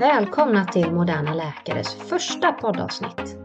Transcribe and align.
Välkomna 0.00 0.64
till 0.64 0.90
Moderna 0.92 1.34
Läkares 1.34 1.94
första 1.94 2.52
poddavsnitt. 2.52 3.36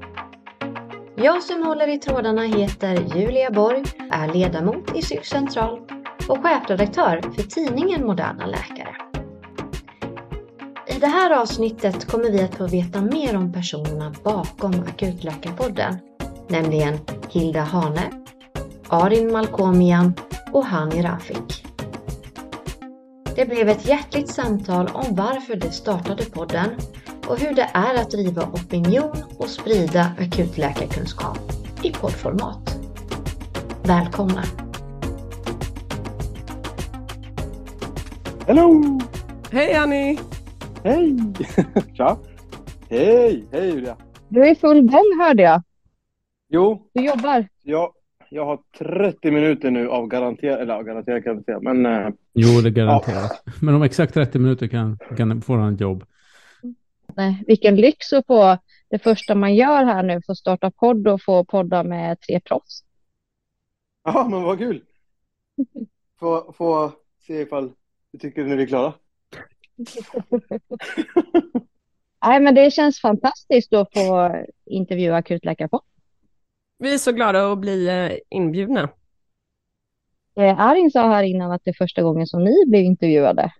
Jag 1.15 1.43
som 1.43 1.63
håller 1.63 1.87
i 1.87 1.97
trådarna 1.97 2.41
heter 2.41 3.15
Julia 3.15 3.51
Borg, 3.51 3.83
är 4.11 4.33
ledamot 4.33 4.95
i 4.95 5.01
Psykcentral 5.01 5.79
och 6.29 6.43
chefredaktör 6.43 7.21
för 7.35 7.43
tidningen 7.43 8.05
Moderna 8.05 8.45
Läkare. 8.45 8.95
I 10.87 10.99
det 10.99 11.07
här 11.07 11.41
avsnittet 11.41 12.11
kommer 12.11 12.31
vi 12.31 12.43
att 12.43 12.55
få 12.55 12.67
veta 12.67 13.01
mer 13.01 13.37
om 13.37 13.53
personerna 13.53 14.13
bakom 14.23 14.73
Akutläkarpodden, 14.87 15.99
nämligen 16.47 16.99
Hilda 17.29 17.61
Hane, 17.61 18.11
Arin 18.89 19.31
Malkomian 19.31 20.13
och 20.51 20.65
Hani 20.65 21.01
Rafik. 21.01 21.62
Det 23.35 23.45
blev 23.45 23.69
ett 23.69 23.87
hjärtligt 23.87 24.29
samtal 24.29 24.87
om 24.93 25.15
varför 25.15 25.55
de 25.55 25.71
startade 25.71 26.25
podden 26.25 26.69
och 27.27 27.39
hur 27.39 27.55
det 27.55 27.69
är 27.73 28.01
att 28.01 28.11
driva 28.11 28.41
opinion 28.43 29.11
och 29.37 29.49
sprida 29.49 30.11
akutläkarkunskap 30.19 31.37
i 31.83 31.91
poddformat. 31.91 32.77
Välkomna! 33.87 34.43
Hello! 38.47 38.99
Hej 39.51 39.73
Annie! 39.73 40.19
Hej! 40.83 41.17
Tja! 41.97 42.17
Hej! 42.89 43.43
Hej 43.51 43.69
Julia! 43.69 43.97
Du 44.29 44.41
är 44.41 44.51
i 44.51 44.55
full 44.55 44.81
gång 44.81 45.19
hörde 45.21 45.43
jag. 45.43 45.61
Jo, 46.49 46.81
Du 46.93 47.05
jobbar. 47.05 47.47
jag, 47.63 47.91
jag 48.29 48.45
har 48.45 48.59
30 48.77 49.31
minuter 49.31 49.71
nu 49.71 49.89
av 49.89 50.07
garanterad, 50.07 50.59
eller 50.61 50.73
ja, 50.73 50.81
garanterad 50.81 51.23
kan 51.23 51.35
jag 51.35 51.45
säga, 51.45 51.59
men 51.59 51.85
eh, 51.85 52.09
Jo, 52.33 52.61
det 52.61 52.69
är 52.69 52.71
garanterat. 52.71 53.43
Men 53.61 53.75
om 53.75 53.83
exakt 53.83 54.13
30 54.13 54.39
minuter 54.39 54.67
kan, 54.67 54.97
kan 55.17 55.41
få 55.41 55.55
han 55.57 55.73
ett 55.73 55.81
jobb. 55.81 56.03
Nej, 57.15 57.43
vilken 57.47 57.75
lyx 57.75 58.13
att 58.13 58.27
få 58.27 58.57
det 58.89 58.99
första 58.99 59.35
man 59.35 59.55
gör 59.55 59.85
här 59.85 60.03
nu, 60.03 60.21
få 60.25 60.35
starta 60.35 60.71
podd 60.71 61.07
och 61.07 61.21
få 61.21 61.45
podda 61.45 61.83
med 61.83 62.19
tre 62.19 62.39
proffs. 62.39 62.83
ja 64.03 64.27
men 64.31 64.43
vad 64.43 64.57
kul! 64.57 64.83
Få, 66.19 66.53
få 66.57 66.91
se 67.27 67.41
ifall 67.41 67.71
du 68.11 68.19
tycker 68.19 68.43
nu 68.43 68.53
är 68.53 68.57
vi 68.57 68.67
klara. 68.67 68.93
Nej, 72.25 72.39
men 72.39 72.55
det 72.55 72.71
känns 72.71 73.01
fantastiskt 73.01 73.73
att 73.73 73.93
få 73.93 74.35
intervjua 74.65 75.15
akutläkarpodd. 75.15 75.81
Vi 76.79 76.93
är 76.93 76.97
så 76.97 77.11
glada 77.11 77.51
att 77.51 77.59
bli 77.59 77.87
eh, 77.87 78.11
inbjudna. 78.29 78.89
Eh, 80.35 80.59
Arin 80.59 80.91
sa 80.91 81.07
här 81.09 81.23
innan 81.23 81.51
att 81.51 81.61
det 81.63 81.69
är 81.71 81.73
första 81.73 82.01
gången 82.03 82.27
som 82.27 82.43
ni 82.43 82.53
blev 82.67 82.83
intervjuade. 82.83 83.53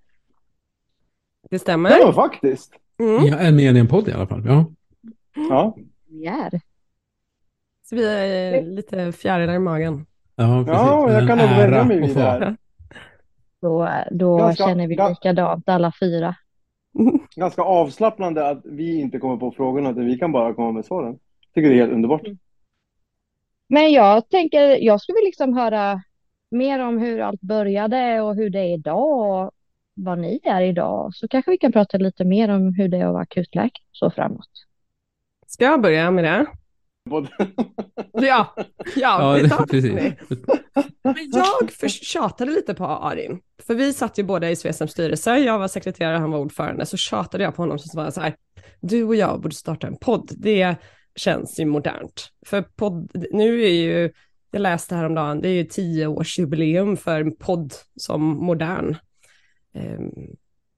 Det 1.50 1.60
stämmer. 1.60 1.90
Ja 1.90 2.14
faktiskt! 2.14 2.74
Mm. 3.00 3.26
Jag 3.26 3.46
är 3.46 3.52
med 3.52 3.76
i 3.76 3.80
en 3.80 3.88
podd 3.88 4.08
i 4.08 4.12
alla 4.12 4.28
fall. 4.28 4.44
Ja. 4.46 4.66
Ja, 5.50 5.76
är. 6.24 6.62
Så 7.84 7.96
vi 7.96 8.06
är 8.08 8.54
eh, 8.54 8.64
lite 8.68 9.12
fjärilar 9.12 9.54
i 9.54 9.60
magen. 9.60 10.06
Ja, 10.36 10.64
precis. 10.66 10.82
ja 10.82 11.12
jag 11.12 11.28
kan 11.28 11.38
nog 11.38 11.48
vänja 11.50 11.84
mig 11.84 12.00
vid 12.00 12.16
det 12.16 12.22
här. 12.22 12.58
Då, 13.62 13.90
då 14.12 14.38
Ganska- 14.38 14.64
känner 14.68 14.88
vi 14.88 14.96
likadant 15.10 15.70
alla 15.70 15.94
fyra. 16.00 16.36
Ganska 17.36 17.62
avslappnande 17.62 18.50
att 18.50 18.62
vi 18.66 19.00
inte 19.00 19.20
kommer 19.20 19.38
på 19.38 19.52
frågorna, 19.52 19.90
utan 19.90 20.06
vi 20.06 20.18
kan 20.18 20.32
bara 20.32 20.54
komma 20.54 20.72
med 20.72 20.86
svaren. 20.86 21.20
Tycker 21.54 21.70
det 21.70 21.76
är 21.76 21.80
helt 21.80 21.94
underbart. 21.94 22.22
Men 23.68 23.92
jag 23.92 24.30
tänker, 24.30 24.60
jag 24.84 25.02
skulle 25.02 25.16
vilja 25.16 25.28
liksom 25.28 25.54
höra 25.58 26.02
mer 26.54 26.80
om 26.80 26.98
hur 26.98 27.20
allt 27.22 27.42
började 27.42 28.22
och 28.22 28.36
hur 28.36 28.50
det 28.50 28.60
är 28.60 28.74
idag 28.74 29.46
och 29.46 29.52
vad 29.96 30.20
ni 30.20 30.40
är 30.44 30.62
idag. 30.62 31.16
Så 31.16 31.28
kanske 31.28 31.52
vi 31.52 31.58
kan 31.58 31.72
prata 31.72 31.98
lite 31.98 32.26
mer 32.26 32.50
om 32.50 32.74
hur 32.74 32.88
det 32.88 32.98
är 32.98 33.06
att 33.06 33.14
vara 33.14 33.24
akutläkare 33.24 33.84
så 33.92 34.12
framåt. 34.12 34.50
Ska 35.48 35.66
jag 35.66 35.82
börja 35.82 36.12
med 36.12 36.24
det? 36.24 36.46
Både- 37.10 37.30
Ja, 38.14 38.56
ja, 38.56 38.64
Ja, 38.96 39.34
vi 39.34 39.42
det, 39.42 39.50
tar 39.50 39.66
precis. 39.66 39.94
Men 41.04 41.16
jag 41.34 41.72
för, 41.72 41.88
tjatade 41.88 42.52
lite 42.52 42.74
på 42.74 42.86
Arin, 42.86 43.40
för 43.64 43.76
vi 43.76 43.94
satt 43.94 44.20
ju 44.20 44.24
båda 44.24 44.50
i 44.50 44.56
Svesems 44.56 44.92
styrelse, 44.92 45.38
jag 45.38 45.60
var 45.60 45.68
sekreterare, 45.68 46.18
han 46.18 46.32
var 46.32 46.40
ordförande, 46.40 46.86
så 46.86 46.98
tjatade 46.98 47.44
jag 47.44 47.56
på 47.56 47.62
honom 47.62 47.80
som 47.80 48.04
var 48.04 48.12
så 48.12 48.22
här, 48.22 48.36
du 48.82 49.04
och 49.04 49.16
jag 49.16 49.42
borde 49.42 49.56
starta 49.56 49.88
en 49.88 49.98
podd, 49.98 50.30
det 50.38 50.76
känns 51.16 51.60
ju 51.60 51.66
modernt. 51.66 52.30
För 52.46 52.62
podd, 52.62 53.26
nu 53.32 53.64
är 53.64 53.70
ju, 53.74 54.12
jag 54.54 54.62
läste 54.62 54.96
häromdagen, 54.96 55.42
det 55.42 55.50
är 55.50 55.54
ju 55.54 55.64
tioårsjubileum 55.64 56.98
för 56.98 57.22
en 57.22 57.36
podd 57.36 57.74
som 57.96 58.22
modern 58.22 58.96
eh, 59.76 60.00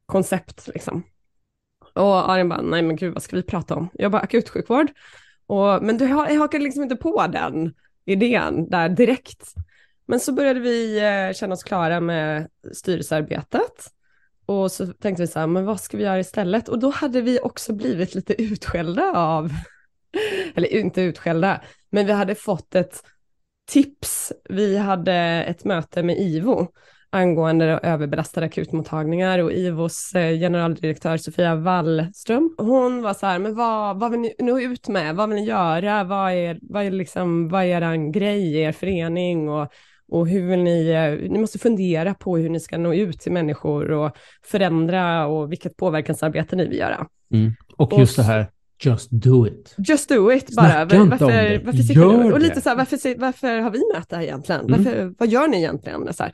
koncept 0.05 0.67
liksom. 0.73 1.03
Och 1.93 2.31
Arin 2.31 2.49
bara, 2.49 2.61
nej 2.61 2.81
men 2.81 2.95
gud 2.95 3.13
vad 3.13 3.23
ska 3.23 3.35
vi 3.35 3.43
prata 3.43 3.75
om? 3.75 3.89
Jag 3.93 4.11
bara, 4.11 4.21
akutsjukvård. 4.21 4.87
Och, 5.47 5.83
men 5.83 5.97
du 5.97 6.05
jag 6.05 6.39
hakade 6.39 6.63
liksom 6.63 6.83
inte 6.83 6.95
på 6.95 7.27
den 7.27 7.73
idén 8.05 8.69
där 8.69 8.89
direkt. 8.89 9.53
Men 10.05 10.19
så 10.19 10.33
började 10.33 10.59
vi 10.59 10.99
eh, 10.99 11.33
känna 11.33 11.53
oss 11.53 11.63
klara 11.63 11.99
med 11.99 12.49
styrelsearbetet. 12.73 13.91
Och 14.45 14.71
så 14.71 14.87
tänkte 14.87 15.23
vi 15.23 15.27
så 15.27 15.39
här, 15.39 15.47
men 15.47 15.65
vad 15.65 15.79
ska 15.79 15.97
vi 15.97 16.03
göra 16.03 16.19
istället? 16.19 16.69
Och 16.69 16.79
då 16.79 16.89
hade 16.89 17.21
vi 17.21 17.39
också 17.39 17.73
blivit 17.73 18.15
lite 18.15 18.41
utskällda 18.41 19.11
av, 19.15 19.51
eller 20.55 20.73
inte 20.73 21.01
utskällda, 21.01 21.61
men 21.89 22.05
vi 22.05 22.11
hade 22.11 22.35
fått 22.35 22.75
ett 22.75 23.03
tips. 23.65 24.31
Vi 24.49 24.77
hade 24.77 25.13
ett 25.47 25.65
möte 25.65 26.03
med 26.03 26.17
IVO 26.19 26.67
angående 27.09 27.65
överbelastade 27.65 28.45
akutmottagningar 28.45 29.39
och 29.39 29.51
IVOs 29.51 30.15
eh, 30.15 30.39
generaldirektör 30.39 31.17
Sofia 31.17 31.55
Wallström. 31.55 32.55
Hon 32.57 33.01
var 33.01 33.13
så 33.13 33.25
här, 33.25 33.39
men 33.39 33.55
vad, 33.55 33.99
vad 33.99 34.11
vill 34.11 34.19
ni 34.19 34.35
nå 34.39 34.59
ut 34.59 34.87
med? 34.87 35.15
Vad 35.15 35.29
vill 35.29 35.35
ni 35.35 35.45
göra? 35.45 36.03
Vad 36.03 36.31
är, 36.31 36.59
vad 36.61 36.83
är, 36.83 36.91
liksom, 36.91 37.49
vad 37.49 37.63
är 37.63 37.81
er 37.81 38.11
grej, 38.11 38.55
er 38.57 38.71
förening? 38.71 39.49
Och, 39.49 39.67
och 40.11 40.27
hur 40.27 40.49
vill 40.49 40.59
ni, 40.63 40.89
eh, 40.89 41.31
ni 41.31 41.39
måste 41.39 41.59
fundera 41.59 42.13
på 42.13 42.37
hur 42.37 42.49
ni 42.49 42.59
ska 42.59 42.77
nå 42.77 42.93
ut 42.93 43.19
till 43.19 43.31
människor 43.31 43.91
och 43.91 44.11
förändra 44.45 45.27
och 45.27 45.51
vilket 45.51 45.77
påverkansarbete 45.77 46.55
ni 46.55 46.65
vill 46.67 46.77
göra. 46.79 47.07
Mm. 47.33 47.53
Och 47.77 47.93
Och 47.93 47.99
just 47.99 48.15
det 48.15 48.23
så- 48.23 48.27
här, 48.31 48.47
just 48.79 49.09
do 49.11 49.47
it. 49.47 49.75
Just 49.77 50.09
do 50.09 50.31
it 50.31 50.55
bara. 50.55 50.67
Snacka 50.67 50.81
inte 50.83 50.97
om 50.97 51.09
Varför, 51.09 51.27
det. 51.27 51.61
varför 51.65 51.93
Gör 51.93 52.23
ni 52.23 52.31
och 52.31 52.39
lite 52.39 52.55
det. 52.55 52.61
så 52.61 52.69
här, 52.69 52.75
varför, 52.75 53.19
varför 53.19 53.59
har 53.59 53.71
vi 53.71 53.81
möte 53.93 54.15
här 54.15 54.23
egentligen? 54.23 54.61
Mm. 54.61 54.83
Varför, 54.83 55.13
vad 55.17 55.29
gör 55.29 55.47
ni 55.47 55.57
egentligen? 55.57 56.13
Så 56.13 56.23
här. 56.23 56.33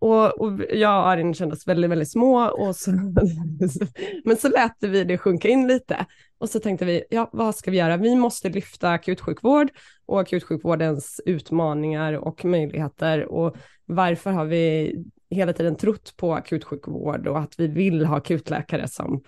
Och, 0.00 0.40
och 0.40 0.60
jag 0.72 1.00
och 1.00 1.08
Arin 1.08 1.34
kände 1.34 1.54
oss 1.54 1.66
väldigt, 1.68 1.90
väldigt 1.90 2.10
små. 2.10 2.48
Och 2.48 2.76
så, 2.76 2.90
men 4.24 4.36
så 4.36 4.48
lät 4.48 4.76
vi 4.80 5.04
det 5.04 5.18
sjunka 5.18 5.48
in 5.48 5.68
lite. 5.68 6.06
Och 6.38 6.50
så 6.50 6.60
tänkte 6.60 6.84
vi, 6.84 7.04
ja, 7.10 7.30
vad 7.32 7.54
ska 7.54 7.70
vi 7.70 7.76
göra? 7.76 7.96
Vi 7.96 8.16
måste 8.16 8.48
lyfta 8.48 8.90
akutsjukvård 8.90 9.68
och 10.06 10.20
akutsjukvårdens 10.20 11.20
utmaningar 11.26 12.12
och 12.12 12.44
möjligheter. 12.44 13.24
Och 13.24 13.56
varför 13.86 14.30
har 14.30 14.44
vi 14.44 14.94
hela 15.30 15.52
tiden 15.52 15.76
trott 15.76 16.14
på 16.16 16.34
akutsjukvård 16.34 17.26
och 17.26 17.38
att 17.38 17.54
vi 17.58 17.66
vill 17.66 18.04
ha 18.04 18.16
akutläkare 18.16 18.88
som, 18.88 19.22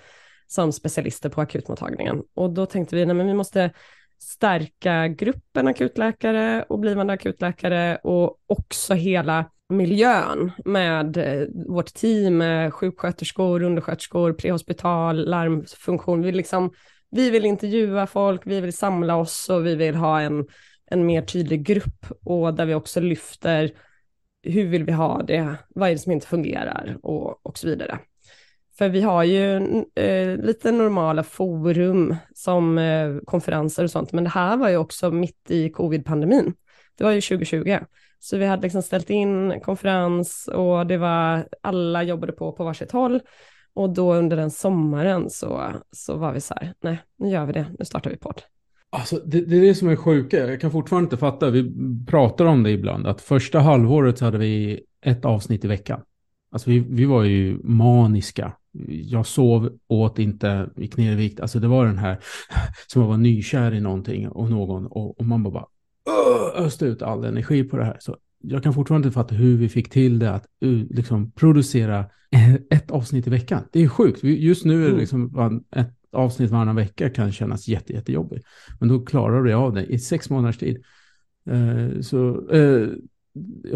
som 0.51 0.73
specialister 0.73 1.29
på 1.29 1.41
akutmottagningen. 1.41 2.23
Och 2.35 2.51
då 2.51 2.67
tänkte 2.67 2.97
vi, 2.97 3.07
nej 3.07 3.15
men 3.17 3.27
vi 3.27 3.35
måste 3.35 3.71
stärka 4.19 5.09
gruppen 5.09 5.69
akutläkare 5.69 6.63
och 6.69 6.79
blivande 6.79 7.13
akutläkare 7.13 7.97
och 7.97 8.39
också 8.47 8.95
hela 8.95 9.45
miljön 9.69 10.53
med 10.65 11.17
eh, 11.17 11.49
vårt 11.67 11.95
team 11.95 12.37
med 12.37 12.75
sjuksköterskor, 12.75 13.63
undersköterskor, 13.63 14.33
prehospital, 14.33 15.29
larmfunktion. 15.29 16.23
Vi, 16.23 16.33
liksom, 16.33 16.71
vi 17.11 17.31
vill 17.31 17.45
intervjua 17.45 18.07
folk, 18.07 18.43
vi 18.45 18.61
vill 18.61 18.73
samla 18.73 19.17
oss 19.17 19.51
och 19.51 19.67
vi 19.67 19.75
vill 19.75 19.95
ha 19.95 20.21
en, 20.21 20.47
en 20.87 21.07
mer 21.07 21.23
tydlig 21.23 21.65
grupp 21.65 22.07
och 22.25 22.55
där 22.55 22.67
vi 22.67 22.75
också 22.75 23.01
lyfter 23.01 23.71
hur 24.43 24.67
vill 24.67 24.85
vi 24.85 24.93
ha 24.93 25.23
det, 25.23 25.57
vad 25.69 25.89
är 25.89 25.93
det 25.93 25.99
som 25.99 26.13
inte 26.13 26.27
fungerar 26.27 26.99
och, 27.03 27.47
och 27.47 27.59
så 27.59 27.67
vidare. 27.67 27.99
För 28.81 28.89
vi 28.89 29.01
har 29.01 29.25
ju 29.25 29.57
eh, 29.95 30.37
lite 30.37 30.73
normala 30.73 31.23
forum 31.23 32.17
som 32.35 32.79
eh, 32.79 33.17
konferenser 33.25 33.85
och 33.85 33.91
sånt, 33.91 34.13
men 34.13 34.25
det 34.25 34.31
här 34.31 34.57
var 34.57 34.69
ju 34.69 34.77
också 34.77 35.11
mitt 35.11 35.51
i 35.51 35.69
covid-pandemin. 35.69 36.55
Det 36.99 37.05
var 37.05 37.11
ju 37.11 37.21
2020. 37.21 37.79
Så 38.19 38.37
vi 38.37 38.47
hade 38.47 38.63
liksom 38.63 38.83
ställt 38.83 39.11
in 39.11 39.61
konferens 39.61 40.49
och 40.53 40.87
det 40.87 40.97
var, 40.97 41.49
alla 41.63 42.03
jobbade 42.03 42.33
på 42.33 42.53
på 42.53 42.65
varsitt 42.65 42.93
håll. 42.93 43.21
Och 43.75 43.95
då 43.95 44.15
under 44.15 44.37
den 44.37 44.51
sommaren 44.51 45.31
så, 45.31 45.63
så 45.93 46.17
var 46.17 46.33
vi 46.33 46.41
så 46.41 46.55
här, 46.55 46.75
nej, 46.83 46.99
nu 47.19 47.29
gör 47.29 47.47
vi 47.47 47.53
det, 47.53 47.67
nu 47.79 47.85
startar 47.85 48.11
vi 48.11 48.17
podd. 48.17 48.43
Alltså, 48.91 49.17
det, 49.17 49.41
det 49.41 49.57
är 49.57 49.61
det 49.61 49.75
som 49.75 49.89
är 49.89 49.97
sjuka. 49.97 50.37
Jag 50.37 50.61
kan 50.61 50.71
fortfarande 50.71 51.07
inte 51.07 51.17
fatta. 51.17 51.51
Vi 51.51 51.73
pratar 52.07 52.45
om 52.45 52.63
det 52.63 52.71
ibland. 52.71 53.07
Att 53.07 53.21
första 53.21 53.61
halvåret 53.61 54.19
så 54.19 54.25
hade 54.25 54.39
vi 54.39 54.81
ett 55.05 55.25
avsnitt 55.25 55.65
i 55.65 55.69
veckan. 55.69 56.01
Alltså 56.53 56.71
vi, 56.71 56.79
vi 56.79 57.05
var 57.05 57.25
ju 57.25 57.59
maniska. 57.63 58.53
Jag 58.89 59.27
sov, 59.27 59.71
åt 59.89 60.19
inte, 60.19 60.71
gick 60.77 60.97
ner 60.97 61.13
i 61.13 61.15
vikt. 61.15 61.41
Alltså 61.41 61.61
det 61.61 61.69
var 61.69 61.87
den 61.87 61.99
här 61.99 62.19
som 62.87 63.03
vara 63.07 63.17
nykär 63.17 63.75
i 63.75 63.81
någonting 63.81 64.29
och 64.29 64.51
någon. 64.51 64.87
Och, 64.87 65.21
och 65.21 65.27
man 65.27 65.43
bara, 65.43 65.65
öste 66.57 66.87
ut 66.87 67.03
all 67.03 67.25
energi 67.25 67.65
på 67.65 67.77
det 67.77 67.85
här. 67.85 67.97
Så 68.01 68.17
jag 68.43 68.63
kan 68.63 68.75
fortfarande 68.75 69.07
inte 69.09 69.15
fatta 69.15 69.35
hur 69.35 69.57
vi 69.57 69.69
fick 69.69 69.91
till 69.91 70.19
det 70.19 70.31
att 70.31 70.47
uh, 70.65 70.85
liksom 70.91 71.31
producera 71.33 72.05
ett 72.71 72.91
avsnitt 72.91 73.27
i 73.27 73.31
veckan. 73.31 73.63
Det 73.73 73.81
är 73.83 73.89
sjukt. 73.89 74.25
Vi- 74.25 74.45
Just 74.45 74.65
nu 74.65 74.75
är 74.75 74.81
det 74.81 74.87
Mm. 74.89 75.01
liksom 75.01 75.29
var- 75.33 75.61
ett 75.77 75.95
avsnitt 76.13 76.51
varannan 76.51 76.77
vecka 76.77 77.11
kan 77.11 77.33
kännas 77.33 77.69
jätte, 77.69 77.93
jättejobbigt. 77.93 78.47
Men 78.81 78.89
då 78.89 79.01
klarar 79.05 79.43
du 79.43 79.53
av 79.53 79.73
det 79.75 79.85
i 79.87 79.99
sex 79.99 80.31
månaders 80.31 80.59
tid. 80.59 80.83
Eh, 81.51 82.01
så 82.01 82.49
eh, 82.51 82.89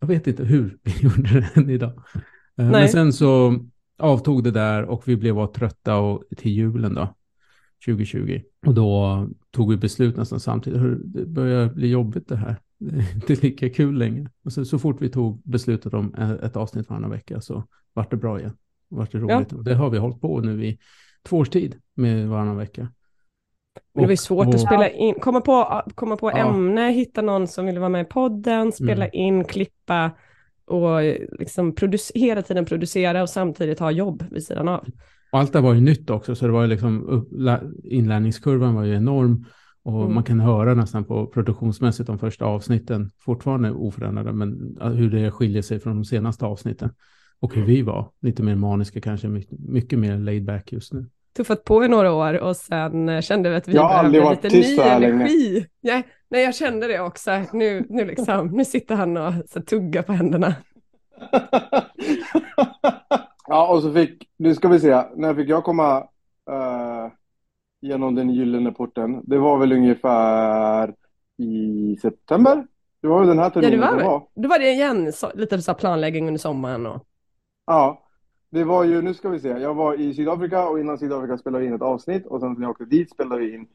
jag 0.00 0.08
vet 0.08 0.26
inte 0.26 0.44
hur 0.44 0.78
vi 0.82 0.92
gjorde 1.00 1.40
det 1.40 1.48
än 1.54 1.70
idag. 1.70 2.02
Nej. 2.54 2.70
men 2.70 2.88
sen 2.88 3.12
så 3.12 3.54
avtog 3.98 4.44
det 4.44 4.50
där 4.50 4.82
och 4.84 5.08
vi 5.08 5.16
blev 5.16 5.34
bara 5.34 5.46
trötta 5.46 5.96
och, 5.96 6.24
till 6.36 6.50
julen 6.52 6.94
då, 6.94 7.14
2020. 7.86 8.40
Och 8.66 8.74
då 8.74 9.26
tog 9.50 9.70
vi 9.70 9.76
beslut 9.76 10.16
nästan 10.16 10.40
samtidigt. 10.40 10.80
Hör, 10.80 10.98
Det 11.04 11.26
börjar 11.26 11.68
bli 11.68 11.88
jobbigt 11.88 12.28
det 12.28 12.36
här. 12.36 12.56
Det 12.78 12.96
är 12.96 13.14
inte 13.14 13.34
lika 13.34 13.70
kul 13.70 13.98
längre. 13.98 14.30
Och 14.44 14.52
så, 14.52 14.64
så 14.64 14.78
fort 14.78 15.02
vi 15.02 15.08
tog 15.08 15.42
beslutet 15.44 15.94
om 15.94 16.14
ett 16.42 16.56
avsnitt 16.56 16.88
varannan 16.90 17.10
vecka 17.10 17.40
så 17.40 17.64
vart 17.92 18.10
det 18.10 18.16
bra 18.16 18.38
igen. 18.40 18.52
Vart 18.88 19.12
det 19.12 19.18
roligt. 19.18 19.52
Och 19.52 19.64
det 19.64 19.74
har 19.74 19.90
vi 19.90 19.98
hållit 19.98 20.20
på 20.20 20.40
nu 20.40 20.64
i 20.64 20.78
två 21.22 21.36
års 21.38 21.48
tid 21.48 21.76
med 21.94 22.28
varannan 22.28 22.56
vecka. 22.56 22.80
Men 23.94 24.02
det 24.02 24.06
var 24.06 24.08
ju 24.08 24.12
Och- 24.12 24.18
svårt 24.18 24.46
och- 24.46 24.54
att 24.54 24.60
spela 24.60 24.88
in, 24.90 25.14
komma 25.14 25.40
på, 25.40 25.82
komma 25.94 26.16
på 26.16 26.30
Ja. 26.30 26.36
ämne, 26.54 26.90
hitta 26.92 27.22
någon 27.22 27.46
som 27.46 27.66
ville 27.66 27.80
vara 27.80 27.88
med 27.88 28.02
i 28.02 28.08
podden, 28.08 28.72
spela 28.72 29.06
Mm. 29.06 29.10
in, 29.12 29.44
klippa 29.44 30.10
och 30.68 31.00
liksom 31.38 31.72
produc- 31.74 32.10
hela 32.14 32.42
tiden 32.42 32.64
producera 32.64 33.22
och 33.22 33.28
samtidigt 33.30 33.78
ha 33.78 33.90
jobb 33.90 34.24
vid 34.30 34.42
sidan 34.44 34.68
av. 34.68 34.84
Och 35.32 35.38
allt 35.38 35.52
det 35.52 35.60
var 35.60 35.74
ju 35.74 35.80
nytt 35.80 36.10
också, 36.10 36.34
så 36.34 36.46
det 36.46 36.52
var 36.52 36.62
ju 36.62 36.68
liksom 36.68 37.26
inlärningskurvan 37.84 38.74
var 38.74 38.84
ju 38.84 38.94
enorm. 38.94 39.44
Och 39.82 40.02
Mm. 40.02 40.14
man 40.14 40.24
kan 40.24 40.40
höra 40.40 40.74
nästan 40.74 41.04
på 41.04 41.26
produktionsmässigt 41.26 42.06
de 42.06 42.18
första 42.18 42.44
avsnitten 42.44 43.10
fortfarande 43.18 43.70
oförändrade, 43.70 44.32
men 44.32 44.76
hur 44.94 45.10
det 45.10 45.30
skiljer 45.30 45.62
sig 45.62 45.80
från 45.80 45.94
de 45.94 46.04
senaste 46.04 46.46
avsnitten. 46.46 46.90
Och 47.40 47.54
hur 47.54 47.64
vi 47.64 47.82
var, 47.82 48.10
lite 48.22 48.42
mer 48.42 48.54
maniska 48.54 49.00
kanske, 49.00 49.28
mycket, 49.28 49.58
mycket 49.58 49.98
mer 49.98 50.18
laid 50.18 50.44
back 50.44 50.72
just 50.72 50.92
nu. 50.92 51.06
Tuffat 51.36 51.64
på 51.64 51.84
i 51.84 51.88
några 51.88 52.12
år 52.12 52.40
och 52.42 52.56
sen 52.56 53.08
eh, 53.08 53.20
kände 53.20 53.50
vi 53.50 53.56
att 53.56 53.68
vi 53.68 53.72
Jag 53.74 54.10
behövde 54.10 54.30
lite 54.42 54.48
ny 54.56 54.76
här 54.80 55.00
länge. 55.00 55.12
energi. 55.14 55.66
Nej, 56.28 56.44
jag 56.44 56.54
kände 56.54 56.86
det 56.86 57.00
också. 57.00 57.30
Nu, 57.52 57.86
nu, 57.88 58.04
liksom, 58.04 58.46
nu 58.46 58.64
sitter 58.64 58.94
han 58.94 59.16
och 59.16 59.32
så, 59.48 59.60
tuggar 59.60 60.02
på 60.02 60.12
händerna. 60.12 60.54
ja, 63.46 63.74
och 63.74 63.82
så 63.82 63.92
fick, 63.92 64.28
nu 64.36 64.54
ska 64.54 64.68
vi 64.68 64.80
se, 64.80 65.04
när 65.16 65.34
fick 65.34 65.48
jag 65.48 65.64
komma 65.64 65.98
eh, 66.50 67.12
genom 67.80 68.14
den 68.14 68.30
gyllene 68.30 68.72
porten? 68.72 69.22
Det 69.24 69.38
var 69.38 69.58
väl 69.58 69.72
ungefär 69.72 70.94
i 71.36 71.96
september? 72.02 72.66
Det 73.00 73.08
var 73.08 73.18
väl 73.18 73.28
den 73.28 73.38
här 73.38 73.52
Ja, 73.54 73.60
det 73.60 73.60
terminen 73.60 73.80
var 73.80 73.98
som 73.98 74.06
var. 74.06 74.28
Då 74.34 74.48
var 74.48 74.58
det 74.58 74.70
igen 74.70 75.12
så, 75.12 75.30
lite 75.34 75.62
så 75.62 75.74
planläggning 75.74 76.26
under 76.26 76.38
sommaren. 76.38 76.86
Och, 76.86 77.04
Ja, 77.66 78.08
det 78.50 78.64
var 78.64 78.84
ju, 78.84 79.02
nu 79.02 79.14
ska 79.14 79.28
vi 79.28 79.40
se, 79.40 79.48
jag 79.48 79.74
var 79.74 80.00
i 80.00 80.14
Sydafrika 80.14 80.68
och 80.68 80.80
innan 80.80 80.98
Sydafrika 80.98 81.38
spelade 81.38 81.62
vi 81.62 81.68
in 81.68 81.74
ett 81.74 81.82
avsnitt 81.82 82.26
och 82.26 82.40
sen 82.40 82.52
när 82.52 82.62
jag 82.62 82.70
åkte 82.70 82.84
dit 82.84 83.10
spelade 83.10 83.40
vi 83.40 83.54
in 83.54 83.68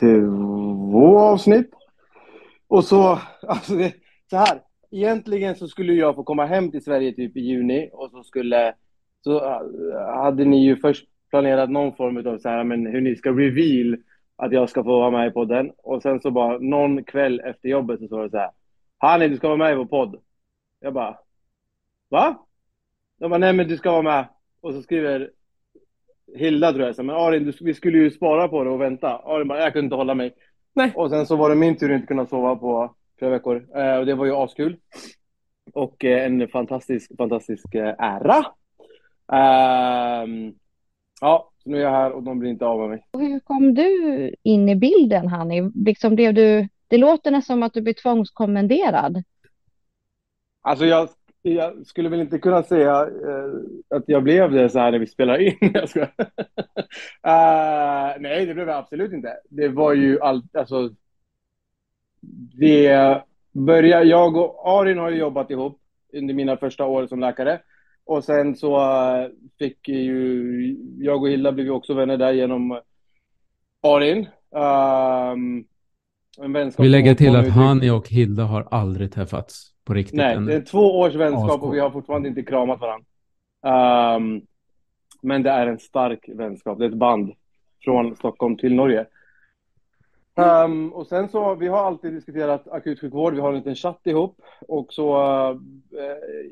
två 0.00 1.18
avsnitt. 1.18 1.70
Och 2.68 2.84
så, 2.84 3.18
alltså 3.48 3.74
det, 3.74 3.94
så 4.30 4.36
här, 4.36 4.60
egentligen 4.90 5.56
så 5.56 5.68
skulle 5.68 5.92
jag 5.92 6.14
få 6.14 6.24
komma 6.24 6.46
hem 6.46 6.70
till 6.70 6.84
Sverige 6.84 7.12
typ 7.12 7.36
i 7.36 7.40
juni 7.40 7.90
och 7.92 8.10
så 8.10 8.22
skulle, 8.22 8.74
så 9.24 9.44
eh, 9.44 9.60
hade 10.22 10.44
ni 10.44 10.64
ju 10.64 10.76
först 10.76 11.06
planerat 11.30 11.70
någon 11.70 11.96
form 11.96 12.16
av 12.16 12.38
så 12.38 12.48
här, 12.48 12.64
men 12.64 12.86
hur 12.86 13.00
ni 13.00 13.16
ska 13.16 13.30
reveal 13.30 13.96
att 14.36 14.52
jag 14.52 14.70
ska 14.70 14.84
få 14.84 15.00
vara 15.00 15.10
med 15.10 15.28
i 15.28 15.30
podden 15.30 15.72
och 15.76 16.02
sen 16.02 16.20
så 16.20 16.30
bara 16.30 16.58
någon 16.58 17.04
kväll 17.04 17.40
efter 17.40 17.68
jobbet 17.68 18.00
så 18.00 18.06
står 18.06 18.22
det 18.22 18.30
så 18.30 18.38
här, 18.38 18.50
Hanni 18.98 19.28
du 19.28 19.36
ska 19.36 19.48
vara 19.48 19.58
med 19.58 19.72
i 19.72 19.76
vår 19.76 19.84
podd. 19.84 20.20
Jag 20.80 20.94
bara, 20.94 21.18
va? 22.08 22.46
De 23.18 23.30
bara, 23.30 23.38
nej 23.38 23.52
men 23.52 23.68
du 23.68 23.76
ska 23.76 23.92
vara 23.92 24.02
med. 24.02 24.28
Och 24.60 24.74
så 24.74 24.82
skriver 24.82 25.30
Hilda 26.34 26.72
tror 26.72 26.86
jag, 26.86 26.96
så, 26.96 27.02
men 27.02 27.16
Arin, 27.16 27.44
du, 27.44 27.52
vi 27.60 27.74
skulle 27.74 27.98
ju 27.98 28.10
spara 28.10 28.48
på 28.48 28.64
det 28.64 28.70
och 28.70 28.80
vänta. 28.80 29.08
Arin 29.08 29.48
bara, 29.48 29.60
jag 29.60 29.72
kunde 29.72 29.84
inte 29.84 29.96
hålla 29.96 30.14
mig. 30.14 30.34
Nej. 30.74 30.92
Och 30.94 31.10
sen 31.10 31.26
så 31.26 31.36
var 31.36 31.50
det 31.50 31.56
min 31.56 31.76
tur 31.76 31.90
att 31.90 31.94
inte 31.94 32.06
kunna 32.06 32.26
sova 32.26 32.56
på 32.56 32.94
flera 33.18 33.30
veckor. 33.30 33.66
Eh, 33.76 33.96
och 33.96 34.06
det 34.06 34.14
var 34.14 34.26
ju 34.26 34.34
askul. 34.34 34.76
Och 35.72 36.04
eh, 36.04 36.26
en 36.26 36.48
fantastisk, 36.48 37.12
fantastisk 37.18 37.74
eh, 37.74 37.94
ära. 37.98 38.44
Ehm, 39.32 40.54
ja, 41.20 41.50
så 41.62 41.70
nu 41.70 41.76
är 41.76 41.82
jag 41.82 41.90
här 41.90 42.12
och 42.12 42.22
de 42.22 42.38
blir 42.38 42.50
inte 42.50 42.66
av 42.66 42.80
med 42.80 42.88
mig. 42.88 43.06
Och 43.10 43.20
hur 43.20 43.40
kom 43.40 43.74
du 43.74 44.34
in 44.42 44.68
i 44.68 44.76
bilden, 44.76 45.28
Hanni? 45.28 45.70
Liksom 45.74 46.14
blev 46.14 46.34
du, 46.34 46.68
det 46.88 46.98
låter 46.98 47.30
nästan 47.30 47.54
som 47.54 47.62
att 47.62 47.74
du 47.74 47.80
blev 47.80 47.94
tvångskommenderad. 47.94 49.22
Alltså 50.62 50.84
jag, 50.86 51.08
jag 51.50 51.86
skulle 51.86 52.08
väl 52.08 52.20
inte 52.20 52.38
kunna 52.38 52.62
säga 52.62 53.00
eh, 53.02 53.96
att 53.96 54.04
jag 54.06 54.22
blev 54.22 54.52
det 54.52 54.68
så 54.68 54.78
här 54.78 54.90
när 54.90 54.98
vi 54.98 55.06
spelar 55.06 55.38
in. 55.38 55.56
Jag 55.60 55.88
eh, 57.22 58.20
nej, 58.20 58.46
det 58.46 58.54
blev 58.54 58.68
jag 58.68 58.78
absolut 58.78 59.12
inte. 59.12 59.36
Det 59.50 59.68
var 59.68 59.94
ju 59.94 60.20
allt, 60.20 60.56
alltså. 60.56 60.90
Det 62.58 63.22
började, 63.52 64.04
jag 64.04 64.36
och 64.36 64.68
Arin 64.80 64.98
har 64.98 65.10
ju 65.10 65.18
jobbat 65.18 65.50
ihop 65.50 65.80
under 66.12 66.34
mina 66.34 66.56
första 66.56 66.84
år 66.86 67.06
som 67.06 67.20
läkare. 67.20 67.60
Och 68.04 68.24
sen 68.24 68.56
så 68.56 68.76
eh, 68.76 69.28
fick 69.58 69.88
ju, 69.88 70.76
jag 70.98 71.22
och 71.22 71.28
Hilda 71.28 71.52
blev 71.52 71.66
ju 71.66 71.72
också 71.72 71.94
vänner 71.94 72.16
där 72.16 72.32
genom 72.32 72.80
Arin. 73.80 74.28
Ehm, 74.56 75.64
vi 76.78 76.88
lägger 76.88 77.14
till 77.14 77.36
att 77.36 77.48
Hani 77.48 77.90
och 77.90 78.08
Hilda 78.08 78.44
har 78.44 78.68
aldrig 78.70 79.12
träffats 79.12 79.72
på 79.84 79.94
riktigt 79.94 80.16
Nej, 80.16 80.34
än. 80.34 80.46
det 80.46 80.54
är 80.54 80.60
två 80.60 80.98
års 80.98 81.14
vänskap 81.14 81.62
och 81.62 81.74
vi 81.74 81.80
har 81.80 81.90
fortfarande 81.90 82.28
inte 82.28 82.42
kramat 82.42 82.80
varandra. 82.80 83.06
Ehm, 83.66 84.42
men 85.22 85.42
det 85.42 85.50
är 85.50 85.66
en 85.66 85.78
stark 85.78 86.28
vänskap. 86.28 86.78
Det 86.78 86.84
är 86.84 86.88
ett 86.88 86.94
band 86.94 87.32
från 87.84 88.16
Stockholm 88.16 88.56
till 88.56 88.74
Norge. 88.74 89.06
Ehm, 90.36 90.92
och 90.92 91.06
sen 91.06 91.28
så, 91.28 91.54
vi 91.54 91.68
har 91.68 91.78
alltid 91.78 92.12
diskuterat 92.12 92.68
akutsjukvård. 92.68 93.34
Vi 93.34 93.40
har 93.40 93.48
en 93.48 93.58
liten 93.58 93.74
chatt 93.74 94.00
ihop. 94.04 94.40
Och 94.68 94.92
så, 94.92 95.16
eh, 95.18 95.56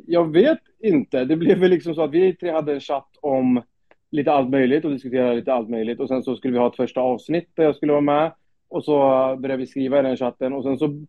jag 0.07 0.33
vet 0.33 0.61
inte. 0.83 1.25
Det 1.25 1.37
blev 1.37 1.59
väl 1.59 1.71
liksom 1.71 1.95
så 1.95 2.03
att 2.03 2.11
vi 2.11 2.37
tre 2.37 2.51
hade 2.51 2.75
en 2.75 2.81
chatt 2.81 3.11
om 3.21 3.63
lite 4.11 4.33
allt 4.33 4.51
möjligt 4.51 4.85
och 4.85 4.91
diskuterade 4.91 5.35
lite 5.35 5.53
allt 5.53 5.69
möjligt. 5.69 6.01
Och 6.01 6.09
sen 6.09 6.23
så 6.23 6.37
skulle 6.37 6.53
vi 6.53 6.59
ha 6.59 6.69
ett 6.69 6.77
första 6.77 7.01
avsnitt 7.01 7.51
där 7.55 7.65
jag 7.65 7.77
skulle 7.77 7.93
vara 7.93 8.01
med. 8.01 8.33
Och 8.75 8.85
så 8.85 8.99
började 9.41 9.57
vi 9.57 9.67
skriva 9.67 9.99
i 9.99 10.03
den 10.03 10.17
chatten 10.17 10.53
och 10.53 10.63
sen 10.65 10.79
så 10.79 11.05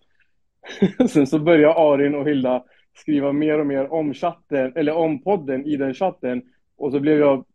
Sen 1.10 1.28
så 1.28 1.40
började 1.40 1.74
Arin 1.74 2.16
och 2.16 2.30
Hilda 2.30 2.64
skriva 2.98 3.32
mer 3.32 3.60
och 3.60 3.66
mer 3.68 3.94
om 3.94 4.14
chatten, 4.14 4.74
eller 4.76 4.94
om 4.94 5.22
podden 5.24 5.66
i 5.66 5.76
den 5.76 5.94
chatten. 5.94 6.42
Och 6.78 6.92
så 6.92 7.00
blev 7.00 7.20
jag 7.20 7.46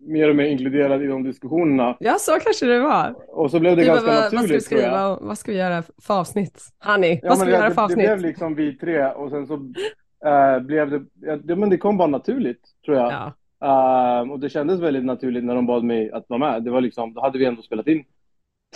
mer 0.00 0.30
och 0.30 0.36
mer 0.36 0.44
inkluderad 0.44 1.02
i 1.02 1.06
de 1.06 1.22
diskussionerna. 1.24 1.96
ja, 2.00 2.16
så 2.18 2.32
kanske 2.32 2.66
det 2.66 2.78
var. 2.80 3.14
Och 3.28 3.50
så 3.50 3.60
blev 3.60 3.76
det 3.76 3.82
Vi 3.82 3.88
bara, 3.88 3.94
ganska 3.94 4.12
vad, 4.12 4.20
vad 4.20 4.26
ska 4.28 4.36
vi 4.36 4.42
naturligt 4.42 4.68
tror 4.68 4.80
jag. 4.80 4.88
skriva 4.90 5.08
och 5.08 5.26
vad 5.26 5.38
ska 5.38 5.52
vi 5.52 5.58
göra 5.58 5.82
för 6.02 6.14
avsnitt? 6.20 6.62
Hanni, 6.78 7.20
Ja, 7.22 7.28
vad 7.28 7.38
ska 7.38 7.46
vi 7.46 7.52
göra 7.52 7.68
det, 7.68 7.74
för 7.74 7.76
det, 7.76 7.84
avsnitt? 7.84 8.08
det 8.08 8.16
blev 8.16 8.20
liksom 8.26 8.54
vi 8.54 8.76
tre 8.78 9.06
och 9.06 9.30
sen 9.30 9.46
så 9.46 9.54
eh, 10.28 10.60
blev 10.60 10.90
det, 10.90 11.02
ja, 11.46 11.56
men 11.56 11.70
det 11.70 11.78
kom 11.78 11.96
bara 11.96 12.08
naturligt 12.08 12.62
tror 12.84 12.96
jag. 12.96 13.12
Ja. 13.12 13.32
Ehm, 14.20 14.30
och 14.30 14.40
det 14.40 14.48
kändes 14.48 14.80
väldigt 14.80 15.04
naturligt 15.04 15.44
när 15.44 15.54
de 15.54 15.66
bad 15.66 15.84
mig 15.84 16.10
att 16.12 16.24
vara 16.28 16.38
med. 16.38 16.62
Det 16.62 16.70
var 16.70 16.80
liksom, 16.80 17.14
då 17.14 17.20
hade 17.20 17.38
vi 17.38 17.44
ändå 17.44 17.62
spelat 17.62 17.86
in 17.86 18.04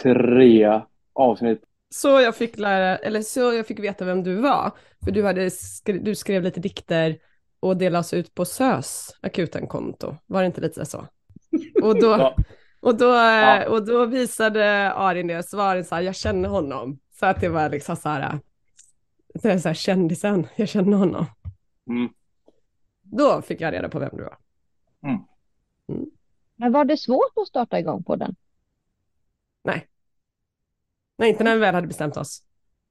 tre 0.03 0.81
avsnitt. 1.13 1.63
Så 1.91 2.09
jag 2.21 2.37
fick 2.37 2.59
lära, 2.59 2.97
eller 2.97 3.23
så 3.23 3.41
jag 3.41 3.67
fick 3.67 3.79
veta 3.81 4.05
vem 4.05 4.23
du 4.23 4.35
var. 4.35 4.71
För 5.05 5.11
du, 5.11 5.25
hade 5.25 5.51
skri, 5.51 5.99
du 5.99 6.15
skrev 6.15 6.43
lite 6.43 6.61
dikter 6.61 7.19
och 7.61 7.77
det 7.77 7.91
lades 7.91 8.15
ut 8.15 8.35
på 8.35 8.45
SÖS 8.45 9.17
akutenkonto. 9.21 10.17
Var 10.27 10.41
det 10.41 10.47
inte 10.47 10.61
lite 10.61 10.85
så? 10.87 11.07
Och 11.83 12.01
då, 12.01 12.07
Ja. 12.19 12.37
och 12.81 12.99
då, 12.99 13.07
Ja. 13.07 13.69
och 13.69 13.87
då 13.87 14.07
visade 14.07 14.93
Arin 14.93 15.27
det, 15.27 15.43
så 15.43 15.57
var 15.57 15.77
det 15.77 15.85
så 15.85 15.95
här, 15.95 16.03
jag 16.03 16.17
känner 16.17 16.49
honom. 16.49 16.99
Så 17.11 17.27
att 17.27 17.41
det 17.41 17.49
var 17.49 17.69
liksom 17.71 17.97
så 17.97 18.09
här, 18.09 18.39
det 19.35 19.49
är 19.49 19.59
så 19.59 19.69
här 19.69 19.75
kändisen, 19.75 20.47
jag 20.57 20.69
känner 20.69 20.97
honom. 20.97 21.27
Mm. 21.89 22.09
Då 23.03 23.43
fick 23.43 23.61
jag 23.61 23.73
reda 23.75 23.89
på 23.89 23.99
vem 23.99 24.11
du 24.13 24.23
var. 24.23 24.37
Men 26.57 26.73
var 26.73 26.85
det 26.85 26.97
svårt 26.97 27.33
att 27.37 27.49
starta 27.49 27.79
igång 27.79 28.03
på 28.05 28.17
den? 28.17 28.37
Nej, 31.23 31.31
inte 31.31 31.45
när 31.45 31.55
vi 31.55 31.61
väl 31.61 31.75
hade 31.75 31.87
bestämt 31.87 32.17
oss. 32.17 32.43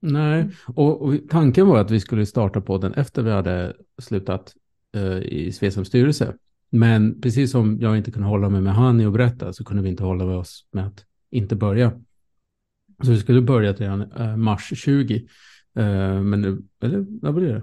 Nej, 0.01 0.49
och, 0.67 1.01
och 1.01 1.15
tanken 1.29 1.67
var 1.67 1.79
att 1.79 1.91
vi 1.91 1.99
skulle 1.99 2.25
starta 2.25 2.61
podden 2.61 2.93
efter 2.93 3.21
vi 3.21 3.31
hade 3.31 3.73
slutat 4.01 4.53
eh, 4.95 5.17
i 5.17 5.51
Svesems 5.51 5.87
styrelse. 5.87 6.33
Men 6.69 7.21
precis 7.21 7.51
som 7.51 7.77
jag 7.81 7.97
inte 7.97 8.11
kunde 8.11 8.27
hålla 8.27 8.49
mig 8.49 8.61
med 8.61 8.73
Hani 8.75 9.05
och 9.05 9.11
berätta 9.11 9.53
så 9.53 9.63
kunde 9.63 9.83
vi 9.83 9.89
inte 9.89 10.03
hålla 10.03 10.25
med 10.25 10.35
oss 10.35 10.67
med 10.71 10.87
att 10.87 11.05
inte 11.31 11.55
börja. 11.55 11.91
Så 13.03 13.11
vi 13.11 13.17
skulle 13.17 13.41
börja 13.41 13.73
redan 13.73 14.11
eh, 14.11 14.37
mars 14.37 14.73
20. 14.75 15.15
Eh, 15.15 15.23
men 16.21 16.41
nu, 16.41 16.61
eller 16.83 17.05
vad 17.21 17.33
blir 17.33 17.47
det? 17.47 17.61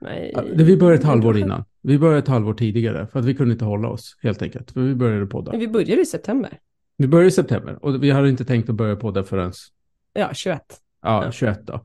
Nej. 0.00 0.34
Vi 0.54 0.76
började 0.76 0.98
ett 0.98 1.04
halvår 1.04 1.38
innan. 1.38 1.64
Vi 1.82 1.98
började 1.98 2.18
ett 2.18 2.28
halvår 2.28 2.54
tidigare 2.54 3.06
för 3.06 3.18
att 3.18 3.24
vi 3.24 3.34
kunde 3.34 3.52
inte 3.52 3.64
hålla 3.64 3.88
oss 3.88 4.18
helt 4.22 4.42
enkelt. 4.42 4.70
För 4.70 4.80
vi 4.80 4.94
började 4.94 5.26
podda. 5.26 5.50
Men 5.50 5.60
vi 5.60 5.68
började 5.68 6.02
i 6.02 6.06
september. 6.06 6.58
Vi 6.96 7.08
började 7.08 7.28
i 7.28 7.30
september 7.30 7.84
och 7.84 8.02
vi 8.02 8.10
hade 8.10 8.28
inte 8.28 8.44
tänkt 8.44 8.68
att 8.68 8.74
börja 8.74 8.96
podda 8.96 9.24
förrän 9.24 9.52
Ja, 10.18 10.34
21. 10.34 10.62
Ja, 11.02 11.24
Ja. 11.24 11.32
21 11.32 11.66
då. 11.66 11.80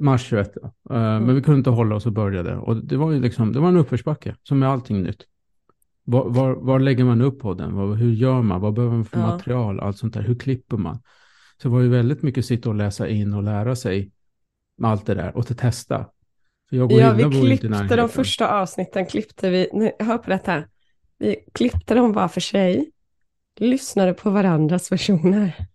mars 0.00 0.26
21. 0.26 0.56
Uh, 0.56 0.96
mm. 0.96 1.24
Men 1.24 1.34
vi 1.34 1.42
kunde 1.42 1.58
inte 1.58 1.70
hålla 1.70 1.94
oss 1.94 2.06
och 2.06 2.12
började. 2.12 2.56
Och 2.56 2.76
det 2.76 2.96
var 2.96 3.12
ju 3.12 3.20
liksom, 3.20 3.52
det 3.52 3.60
var 3.60 3.68
en 3.68 3.76
uppförsbacke, 3.76 4.36
som 4.42 4.58
med 4.58 4.68
allting 4.68 5.02
nytt. 5.02 5.22
Var, 6.04 6.28
var, 6.28 6.54
var 6.54 6.78
lägger 6.78 7.04
man 7.04 7.20
upp 7.20 7.40
podden? 7.40 7.76
hur 7.96 8.12
gör 8.12 8.42
man? 8.42 8.60
Vad 8.60 8.74
behöver 8.74 8.94
man 8.94 9.04
för 9.04 9.20
ja. 9.20 9.26
material? 9.26 9.80
Allt 9.80 9.98
sånt 9.98 10.14
där. 10.14 10.22
Hur 10.22 10.34
klipper 10.34 10.76
man? 10.76 11.02
Så 11.62 11.68
det 11.68 11.74
var 11.74 11.80
ju 11.80 11.88
väldigt 11.88 12.22
mycket 12.22 12.46
sitta 12.46 12.68
och 12.68 12.74
läsa 12.74 13.08
in 13.08 13.34
och 13.34 13.42
lära 13.42 13.76
sig 13.76 14.10
med 14.78 14.90
allt 14.90 15.06
det 15.06 15.14
där 15.14 15.36
och 15.36 15.50
att 15.50 15.58
testa. 15.58 16.06
För 16.68 16.76
jag 16.76 16.92
ja, 16.92 17.12
vi 17.12 17.24
klippte 17.24 17.96
de 17.96 18.08
första 18.08 18.60
avsnitten, 18.60 19.06
klippte 19.06 19.50
vi, 19.50 19.68
nu, 19.72 19.92
hör 19.98 20.18
på 20.18 20.30
detta, 20.30 20.64
vi 21.18 21.36
klippte 21.52 21.94
dem 21.94 22.12
var 22.12 22.28
för 22.28 22.40
sig, 22.40 22.90
lyssnade 23.60 24.14
på 24.14 24.30
varandras 24.30 24.92
versioner, 24.92 25.66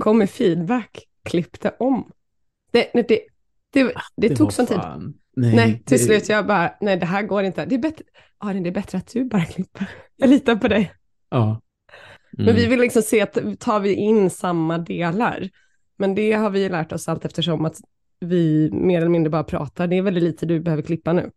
kom 0.00 0.18
med 0.18 0.30
feedback, 0.30 1.04
klippte 1.24 1.74
om. 1.78 2.10
Det, 2.72 2.90
det, 2.92 3.02
det, 3.02 3.20
det, 3.72 3.94
det 4.16 4.36
tog 4.36 4.52
sån 4.52 4.66
tid. 4.66 4.78
Nej, 5.36 5.56
nej, 5.56 5.82
till 5.84 5.98
det... 5.98 6.04
slut 6.04 6.28
jag 6.28 6.46
bara, 6.46 6.74
nej 6.80 6.96
det 6.96 7.06
här 7.06 7.22
går 7.22 7.42
inte. 7.42 7.66
Det 7.66 7.74
är 7.74 7.78
bättre, 7.78 8.04
Arin, 8.38 8.62
det 8.62 8.68
är 8.68 8.74
bättre 8.74 8.98
att 8.98 9.12
du 9.12 9.24
bara 9.24 9.44
klipper. 9.44 9.90
Jag 10.16 10.30
litar 10.30 10.56
på 10.56 10.68
dig. 10.68 10.92
Ja. 11.30 11.60
Mm. 12.38 12.46
Men 12.46 12.54
vi 12.54 12.66
vill 12.66 12.80
liksom 12.80 13.02
se 13.02 13.20
att 13.20 13.60
tar 13.60 13.80
vi 13.80 13.94
in 13.94 14.30
samma 14.30 14.78
delar. 14.78 15.50
Men 15.96 16.14
det 16.14 16.32
har 16.32 16.50
vi 16.50 16.68
lärt 16.68 16.92
oss 16.92 17.08
allt 17.08 17.24
eftersom 17.24 17.64
att 17.64 17.76
vi 18.20 18.70
mer 18.72 18.98
eller 18.98 19.08
mindre 19.08 19.30
bara 19.30 19.44
pratar. 19.44 19.86
Det 19.86 19.96
är 19.96 20.02
väldigt 20.02 20.22
lite 20.22 20.46
du 20.46 20.60
behöver 20.60 20.82
klippa 20.82 21.12
nu. 21.12 21.30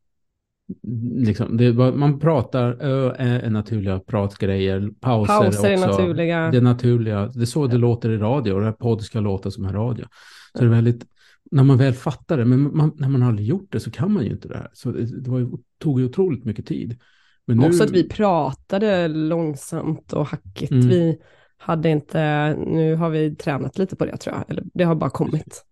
Liksom, 1.16 1.58
det, 1.58 1.74
man 1.74 2.20
pratar, 2.20 2.78
ö 2.82 3.14
är 3.18 3.50
naturliga 3.50 4.00
pratgrejer, 4.00 4.90
pauser, 5.00 5.34
pauser 5.34 5.48
också. 5.48 5.68
är 5.68 5.78
naturliga. 5.78 6.52
Det 6.52 6.58
är 6.58 6.62
naturliga, 6.62 7.28
det 7.28 7.42
är 7.42 7.46
så 7.46 7.68
det 7.68 7.78
låter 7.78 8.10
i 8.10 8.18
radio 8.18 8.54
och 8.54 8.60
det 8.60 8.66
här 8.66 8.74
podd 8.74 9.02
ska 9.02 9.20
låta 9.20 9.52
som 9.52 9.66
en 9.66 9.74
radio. 9.74 10.06
Så 10.54 10.60
det 10.60 10.66
är 10.66 10.70
väldigt, 10.70 11.06
när 11.52 11.64
man 11.64 11.78
väl 11.78 11.94
fattar 11.94 12.38
det, 12.38 12.46
men 12.46 12.78
man, 12.78 12.92
när 12.96 13.10
man 13.10 13.24
aldrig 13.24 13.48
gjort 13.48 13.72
det 13.72 13.80
så 13.80 13.92
kan 13.92 14.12
man 14.14 14.24
ju 14.24 14.32
inte 14.32 14.48
det 14.48 14.58
här. 14.58 14.70
Så 14.74 14.92
det, 14.92 15.24
det 15.24 15.30
var, 15.30 15.50
tog 15.80 16.00
ju 16.00 16.06
otroligt 16.06 16.46
mycket 16.46 16.66
tid. 16.66 17.00
Men 17.46 17.58
nu... 17.58 17.68
Också 17.68 17.84
att 17.84 17.92
vi 17.92 18.10
pratade 18.10 19.08
långsamt 19.08 20.14
och 20.14 20.28
hackigt. 20.28 20.72
Mm. 20.72 20.88
Vi 20.88 21.18
hade 21.58 21.90
inte, 21.90 22.54
nu 22.68 22.96
har 22.96 23.10
vi 23.10 23.36
tränat 23.36 23.78
lite 23.78 23.96
på 23.96 24.06
det 24.06 24.18
tror 24.18 24.36
jag, 24.36 24.44
eller 24.48 24.64
det 24.74 24.84
har 24.84 24.96
bara 24.96 25.10
kommit. 25.10 25.66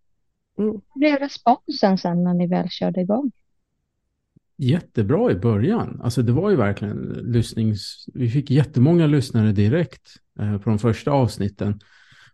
Mm. 0.57 0.71
Hur 0.71 0.99
blev 0.99 1.15
responsen 1.15 1.97
sen 1.97 2.23
när 2.23 2.33
ni 2.33 2.47
väl 2.47 2.69
körde 2.69 3.01
igång? 3.01 3.31
Jättebra 4.57 5.31
i 5.31 5.35
början. 5.35 6.01
Alltså 6.03 6.21
det 6.21 6.31
var 6.31 6.49
ju 6.49 6.55
verkligen 6.55 7.01
lyssnings... 7.23 8.05
Vi 8.13 8.29
fick 8.29 8.51
jättemånga 8.51 9.07
lyssnare 9.07 9.51
direkt 9.51 10.13
eh, 10.39 10.57
på 10.57 10.69
de 10.69 10.79
första 10.79 11.11
avsnitten. 11.11 11.79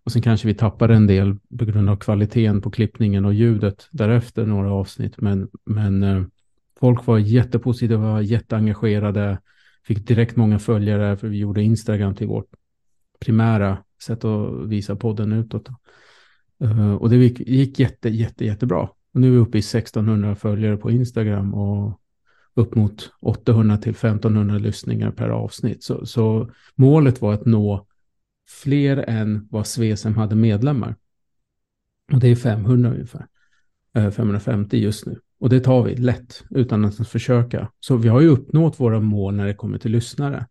Och 0.03 0.11
sen 0.11 0.21
kanske 0.21 0.47
vi 0.47 0.53
tappade 0.53 0.95
en 0.95 1.07
del 1.07 1.35
på 1.59 1.65
grund 1.65 1.89
av 1.89 1.95
kvaliteten 1.95 2.61
på 2.61 2.71
klippningen 2.71 3.25
och 3.25 3.33
ljudet 3.33 3.87
därefter 3.91 4.45
några 4.45 4.71
avsnitt. 4.71 5.21
Men, 5.21 5.49
men 5.65 6.03
eh, 6.03 6.23
folk 6.79 7.05
var 7.05 7.17
jättepositiva, 7.17 8.21
jätteengagerade. 8.21 9.39
Fick 9.83 10.07
direkt 10.07 10.35
många 10.35 10.59
följare 10.59 11.17
för 11.17 11.27
vi 11.27 11.37
gjorde 11.37 11.63
Instagram 11.63 12.15
till 12.15 12.27
vårt 12.27 12.49
primära 13.19 13.77
sätt 14.03 14.25
att 14.25 14.67
visa 14.67 14.95
podden 14.95 15.31
utåt. 15.31 15.69
Uh, 16.63 16.93
och 16.93 17.09
det 17.09 17.15
gick, 17.15 17.39
gick 17.39 17.79
jätte, 17.79 18.09
jätte, 18.09 18.45
jättebra. 18.45 18.89
Och 19.13 19.21
nu 19.21 19.27
är 19.27 19.31
vi 19.31 19.37
uppe 19.37 19.57
i 19.57 19.59
1600 19.59 20.35
följare 20.35 20.77
på 20.77 20.91
Instagram 20.91 21.53
och 21.53 22.00
upp 22.55 22.75
mot 22.75 23.11
800 23.21 23.77
till 23.77 23.91
1500 23.91 24.57
lyssningar 24.57 25.11
per 25.11 25.29
avsnitt. 25.29 25.83
Så, 25.83 26.05
så 26.05 26.49
målet 26.75 27.21
var 27.21 27.33
att 27.33 27.45
nå 27.45 27.87
fler 28.49 28.97
än 29.07 29.47
vad 29.51 29.67
Svesem 29.67 30.15
hade 30.15 30.35
medlemmar. 30.35 30.95
Och 32.13 32.19
det 32.19 32.27
är 32.27 32.35
500 32.35 32.89
ungefär. 32.89 33.27
550 33.93 34.77
eh, 34.77 34.83
just 34.83 35.05
nu. 35.05 35.19
Och 35.39 35.49
det 35.49 35.59
tar 35.59 35.83
vi 35.83 35.95
lätt 35.95 36.43
utan 36.49 36.85
att 36.85 37.07
försöka. 37.07 37.71
Så 37.79 37.97
vi 37.97 38.09
har 38.09 38.21
ju 38.21 38.27
uppnått 38.27 38.79
våra 38.79 38.99
mål 38.99 39.35
när 39.35 39.45
det 39.45 39.53
kommer 39.53 39.77
till 39.77 39.91
lyssnare. 39.91 40.45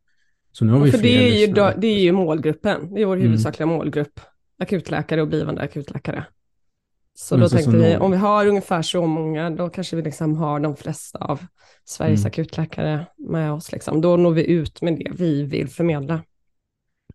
Så 0.52 0.64
nu 0.64 0.72
har 0.72 0.80
vi 0.80 0.90
för 0.90 0.98
det 0.98 1.28
är, 1.28 1.46
ju 1.46 1.52
då, 1.52 1.72
det 1.78 1.86
är 1.86 2.00
ju 2.00 2.12
målgruppen. 2.12 2.94
Det 2.94 3.02
är 3.02 3.06
vår 3.06 3.16
mm. 3.16 3.26
huvudsakliga 3.26 3.64
mm. 3.64 3.76
målgrupp. 3.76 4.20
Akutläkare 4.58 5.22
och 5.22 5.28
blivande 5.28 5.60
akutläkare. 5.60 6.24
Så 7.22 7.36
då 7.36 7.48
tänkte 7.48 7.76
vi, 7.76 7.96
om 7.96 8.10
vi 8.10 8.16
har 8.16 8.46
ungefär 8.46 8.82
så 8.82 9.06
många, 9.06 9.50
då 9.50 9.68
kanske 9.68 9.96
vi 9.96 10.02
liksom 10.02 10.36
har 10.36 10.60
de 10.60 10.76
flesta 10.76 11.18
av 11.18 11.40
Sveriges 11.84 12.20
mm. 12.20 12.28
akutläkare 12.28 13.06
med 13.18 13.52
oss. 13.52 13.72
Liksom. 13.72 14.00
Då 14.00 14.16
når 14.16 14.30
vi 14.30 14.50
ut 14.50 14.82
med 14.82 14.98
det 14.98 15.10
vi 15.14 15.42
vill 15.42 15.68
förmedla. 15.68 16.22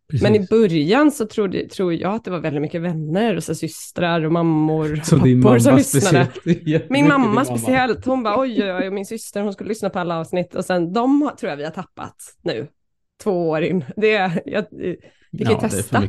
Precis. 0.09 0.23
Men 0.23 0.35
i 0.35 0.47
början 0.47 1.11
så 1.11 1.25
trodde, 1.25 1.69
tror 1.69 1.93
jag 1.93 2.13
att 2.13 2.23
det 2.23 2.31
var 2.31 2.39
väldigt 2.39 2.61
mycket 2.61 2.81
vänner 2.81 3.35
och 3.35 3.43
så 3.43 3.55
systrar 3.55 4.25
och 4.25 4.31
mammor 4.31 4.95
så 5.03 5.17
pappor 5.17 5.59
som 5.59 5.75
lyssnade. 5.75 6.27
Min 6.89 7.07
mamma 7.07 7.45
speciellt, 7.45 8.05
hon 8.05 8.23
bara 8.23 8.39
oj, 8.39 8.63
oj, 8.63 8.73
oj, 8.73 8.89
min 8.89 9.05
syster 9.05 9.41
hon 9.41 9.53
skulle 9.53 9.69
lyssna 9.69 9.89
på 9.89 9.99
alla 9.99 10.19
avsnitt 10.19 10.55
och 10.55 10.65
sen 10.65 10.93
de 10.93 11.31
tror 11.39 11.49
jag 11.49 11.57
vi 11.57 11.63
har 11.63 11.71
tappat 11.71 12.15
nu, 12.41 12.67
två 13.23 13.49
år 13.49 13.61
in. 13.61 13.85
Det, 13.95 14.41
jag, 14.45 14.65
vi 15.31 15.45
kan 15.45 15.53
ja, 15.53 15.59
testa. 15.59 16.03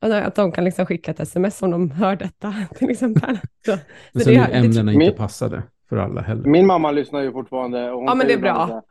Att 0.00 0.34
de 0.34 0.52
kan 0.52 0.64
liksom 0.64 0.86
skicka 0.86 1.10
ett 1.10 1.20
sms 1.20 1.62
om 1.62 1.70
de 1.70 1.90
hör 1.90 2.16
detta 2.16 2.54
till 2.74 2.90
exempel. 2.90 3.38
Så, 3.66 3.76
men 4.12 4.22
så 4.22 4.30
det, 4.30 4.36
ämnena 4.36 4.92
det, 4.92 5.04
inte 5.04 5.16
passade 5.16 5.62
för 5.88 5.96
alla 5.96 6.20
heller. 6.20 6.48
Min 6.48 6.66
mamma 6.66 6.90
lyssnar 6.90 7.22
ju 7.22 7.32
fortfarande. 7.32 7.90
Och 7.90 7.98
hon 7.98 8.06
ja, 8.06 8.14
men 8.14 8.26
det 8.26 8.32
är 8.32 8.38
bra. 8.38 8.82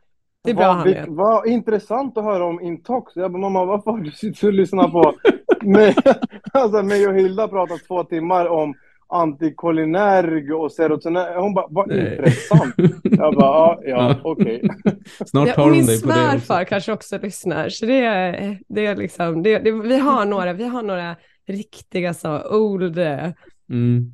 Det 0.44 0.50
är 0.50 0.54
bra, 0.54 0.74
vad, 0.74 0.84
vi, 0.84 1.04
vad 1.08 1.46
intressant 1.46 2.18
att 2.18 2.24
höra 2.24 2.44
om 2.44 2.60
Intox. 2.60 3.12
Jag 3.16 3.32
bara, 3.32 3.38
mamma, 3.38 3.64
varför 3.64 3.90
har 3.90 3.98
du 3.98 4.10
suttit 4.10 4.44
och 4.44 4.52
lyssnat 4.52 4.92
på 4.92 5.14
mig, 5.62 5.94
alltså, 6.52 6.82
mig 6.82 7.06
och 7.08 7.14
Hilda 7.14 7.48
pratat 7.48 7.84
två 7.86 8.04
timmar 8.04 8.46
om 8.46 8.74
antikolinerg 9.08 10.52
och 10.52 10.72
serotonin. 10.72 11.22
Hon 11.36 11.54
bara, 11.54 11.66
vad 11.70 11.88
Nej. 11.88 12.16
intressant. 12.16 12.74
Jag 13.02 13.34
bara, 13.34 13.78
ja, 13.82 13.84
ja 13.84 14.16
okej. 14.22 14.62
Okay. 14.64 14.92
Snart 15.26 15.54
tar 15.54 15.62
hon 15.62 15.72
dig 15.72 16.02
på 16.02 16.08
det. 16.08 16.14
Min 16.14 16.40
svärfar 16.40 16.64
kanske 16.64 16.92
också 16.92 17.18
lyssnar, 17.18 17.68
så 17.68 17.86
det 17.86 18.04
är, 18.04 18.58
det 18.68 18.86
är 18.86 18.96
liksom, 18.96 19.42
det, 19.42 19.58
det, 19.58 19.72
vi 19.72 19.98
har 19.98 20.24
några, 20.24 20.52
vi 20.52 20.64
har 20.64 20.82
några 20.82 21.16
riktiga 21.46 22.14
så 22.14 22.56
old, 22.56 22.98
mm. 22.98 24.12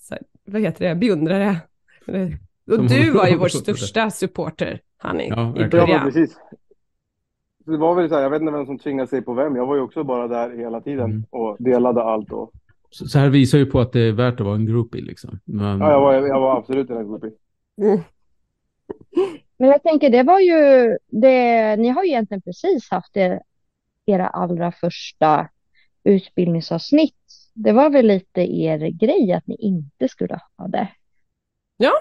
så, 0.00 0.16
vad 0.44 0.62
heter 0.62 0.88
det, 0.88 0.94
beundrare. 0.94 1.56
Och 2.70 2.88
du 2.88 3.10
var 3.10 3.26
ju 3.28 3.36
vår 3.36 3.48
största 3.48 4.10
supporter. 4.10 4.80
Hanni, 4.96 5.28
ja, 5.28 5.56
i 5.56 5.68
början. 5.68 5.90
Ja, 5.90 6.00
precis. 6.04 6.38
Det 7.66 7.76
var 7.76 7.94
väl 7.94 8.08
så 8.08 8.14
här, 8.14 8.22
jag 8.22 8.30
vet 8.30 8.40
inte 8.40 8.52
vem 8.52 8.66
som 8.66 8.78
tvingade 8.78 9.08
sig 9.08 9.22
på 9.22 9.34
vem. 9.34 9.56
Jag 9.56 9.66
var 9.66 9.76
ju 9.76 9.80
också 9.80 10.04
bara 10.04 10.28
där 10.28 10.56
hela 10.56 10.80
tiden 10.80 11.10
mm. 11.10 11.24
och 11.30 11.56
delade 11.58 12.02
allt. 12.02 12.32
Och... 12.32 12.52
Så, 12.90 13.08
så, 13.08 13.18
här 13.18 13.28
visar 13.28 13.58
ju 13.58 13.66
på 13.66 13.80
att 13.80 13.92
det 13.92 14.00
är 14.00 14.12
värt 14.12 14.40
att 14.40 14.46
vara 14.46 14.54
en 14.54 14.66
groupie 14.66 15.02
liksom. 15.02 15.40
Men... 15.44 15.80
Ja, 15.80 15.90
jag 15.90 16.00
var, 16.00 16.14
jag 16.14 16.40
var 16.40 16.58
absolut 16.58 16.90
en 16.90 17.08
groupie. 17.08 17.30
Mm. 17.82 18.00
Men 19.58 19.68
jag 19.68 19.82
tänker, 19.82 20.10
det 20.10 20.22
var 20.22 20.40
ju 20.40 20.96
det, 21.08 21.76
ni 21.76 21.88
har 21.88 22.04
ju 22.04 22.08
egentligen 22.08 22.42
precis 22.42 22.90
haft 22.90 23.16
er, 23.16 23.42
era 24.06 24.28
allra 24.28 24.72
första 24.72 25.48
utbildningsavsnitt. 26.04 27.14
Det 27.54 27.72
var 27.72 27.90
väl 27.90 28.06
lite 28.06 28.40
er 28.40 28.78
grej 28.78 29.32
att 29.32 29.46
ni 29.46 29.54
inte 29.54 30.08
skulle 30.08 30.40
ha 30.56 30.68
det. 30.68 30.88
Ja, 31.76 31.92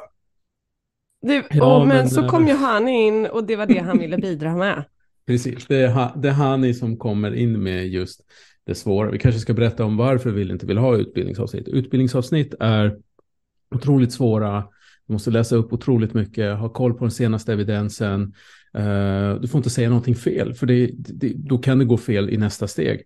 det, 1.22 1.46
ja, 1.50 1.76
och, 1.76 1.88
men, 1.88 1.98
men, 1.98 2.10
så 2.10 2.28
kom 2.28 2.48
ju 2.48 2.54
han 2.54 2.88
in 2.88 3.26
och 3.26 3.44
det 3.44 3.56
var 3.56 3.66
det 3.66 3.80
han 3.80 4.00
ville 4.00 4.18
bidra 4.18 4.56
med. 4.56 4.84
Precis, 5.26 5.68
det 5.68 5.78
är, 5.78 6.12
det 6.16 6.30
är 6.30 6.34
Hani 6.34 6.74
som 6.74 6.98
kommer 6.98 7.36
in 7.36 7.64
med 7.64 7.88
just 7.88 8.22
det 8.70 8.76
svåra. 8.76 9.12
Vi 9.12 9.20
kanske 9.20 9.40
ska 9.42 9.54
berätta 9.54 9.86
om 9.86 9.98
varför 9.98 10.32
vi 10.32 10.52
inte 10.52 10.66
vill 10.66 10.78
ha 10.78 10.98
utbildningsavsnitt. 10.98 11.68
Utbildningsavsnitt 11.68 12.54
är 12.60 12.98
otroligt 13.76 14.14
svåra. 14.14 14.64
Du 15.08 15.14
måste 15.14 15.32
läsa 15.32 15.56
upp 15.56 15.74
otroligt 15.74 16.14
mycket, 16.14 16.58
ha 16.58 16.70
koll 16.70 16.94
på 16.94 17.04
den 17.04 17.12
senaste 17.12 17.54
evidensen. 17.54 18.34
Eh, 18.74 19.36
du 19.42 19.48
får 19.48 19.60
inte 19.60 19.70
säga 19.70 19.90
någonting 19.90 20.16
fel, 20.16 20.54
för 20.54 20.66
det, 20.66 20.92
det, 20.94 21.34
då 21.36 21.58
kan 21.58 21.80
det 21.80 21.86
gå 21.86 21.98
fel 21.98 22.30
i 22.30 22.38
nästa 22.38 22.68
steg. 22.68 23.04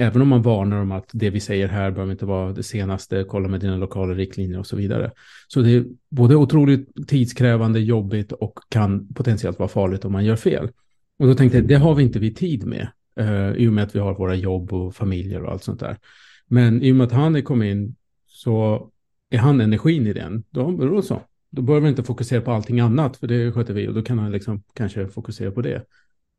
Även 0.00 0.22
om 0.22 0.28
man 0.28 0.42
varnar 0.42 0.76
om 0.76 0.92
att 0.92 1.10
det 1.12 1.30
vi 1.30 1.40
säger 1.40 1.68
här 1.68 1.90
behöver 1.90 2.12
inte 2.12 2.26
vara 2.26 2.52
det 2.52 2.62
senaste, 2.62 3.24
kolla 3.28 3.48
med 3.48 3.60
dina 3.60 3.76
lokala 3.76 4.14
riktlinjer 4.14 4.58
och 4.58 4.66
så 4.66 4.76
vidare. 4.76 5.10
Så 5.48 5.60
det 5.60 5.70
är 5.70 5.84
både 6.10 6.36
otroligt 6.36 7.08
tidskrävande, 7.08 7.80
jobbigt 7.80 8.32
och 8.32 8.58
kan 8.68 9.14
potentiellt 9.14 9.58
vara 9.58 9.68
farligt 9.68 10.04
om 10.04 10.12
man 10.12 10.24
gör 10.24 10.36
fel. 10.36 10.68
Och 11.18 11.26
då 11.26 11.34
tänkte 11.34 11.58
jag, 11.58 11.68
det 11.68 11.74
har 11.74 11.94
vi 11.94 12.02
inte 12.02 12.18
vi 12.18 12.34
tid 12.34 12.66
med, 12.66 12.88
eh, 13.18 13.52
i 13.52 13.68
och 13.68 13.72
med 13.72 13.84
att 13.84 13.94
vi 13.94 13.98
har 13.98 14.14
våra 14.14 14.34
jobb 14.34 14.72
och 14.72 14.94
familjer 14.94 15.42
och 15.42 15.52
allt 15.52 15.64
sånt 15.64 15.80
där. 15.80 15.96
Men 16.46 16.82
i 16.82 16.92
och 16.92 16.96
med 16.96 17.06
att 17.06 17.12
han 17.12 17.36
är 17.36 17.42
kommit 17.42 17.70
in 17.70 17.94
så 18.26 18.88
är 19.30 19.38
han 19.38 19.60
energin 19.60 20.06
i 20.06 20.12
den, 20.12 20.44
då, 20.50 20.70
då 20.70 21.02
så. 21.02 21.20
Då 21.50 21.62
behöver 21.62 21.84
vi 21.84 21.90
inte 21.90 22.02
fokusera 22.02 22.40
på 22.40 22.50
allting 22.50 22.80
annat, 22.80 23.16
för 23.16 23.26
det 23.26 23.52
sköter 23.52 23.74
vi 23.74 23.88
och 23.88 23.94
då 23.94 24.02
kan 24.02 24.18
han 24.18 24.32
liksom 24.32 24.62
kanske 24.72 25.08
fokusera 25.08 25.50
på 25.50 25.60
det. 25.60 25.84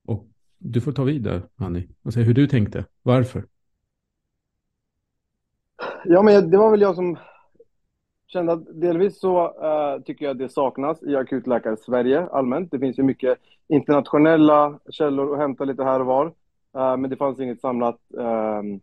Och 0.05 0.27
du 0.57 0.81
får 0.81 0.91
ta 0.91 1.03
vid 1.03 1.23
där, 1.23 1.41
Annie, 1.55 1.87
och 2.03 2.13
säga 2.13 2.25
hur 2.25 2.33
du 2.33 2.47
tänkte. 2.47 2.85
Varför? 3.03 3.45
Ja, 6.05 6.21
men 6.21 6.51
det 6.51 6.57
var 6.57 6.71
väl 6.71 6.81
jag 6.81 6.95
som 6.95 7.17
kände 8.27 8.53
att 8.53 8.81
delvis 8.81 9.19
så 9.19 9.47
uh, 9.47 10.03
tycker 10.03 10.25
jag 10.25 10.31
att 10.31 10.37
det 10.37 10.49
saknas 10.49 11.03
i 11.03 11.15
akutläkare 11.15 11.77
Sverige 11.77 12.25
allmänt. 12.25 12.71
Det 12.71 12.79
finns 12.79 12.99
ju 12.99 13.03
mycket 13.03 13.37
internationella 13.67 14.79
källor 14.89 15.33
att 15.33 15.39
hämta 15.39 15.63
lite 15.63 15.83
här 15.83 15.99
och 15.99 16.05
var. 16.05 16.33
Uh, 16.77 16.97
men 16.97 17.09
det 17.09 17.17
fanns 17.17 17.39
inget 17.39 17.61
samlat 17.61 17.99
um, 18.09 18.81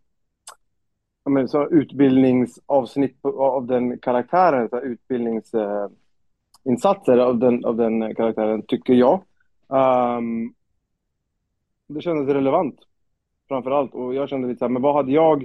men, 1.30 1.48
så 1.48 1.68
utbildningsavsnitt 1.68 3.22
på, 3.22 3.42
av 3.42 3.66
den 3.66 3.98
karaktären, 3.98 4.68
så 4.68 4.80
utbildningsinsatser 4.80 7.18
eh, 7.18 7.24
av, 7.24 7.38
den, 7.38 7.64
av 7.64 7.76
den 7.76 8.14
karaktären, 8.14 8.62
tycker 8.62 8.94
jag. 8.94 9.22
Um, 9.68 10.54
det 11.88 12.00
kändes 12.00 12.34
relevant 12.34 12.78
framför 13.48 13.70
allt. 13.70 13.94
Och 13.94 14.14
jag 14.14 14.28
kände 14.28 14.48
lite 14.48 14.58
så 14.58 14.64
här, 14.64 14.72
men 14.72 14.82
vad 14.82 14.94
hade 14.94 15.12
jag... 15.12 15.42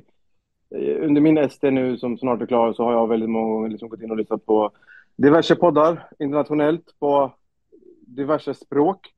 Eh, 0.75 1.05
under 1.05 1.21
min 1.21 1.37
ST 1.37 1.71
nu 1.71 1.97
som 1.97 2.17
snart 2.17 2.41
är 2.41 2.45
klar 2.45 2.73
så 2.73 2.83
har 2.83 2.93
jag 2.93 3.07
väldigt 3.07 3.29
många 3.29 3.53
gånger 3.53 3.69
liksom 3.69 3.89
gått 3.89 4.01
in 4.01 4.11
och 4.11 4.17
lyssnat 4.17 4.45
på 4.45 4.71
diverse 5.15 5.55
poddar 5.55 6.07
internationellt 6.19 6.95
på 6.99 7.33
diverse 8.01 8.53
språk. 8.53 9.13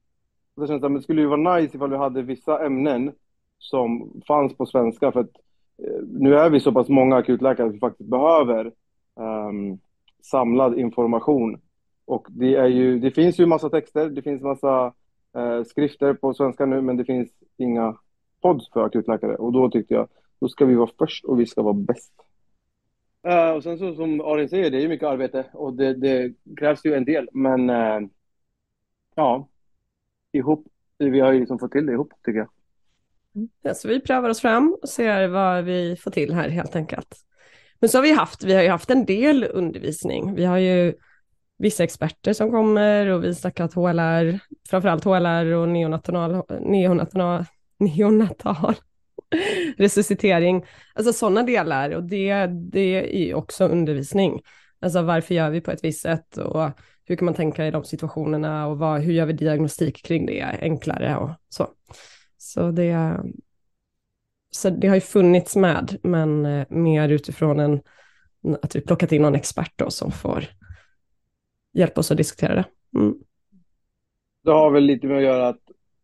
Det 0.55 0.67
känns 0.67 0.83
att 0.83 0.93
det 0.93 1.01
skulle 1.01 1.21
ju 1.21 1.27
vara 1.27 1.55
nice 1.55 1.77
ifall 1.77 1.89
vi 1.89 1.97
hade 1.97 2.21
vissa 2.21 2.65
ämnen 2.65 3.13
som 3.57 4.21
fanns 4.27 4.57
på 4.57 4.65
svenska 4.65 5.11
för 5.11 5.19
att 5.19 5.35
eh, 5.77 6.03
nu 6.07 6.35
är 6.35 6.49
vi 6.49 6.59
så 6.59 6.71
pass 6.71 6.89
många 6.89 7.15
akutläkare 7.15 7.67
att 7.67 7.73
vi 7.73 7.79
faktiskt 7.79 8.09
behöver 8.09 8.71
um, 9.15 9.79
samlad 10.21 10.79
information. 10.79 11.61
Och 12.05 12.27
det, 12.29 12.55
är 12.55 12.67
ju, 12.67 12.99
det 12.99 13.11
finns 13.11 13.39
ju 13.39 13.45
massa 13.45 13.69
texter, 13.69 14.09
det 14.09 14.21
finns 14.21 14.41
massa 14.41 14.93
uh, 15.37 15.63
skrifter 15.63 16.13
på 16.13 16.33
svenska 16.33 16.65
nu, 16.65 16.81
men 16.81 16.97
det 16.97 17.05
finns 17.05 17.29
inga 17.57 17.97
pods 18.41 18.69
för 18.69 18.83
akutläkare. 18.83 19.35
Och 19.35 19.51
då 19.51 19.69
tyckte 19.69 19.93
jag, 19.93 20.07
då 20.39 20.47
ska 20.47 20.65
vi 20.65 20.75
vara 20.75 20.89
först 20.99 21.25
och 21.25 21.39
vi 21.39 21.45
ska 21.45 21.61
vara 21.61 21.73
bäst. 21.73 22.13
Uh, 23.27 23.51
och 23.55 23.63
sen 23.63 23.77
så 23.77 23.95
som 23.95 24.21
Arin 24.21 24.49
säger, 24.49 24.71
det 24.71 24.77
är 24.77 24.81
ju 24.81 24.89
mycket 24.89 25.07
arbete 25.07 25.45
och 25.53 25.73
det, 25.73 25.93
det 25.93 26.33
krävs 26.57 26.85
ju 26.85 26.93
en 26.93 27.05
del, 27.05 27.29
men 27.33 27.69
uh, 27.69 28.09
ja, 29.15 29.47
ihop, 30.33 30.67
vi 30.97 31.19
har 31.19 31.31
ju 31.31 31.39
liksom 31.39 31.59
fått 31.59 31.71
till 31.71 31.85
det 31.85 31.93
ihop 31.93 32.13
tycker 32.25 32.39
jag. 32.39 32.49
Mm. 33.35 33.49
Ja, 33.61 33.73
så 33.73 33.87
vi 33.87 33.99
prövar 33.99 34.29
oss 34.29 34.41
fram 34.41 34.77
och 34.81 34.89
ser 34.89 35.27
vad 35.27 35.63
vi 35.63 35.95
får 35.95 36.11
till 36.11 36.33
här 36.33 36.49
helt 36.49 36.75
enkelt. 36.75 37.15
Men 37.79 37.89
så 37.89 37.97
har 37.97 38.03
vi 38.03 38.11
haft, 38.11 38.43
vi 38.43 38.53
har 38.53 38.61
ju 38.61 38.69
haft 38.69 38.89
en 38.89 39.05
del 39.05 39.43
undervisning. 39.43 40.35
Vi 40.35 40.45
har 40.45 40.57
ju 40.57 40.93
vissa 41.57 41.83
experter 41.83 42.33
som 42.33 42.51
kommer 42.51 43.07
och 43.07 43.23
vi 43.23 43.35
snackat 43.35 43.73
HLR, 43.73 44.39
framförallt 44.69 45.03
HLR 45.03 45.53
och 45.53 45.69
neonatal, 45.69 46.43
neonatal, 46.61 47.45
neonatal 47.79 48.75
resuscitering. 49.77 50.65
Alltså 50.93 51.13
sådana 51.13 51.43
delar 51.43 51.89
och 51.89 52.03
det, 52.03 52.45
det 52.45 53.15
är 53.15 53.25
ju 53.25 53.33
också 53.33 53.67
undervisning. 53.67 54.41
Alltså 54.79 55.01
varför 55.01 55.35
gör 55.35 55.49
vi 55.49 55.61
på 55.61 55.71
ett 55.71 55.83
visst 55.83 56.01
sätt 56.01 56.37
och 56.37 56.69
hur 57.05 57.15
kan 57.15 57.25
man 57.25 57.33
tänka 57.33 57.67
i 57.67 57.71
de 57.71 57.83
situationerna 57.83 58.67
och 58.67 58.77
vad, 58.77 59.01
hur 59.01 59.13
gör 59.13 59.25
vi 59.25 59.33
diagnostik 59.33 60.05
kring 60.05 60.25
det 60.25 60.57
enklare 60.61 61.17
och 61.17 61.29
så. 61.49 61.67
Så 62.37 62.71
det, 62.71 63.19
så 64.51 64.69
det 64.69 64.87
har 64.87 64.95
ju 64.95 65.01
funnits 65.01 65.55
med, 65.55 65.97
men 66.03 66.45
eh, 66.45 66.65
mer 66.69 67.09
utifrån 67.09 67.59
en, 67.59 67.81
att 68.61 68.75
vi 68.75 68.81
plockat 68.81 69.11
in 69.11 69.21
någon 69.21 69.35
expert 69.35 69.73
då 69.75 69.89
som 69.89 70.11
får 70.11 70.45
hjälpa 71.73 72.01
oss 72.01 72.11
att 72.11 72.17
diskutera 72.17 72.55
det. 72.55 72.65
Mm. 72.99 73.15
Det 74.43 74.51
har 74.51 74.71
väl 74.71 74.83
lite 74.83 75.07
med 75.07 75.17
att 75.17 75.23
göra 75.23 75.47
att, 75.47 75.61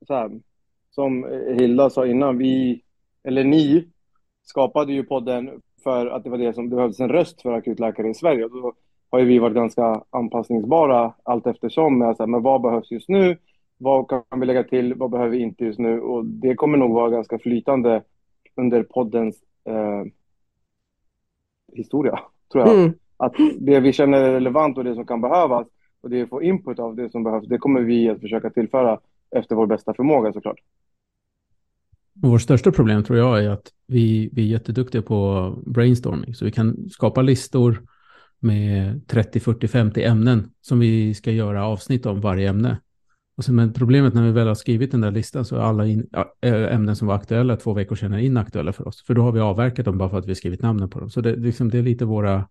så 0.07 0.13
här, 0.13 0.31
som 0.89 1.23
Hilda 1.59 1.89
sa 1.89 2.05
innan, 2.05 2.37
vi, 2.37 2.83
eller 3.23 3.43
ni, 3.43 3.89
skapade 4.43 4.93
ju 4.93 5.03
podden 5.03 5.61
för 5.83 6.07
att 6.07 6.23
det 6.23 6.29
var 6.29 6.37
det 6.37 6.53
som 6.53 6.69
det 6.69 6.75
behövdes 6.75 6.99
en 6.99 7.09
röst 7.09 7.41
för 7.41 7.51
akutläkare 7.51 8.09
i 8.09 8.13
Sverige. 8.13 8.45
Och 8.45 8.51
då 8.51 8.73
har 9.09 9.19
ju 9.19 9.25
vi 9.25 9.39
varit 9.39 9.55
ganska 9.55 10.03
anpassningsbara 10.09 11.13
allt 11.23 11.47
eftersom. 11.47 11.99
Med 11.99 12.17
så 12.17 12.23
här, 12.23 12.27
men 12.27 12.41
vad 12.41 12.61
behövs 12.61 12.91
just 12.91 13.09
nu? 13.09 13.37
Vad 13.77 14.09
kan 14.09 14.39
vi 14.39 14.45
lägga 14.45 14.63
till? 14.63 14.93
Vad 14.93 15.11
behöver 15.11 15.31
vi 15.31 15.39
inte 15.39 15.65
just 15.65 15.79
nu? 15.79 16.01
Och 16.01 16.25
det 16.25 16.55
kommer 16.55 16.77
nog 16.77 16.93
vara 16.93 17.09
ganska 17.09 17.39
flytande 17.39 18.03
under 18.55 18.83
poddens 18.83 19.35
eh, 19.65 20.03
historia, 21.73 22.19
tror 22.51 22.67
jag. 22.67 22.79
Mm. 22.79 22.93
Att 23.17 23.35
det 23.59 23.79
vi 23.79 23.93
känner 23.93 24.21
är 24.21 24.33
relevant 24.33 24.77
och 24.77 24.83
det 24.83 24.95
som 24.95 25.05
kan 25.05 25.21
behövas 25.21 25.67
och 26.01 26.09
det 26.09 26.15
vi 26.15 26.27
får 26.27 26.43
input 26.43 26.79
av 26.79 26.95
det 26.95 27.11
som 27.11 27.23
behövs, 27.23 27.47
det 27.47 27.57
kommer 27.57 27.81
vi 27.81 28.09
att 28.09 28.19
försöka 28.19 28.49
tillföra 28.49 28.99
efter 29.35 29.55
vår 29.55 29.67
bästa 29.67 29.93
förmåga 29.93 30.33
såklart. 30.33 30.59
Vårt 32.13 32.41
största 32.41 32.71
problem 32.71 33.03
tror 33.03 33.19
jag 33.19 33.43
är 33.45 33.49
att 33.49 33.73
vi, 33.87 34.29
vi 34.33 34.41
är 34.41 34.47
jätteduktiga 34.47 35.01
på 35.01 35.53
brainstorming. 35.65 36.35
Så 36.35 36.45
vi 36.45 36.51
kan 36.51 36.89
skapa 36.89 37.21
listor 37.21 37.81
med 38.39 39.07
30, 39.07 39.39
40, 39.39 39.67
50 39.67 40.03
ämnen 40.03 40.49
som 40.61 40.79
vi 40.79 41.13
ska 41.13 41.31
göra 41.31 41.65
avsnitt 41.65 42.05
om 42.05 42.21
varje 42.21 42.49
ämne. 42.49 42.77
Och 43.39 43.45
sen, 43.45 43.55
men 43.55 43.73
problemet 43.73 44.13
när 44.13 44.23
vi 44.23 44.31
väl 44.31 44.47
har 44.47 44.55
skrivit 44.55 44.91
den 44.91 45.01
där 45.01 45.11
listan 45.11 45.45
så 45.45 45.55
är 45.55 45.59
alla 45.59 45.87
in, 45.87 46.07
eh, 46.41 46.75
ämnen 46.75 46.95
som 46.95 47.07
var 47.07 47.15
aktuella 47.15 47.55
två 47.55 47.73
veckor 47.73 47.95
senare 47.95 48.25
inaktuella 48.25 48.73
för 48.73 48.87
oss. 48.87 49.03
För 49.03 49.13
då 49.13 49.21
har 49.21 49.31
vi 49.31 49.39
avverkat 49.39 49.85
dem 49.85 49.97
bara 49.97 50.09
för 50.09 50.17
att 50.17 50.25
vi 50.25 50.35
skrivit 50.35 50.61
namnen 50.61 50.89
på 50.89 50.99
dem. 50.99 51.09
Så 51.09 51.21
det, 51.21 51.35
liksom, 51.35 51.69
det 51.69 51.77
är 51.77 51.83
lite 51.83 52.05
våra 52.05 52.47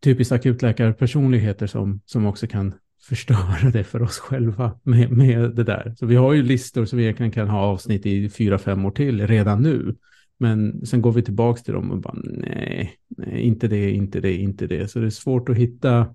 typiskt 0.00 0.32
akutläkarpersonligheter 0.32 1.66
som, 1.66 2.00
som 2.04 2.26
också 2.26 2.46
kan 2.46 2.74
förstöra 3.02 3.70
det 3.72 3.84
för 3.84 4.02
oss 4.02 4.18
själva 4.18 4.78
med, 4.82 5.10
med 5.10 5.54
det 5.54 5.64
där. 5.64 5.94
Så 5.96 6.06
vi 6.06 6.16
har 6.16 6.32
ju 6.32 6.42
listor 6.42 6.84
som 6.84 6.96
vi 6.96 7.02
egentligen 7.02 7.32
kan 7.32 7.48
ha 7.48 7.60
avsnitt 7.60 8.06
i 8.06 8.28
fyra, 8.28 8.58
fem 8.58 8.84
år 8.84 8.90
till 8.90 9.26
redan 9.26 9.62
nu. 9.62 9.96
Men 10.38 10.86
sen 10.86 11.02
går 11.02 11.12
vi 11.12 11.22
tillbaka 11.22 11.62
till 11.62 11.74
dem 11.74 11.90
och 11.90 11.98
bara 11.98 12.14
nej, 12.24 12.92
nej, 13.08 13.40
inte 13.40 13.68
det, 13.68 13.90
inte 13.90 14.20
det, 14.20 14.32
inte 14.34 14.66
det. 14.66 14.88
Så 14.90 14.98
det 14.98 15.06
är 15.06 15.10
svårt 15.10 15.48
att 15.48 15.56
hitta. 15.56 16.14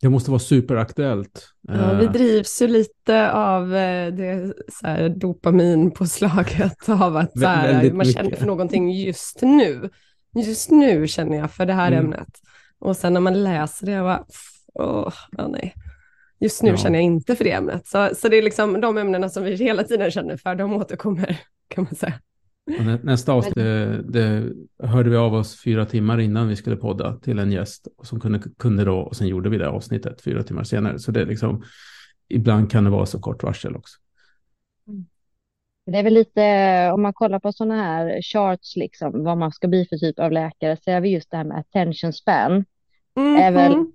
Det 0.00 0.08
måste 0.08 0.30
vara 0.30 0.38
superaktuellt. 0.38 1.48
Ja, 1.68 1.92
vi 1.98 2.04
Eh, 2.04 2.12
drivs 2.12 2.62
ju 2.62 2.68
lite 2.68 3.32
av 3.32 3.74
eh, 3.74 4.14
det 4.14 4.54
så 4.72 4.86
här, 4.86 5.08
dopaminpåslaget 5.08 6.88
av 6.88 7.16
att 7.16 7.38
så 7.38 7.46
här, 7.46 7.92
man 7.92 8.06
känner 8.06 8.24
mycket. 8.24 8.38
för 8.38 8.46
någonting 8.46 8.92
just 8.92 9.42
nu. 9.42 9.90
Just 10.46 10.70
nu 10.70 11.06
känner 11.08 11.36
jag 11.38 11.50
för 11.50 11.66
det 11.66 11.72
här 11.72 11.92
Mm. 11.92 12.04
ämnet. 12.04 12.28
Och 12.78 12.96
sen 12.96 13.12
när 13.12 13.20
man 13.20 13.44
läser 13.44 13.86
det, 13.86 13.92
jag 13.92 14.04
bara, 14.04 14.24
åh, 14.74 15.12
ja, 15.36 15.48
nej. 15.48 15.74
Just 16.40 16.62
nu 16.62 16.70
Ja. 16.70 16.76
känner 16.76 16.98
jag 16.98 17.04
inte 17.04 17.36
för 17.36 17.44
det 17.44 17.52
ämnet. 17.52 17.86
Så, 17.86 18.10
så 18.16 18.28
det 18.28 18.36
är 18.38 18.42
liksom 18.42 18.80
de 18.80 18.98
ämnena 18.98 19.28
som 19.28 19.44
vi 19.44 19.54
hela 19.56 19.82
tiden 19.82 20.10
känner 20.10 20.36
för, 20.36 20.54
de 20.54 20.72
återkommer, 20.72 21.40
kan 21.68 21.84
man 21.84 21.94
säga. 21.94 22.14
Och 22.66 22.84
nä- 22.86 23.00
nästa 23.02 23.32
avsnitt, 23.32 23.54
det, 23.54 24.02
det 24.02 24.52
hörde 24.86 25.10
vi 25.10 25.16
av 25.16 25.34
oss 25.34 25.62
fyra 25.62 25.84
timmar 25.86 26.20
innan 26.20 26.48
vi 26.48 26.56
skulle 26.56 26.76
podda 26.76 27.16
till 27.16 27.38
en 27.38 27.52
gäst 27.52 27.88
och 27.96 28.06
som 28.06 28.20
kunde, 28.20 28.40
kunde 28.58 28.84
då, 28.84 28.98
och 28.98 29.16
sen 29.16 29.28
gjorde 29.28 29.48
vi 29.48 29.58
det 29.58 29.68
avsnittet 29.68 30.20
fyra 30.22 30.42
timmar 30.42 30.64
senare. 30.64 30.98
Så 30.98 31.10
det 31.10 31.20
är 31.20 31.26
liksom, 31.26 31.64
ibland 32.28 32.70
kan 32.70 32.84
det 32.84 32.90
vara 32.90 33.06
så 33.06 33.20
kort 33.20 33.42
varsel 33.42 33.76
också. 33.76 33.98
Det 35.86 35.98
är 35.98 36.02
väl 36.02 36.14
lite, 36.14 36.40
om 36.92 37.02
man 37.02 37.12
kollar 37.12 37.38
på 37.38 37.52
sådana 37.52 37.82
här 37.82 38.22
charts, 38.22 38.76
liksom, 38.76 39.24
vad 39.24 39.38
man 39.38 39.52
ska 39.52 39.68
bli 39.68 39.86
för 39.86 39.96
typ 39.96 40.18
av 40.18 40.32
läkare, 40.32 40.76
så 40.84 40.90
är 40.90 41.00
vi 41.00 41.08
just 41.08 41.30
det 41.30 41.36
här 41.36 41.44
med 41.44 41.58
attention 41.58 42.12
span. 42.12 42.64
Mm, 43.16 43.36
Är 43.36 43.50
väl 43.50 43.72
mm. 43.72 43.92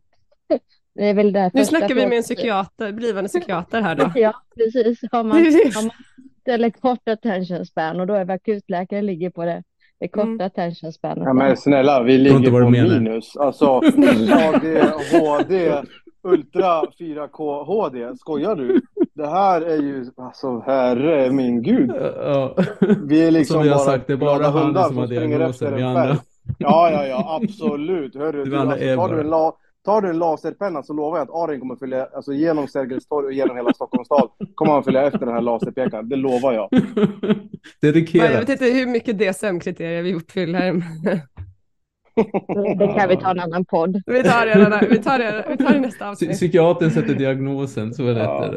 Det 0.93 1.05
är 1.05 1.13
väl 1.13 1.34
där 1.34 1.51
Nu 1.53 1.65
snackar 1.65 1.95
vi 1.95 2.07
med 2.07 2.17
en 2.17 2.23
psykiater, 2.23 2.91
blivande 2.91 3.27
psykiater 3.27 3.81
här 3.81 3.95
då. 3.95 4.12
Ja, 4.19 4.34
precis. 4.55 4.99
Har 5.12 5.23
man, 5.23 5.38
har 5.38 5.84
man 5.84 5.91
eller 6.47 6.69
kort 6.69 7.10
attention 7.10 7.65
span 7.65 7.99
och 7.99 8.08
då 8.08 8.13
är 8.13 8.25
vi 8.25 8.34
akutläkare 8.34 9.01
ligger 9.01 9.30
på 9.30 9.45
det, 9.45 9.63
det 9.99 10.08
korta 10.08 10.27
Mm. 10.27 10.45
attention 10.45 10.93
spanet. 10.93 11.23
Ja, 11.25 11.34
men 11.34 11.58
snälla, 11.58 12.04
vi 12.04 12.17
ligger 12.17 12.51
på 12.51 12.69
minus. 12.69 13.38
Alltså, 13.38 13.65
AD, 14.54 14.82
HD, 15.12 15.73
Ultra 16.23 16.82
4K 16.99 17.63
HD. 17.65 18.15
Skojar 18.17 18.56
du? 18.56 18.82
Det 19.13 19.27
här 19.27 19.62
är 19.62 19.77
ju, 19.77 20.06
alltså 20.17 20.60
herre 20.60 21.32
min 21.32 21.62
gud. 21.62 21.91
Ja. 22.17 22.56
Vi 23.08 23.27
är 23.27 23.32
liksom 23.32 23.54
Som 23.54 23.63
vi 23.63 23.69
har 23.69 23.75
bara 23.75 23.86
sagt, 23.86 24.08
det 24.08 24.13
är 24.13 24.17
bara 24.17 24.47
han 24.47 24.63
hundar 24.63 24.84
som 24.88 24.97
har 24.97 25.08
diagnosen, 25.08 25.75
vi 25.75 25.84
andra. 25.84 26.17
Ja, 26.58 26.91
ja, 26.91 27.06
ja, 27.06 27.39
absolut. 27.43 28.15
Hörru, 28.15 28.45
du, 28.45 28.58
alltså, 28.58 28.77
tar, 28.95 29.10
du 29.15 29.19
en 29.21 29.27
la, 29.30 29.54
tar 29.86 30.02
du 30.02 30.10
en 30.10 30.17
laserpenna 30.20 30.84
så 30.84 30.94
lovar 30.94 31.17
jag 31.17 31.24
att 31.30 31.36
Arin 31.36 31.60
kommer 31.60 31.76
följa, 31.76 32.06
alltså 32.13 32.34
genom 32.34 32.67
Sergels 32.67 33.08
torg 33.08 33.26
och 33.26 33.34
genom 33.34 33.56
hela 33.58 33.74
Stockholms 33.74 34.06
stad 34.08 34.30
kommer 34.56 34.74
han 34.74 34.84
följa 34.84 35.04
efter 35.08 35.20
den 35.20 35.30
här 35.30 35.41
laserpekaren. 35.41 36.10
Det 36.10 36.15
lovar 36.15 36.54
jag. 36.54 36.70
Jag 36.72 37.94
Dedikerat. 37.94 38.41
vet 38.41 38.50
inte 38.50 38.65
hur 38.65 38.88
mycket 38.88 39.17
DSM-kriterier 39.20 40.02
vi 40.02 40.13
uppfyller. 40.13 40.74
Det 42.80 42.88
kan 43.00 43.10
vi 43.10 43.17
ta 43.17 43.32
en 43.32 43.39
annan 43.39 43.65
podd. 43.65 44.02
Vi 44.06 44.24
tar 44.24 44.46
det, 44.46 44.54
redan- 44.65 44.86
vi 44.89 44.98
tar 44.98 45.20
det, 45.20 45.46
vi 45.50 45.58
tar 45.58 45.74
det 45.74 45.80
nästa 45.80 46.10
avsnitt. 46.10 46.32
Psykiatern 46.32 46.91
sätter 46.91 47.15
diagnosen, 47.15 47.94
så 47.94 48.08
är 48.08 48.13
det. 48.13 48.24
Ja. 48.24 48.54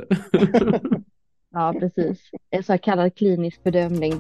Ja, 1.53 1.75
precis. 1.81 2.19
En 2.51 2.63
så 2.63 2.79
kallad 2.79 3.15
klinisk 3.17 3.63
bedömning. 3.65 4.13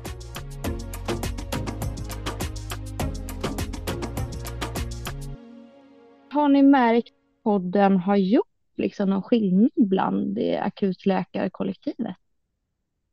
Har 6.34 6.48
ni 6.48 6.62
märkt 6.62 7.08
att 7.08 7.42
podden 7.42 7.96
har 7.96 8.16
gjort 8.16 8.46
liksom 8.76 9.10
någon 9.10 9.22
skillnad 9.22 9.70
bland 9.76 10.34
det 10.34 10.58
akutläkarkollektivet? 10.58 12.16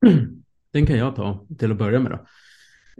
Den 0.71 0.85
kan 0.85 0.97
jag 0.97 1.15
ta 1.15 1.45
till 1.59 1.71
att 1.71 1.77
börja 1.77 1.99
med. 1.99 2.11
Då. 2.11 2.19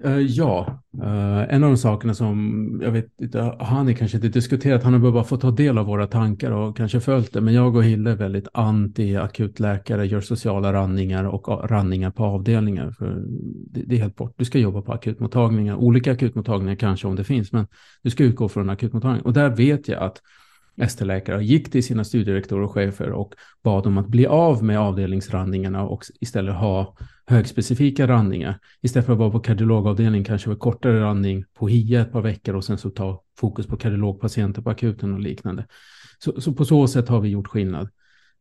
Uh, 0.06 0.20
ja, 0.20 0.82
uh, 1.04 1.54
en 1.54 1.64
av 1.64 1.70
de 1.70 1.78
sakerna 1.78 2.14
som 2.14 2.80
jag 2.84 2.92
vet 2.92 3.22
inte, 3.22 3.56
han 3.60 3.90
är 3.90 3.94
kanske 3.94 4.18
inte 4.18 4.28
diskuterat, 4.28 4.84
han 4.84 4.94
har 4.94 5.12
bara 5.12 5.24
fått 5.24 5.42
ta 5.42 5.52
del 5.52 5.78
av 5.78 5.86
våra 5.86 6.08
tankar 6.08 6.52
och 6.52 6.78
kanske 6.78 7.00
följt 7.00 7.34
det, 7.34 7.42
men 7.42 7.54
jag 7.54 7.76
och 7.76 7.84
Hille 7.84 8.12
är 8.12 8.16
väldigt 8.16 8.48
anti 8.54 9.16
akutläkare, 9.16 10.06
gör 10.08 10.22
sociala 10.22 10.74
randningar 10.74 11.24
och 11.24 11.72
randningar 11.72 12.12
på 12.12 12.24
avdelningar. 12.24 12.92
För 12.92 13.24
det, 13.72 13.84
det, 13.86 13.96
är 13.96 14.00
helt 14.00 14.16
bort. 14.16 14.34
Du 14.38 14.46
ska 14.46 14.60
jobba 14.60 14.82
på 14.82 14.94
akutmottagningar, 14.94 15.76
olika 15.76 16.12
akutmottagningar 16.12 16.76
kanske 16.76 17.08
om 17.08 17.16
det 17.16 17.24
finns, 17.24 17.52
men 17.52 17.68
du 18.02 18.10
ska 18.10 18.24
utgå 18.24 18.50
från 18.50 18.70
akutmottagning. 18.70 19.22
Och 19.22 19.34
där 19.34 19.50
vet 19.50 19.88
jag 19.88 20.04
att 20.04 20.22
ST-läkare 20.78 21.44
gick 21.44 21.72
till 21.72 21.84
sina 21.84 22.04
studierektorer 22.04 22.64
och 22.64 22.72
chefer 22.72 23.12
och 23.12 23.34
bad 23.64 23.84
dem 23.84 23.98
att 23.98 24.08
bli 24.08 24.26
av 24.26 24.64
med 24.64 24.80
avdelningsrandningarna 24.80 25.84
och 25.84 26.04
istället 26.20 26.56
ha 26.56 26.96
högspecifika 27.26 28.08
randningar. 28.08 28.60
Istället 28.82 29.06
för 29.06 29.14
att 29.14 29.20
vara 29.20 29.32
på 29.32 29.40
kardiologavdelning 29.40 30.24
kanske 30.24 30.50
var 30.50 30.56
kortare 30.56 31.02
randning 31.02 31.46
på 31.54 31.68
HIA 31.68 32.02
ett 32.02 32.12
par 32.12 32.22
veckor 32.22 32.56
och 32.56 32.64
sen 32.64 32.78
så 32.78 32.90
ta 32.90 33.24
fokus 33.38 33.68
på 33.68 33.78
kardiologpatienter 33.78 34.62
på 34.62 34.70
akuten 34.70 35.14
och 35.14 35.20
liknande. 35.20 35.68
Så, 36.20 36.42
så 36.42 36.54
på 36.54 36.66
så 36.66 36.88
sätt 36.88 37.10
har 37.10 37.22
vi 37.22 37.30
gjort 37.30 37.48
skillnad. 37.48 37.90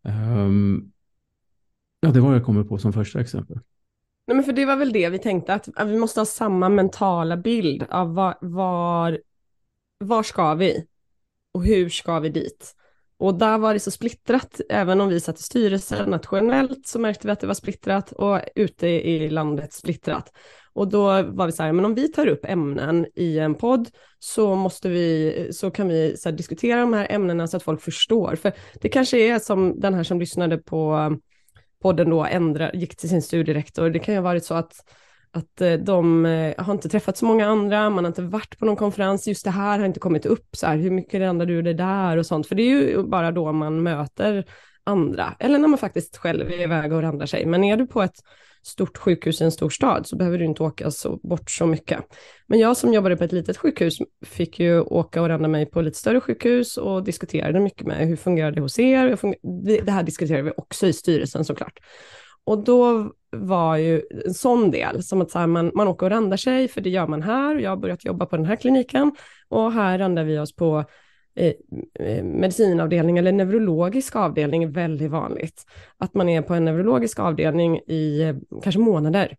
Um, 0.03 0.93
ja, 2.01 2.11
det 2.11 2.21
var 2.21 2.33
jag 2.33 2.45
kommer 2.45 2.64
på 2.64 2.79
som 2.79 2.93
första 2.93 3.21
exempel. 3.21 3.59
Nej, 4.27 4.37
men 4.37 4.45
för 4.45 4.53
det 4.53 4.66
var 4.66 4.77
väl 4.77 4.93
det 4.93 5.09
vi 5.09 5.19
tänkte, 5.19 5.55
att, 5.55 5.69
att 5.77 5.88
vi 5.88 5.99
måste 5.99 6.21
ha 6.21 6.25
samma 6.25 6.69
mentala 6.69 7.37
bild 7.37 7.87
av 7.90 8.14
var, 8.14 8.38
var, 8.40 9.21
var 9.99 10.23
ska 10.23 10.55
vi? 10.55 10.87
Och 11.55 11.65
hur 11.65 11.89
ska 11.89 12.21
vi 12.21 12.29
dit? 12.29 12.75
Och 13.19 13.35
där 13.35 13.59
var 13.59 13.75
det 13.75 13.81
så 13.81 13.91
splittrat, 13.91 14.61
även 14.69 15.01
om 15.01 15.09
vi 15.09 15.21
satt 15.21 15.41
i 15.41 15.43
styrelsen 15.43 16.11
nationellt 16.11 16.87
så 16.87 16.99
märkte 16.99 17.27
vi 17.27 17.33
att 17.33 17.41
det 17.41 17.47
var 17.47 17.55
splittrat 17.55 18.13
och 18.13 18.41
ute 18.55 18.87
i 18.89 19.31
landet 19.31 19.73
splittrat. 19.73 20.33
Och 20.73 20.89
då 20.89 21.23
var 21.23 21.47
vi 21.47 21.53
så 21.53 21.63
här, 21.63 21.73
men 21.73 21.85
om 21.85 21.95
vi 21.95 22.09
tar 22.09 22.27
upp 22.27 22.45
ämnen 22.45 23.07
i 23.15 23.39
en 23.39 23.55
podd 23.55 23.89
så 24.19 24.55
måste 24.55 24.89
vi, 24.89 25.49
så 25.53 25.71
kan 25.71 25.89
vi 25.89 26.17
så 26.17 26.29
här, 26.29 26.37
diskutera 26.37 26.81
de 26.81 26.93
här 26.93 27.07
ämnena 27.11 27.47
så 27.47 27.57
att 27.57 27.63
folk 27.63 27.83
förstår. 27.83 28.37
För 28.37 28.53
det 28.81 28.89
kanske 28.89 29.19
är 29.19 29.39
som 29.39 29.81
den 29.81 29.95
här 29.95 30.03
som 30.03 30.21
lyssnade 30.21 30.59
på 30.59 31.17
podden 31.83 32.11
då 32.11 32.25
ändra, 32.25 32.73
gick 32.73 32.97
till 32.97 33.09
sin 33.09 33.23
studierektor. 33.23 33.91
Det 33.91 33.99
kan 33.99 34.15
ju 34.15 34.21
ha 34.21 34.25
varit 34.25 34.45
så 34.45 34.55
att 34.55 34.73
att 35.33 35.61
eh, 35.61 35.73
de 35.73 36.27
eh, 36.27 36.55
har 36.64 36.73
inte 36.73 36.88
träffat 36.88 37.16
så 37.16 37.25
många 37.25 37.47
andra, 37.47 37.90
man 37.90 38.05
har 38.05 38.09
inte 38.09 38.23
varit 38.23 38.59
på 38.59 38.64
någon 38.64 38.77
konferens, 38.77 39.29
just 39.29 39.45
det 39.45 39.51
här 39.51 39.79
har 39.79 39.87
inte 39.87 40.01
kommit 40.01 40.27
upp, 40.27 40.57
så 40.57 40.66
här, 40.66 40.77
hur 40.77 40.90
mycket 40.90 41.21
ändrar 41.23 41.47
du 41.47 41.62
det 41.62 41.75
där 41.75 42.16
och 42.16 42.27
sånt, 42.27 42.47
för 42.47 42.55
det 42.55 42.62
är 42.62 42.66
ju 42.66 43.03
bara 43.03 43.33
då 43.33 43.53
man 43.53 43.83
möter 43.83 44.45
andra, 44.85 45.37
eller 45.38 45.59
när 45.59 45.69
man 45.69 45.79
faktiskt 45.79 46.16
själv 46.16 46.53
är 46.53 46.62
iväg 46.62 46.93
och 46.93 47.03
randar 47.03 47.27
sig. 47.27 47.47
Men 47.47 47.64
är 47.64 47.77
du 47.77 47.87
på 47.87 48.03
ett 48.03 48.16
stort 48.62 48.99
sjukhus 48.99 49.40
i 49.40 49.45
en 49.45 49.53
stor 49.53 49.71
stad 49.71 50.07
så 50.07 50.16
behöver 50.16 50.38
du 50.38 50.45
inte 50.45 50.62
åka 50.62 50.90
så, 50.90 51.16
bort 51.16 51.51
så 51.51 51.66
mycket. 51.66 51.99
Men 52.47 52.59
jag 52.59 52.77
som 52.77 52.93
jobbade 52.93 53.16
på 53.16 53.25
ett 53.25 53.33
litet 53.33 53.57
sjukhus 53.57 53.99
fick 54.27 54.61
ju 54.61 54.81
åka 54.81 55.23
och 55.23 55.29
randa 55.29 55.49
mig 55.49 55.66
på 55.66 55.81
lite 55.81 55.99
större 55.99 56.21
sjukhus 56.21 56.77
och 56.77 57.05
diskuterade 57.05 57.61
mycket 57.61 57.87
med 57.87 58.09
hur 58.09 58.16
fungerar 58.16 58.51
det 58.51 58.61
hos 58.61 58.79
er? 58.79 59.19
Det 59.85 59.90
här 59.90 60.03
diskuterade 60.03 60.43
vi 60.43 60.53
också 60.57 60.87
i 60.87 60.93
styrelsen 60.93 61.45
såklart. 61.45 61.79
Och 62.44 62.64
då 62.64 63.12
var 63.31 63.76
ju 63.76 64.03
en 64.24 64.35
sån 64.35 64.70
del, 64.70 65.03
som 65.03 65.20
att 65.20 65.31
så 65.31 65.38
här, 65.38 65.46
man, 65.46 65.70
man 65.74 65.88
åker 65.88 66.07
och 66.07 66.11
randar 66.11 66.37
sig, 66.37 66.68
för 66.68 66.81
det 66.81 66.90
gör 66.90 67.07
man 67.07 67.22
här, 67.22 67.57
jag 67.57 67.70
har 67.70 67.76
börjat 67.76 68.05
jobba 68.05 68.26
på 68.26 68.37
den 68.37 68.46
här 68.46 68.57
kliniken, 68.57 69.12
och 69.48 69.72
här 69.72 69.98
randar 69.98 70.24
vi 70.24 70.38
oss 70.38 70.57
på 70.57 70.85
eh, 71.35 71.53
eh, 71.94 72.24
medicinavdelning 72.24 73.18
eller 73.18 73.33
neurologisk 73.33 74.16
avdelning 74.16 74.62
är 74.62 74.68
väldigt 74.68 75.11
vanligt. 75.11 75.64
Att 75.98 76.14
man 76.14 76.29
är 76.29 76.42
på 76.42 76.55
en 76.55 76.64
neurologisk 76.64 77.18
avdelning 77.18 77.79
i 77.79 78.22
eh, 78.22 78.37
kanske 78.62 78.81
månader. 78.81 79.37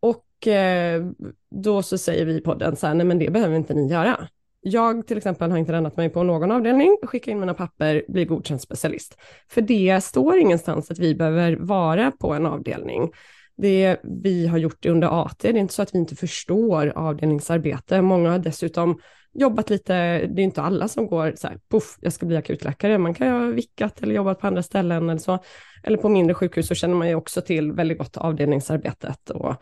Och 0.00 0.48
eh, 0.48 1.04
då 1.50 1.82
så 1.82 1.98
säger 1.98 2.24
vi 2.24 2.36
i 2.36 2.40
podden 2.40 2.76
så 2.76 2.86
här, 2.86 2.94
nej 2.94 3.06
men 3.06 3.18
det 3.18 3.30
behöver 3.30 3.56
inte 3.56 3.74
ni 3.74 3.88
göra. 3.90 4.28
Jag 4.62 5.06
till 5.06 5.16
exempel 5.16 5.50
har 5.50 5.58
inte 5.58 5.72
rännat 5.72 5.96
mig 5.96 6.08
på 6.08 6.22
någon 6.22 6.50
avdelning, 6.50 6.96
skicka 7.02 7.30
in 7.30 7.40
mina 7.40 7.54
papper, 7.54 8.04
bli 8.08 8.24
godkänd 8.24 8.60
specialist. 8.60 9.16
För 9.48 9.60
det 9.60 10.04
står 10.04 10.38
ingenstans 10.38 10.90
att 10.90 10.98
vi 10.98 11.14
behöver 11.14 11.56
vara 11.56 12.10
på 12.10 12.32
en 12.32 12.46
avdelning. 12.46 13.10
Det 13.56 13.96
vi 14.22 14.46
har 14.46 14.58
gjort 14.58 14.86
under 14.86 15.24
AT, 15.24 15.36
det 15.40 15.48
är 15.48 15.56
inte 15.56 15.74
så 15.74 15.82
att 15.82 15.94
vi 15.94 15.98
inte 15.98 16.16
förstår 16.16 16.92
avdelningsarbete. 16.96 18.02
Många 18.02 18.30
har 18.30 18.38
dessutom 18.38 19.00
jobbat 19.32 19.70
lite, 19.70 19.92
det 20.26 20.42
är 20.42 20.44
inte 20.44 20.62
alla 20.62 20.88
som 20.88 21.06
går 21.06 21.32
så 21.36 21.48
här, 21.48 21.58
puff, 21.70 21.96
jag 22.00 22.12
ska 22.12 22.26
bli 22.26 22.36
akutläkare. 22.36 22.98
Man 22.98 23.14
kan 23.14 23.26
ju 23.26 23.32
ha 23.32 23.52
vickat 23.52 24.02
eller 24.02 24.14
jobbat 24.14 24.40
på 24.40 24.46
andra 24.46 24.62
ställen 24.62 25.10
eller 25.10 25.20
så. 25.20 25.38
Eller 25.82 25.96
på 25.96 26.08
mindre 26.08 26.34
sjukhus 26.34 26.68
så 26.68 26.74
känner 26.74 26.94
man 26.94 27.08
ju 27.08 27.14
också 27.14 27.40
till 27.40 27.72
väldigt 27.72 27.98
gott 27.98 28.16
avdelningsarbetet. 28.16 29.30
Och, 29.30 29.54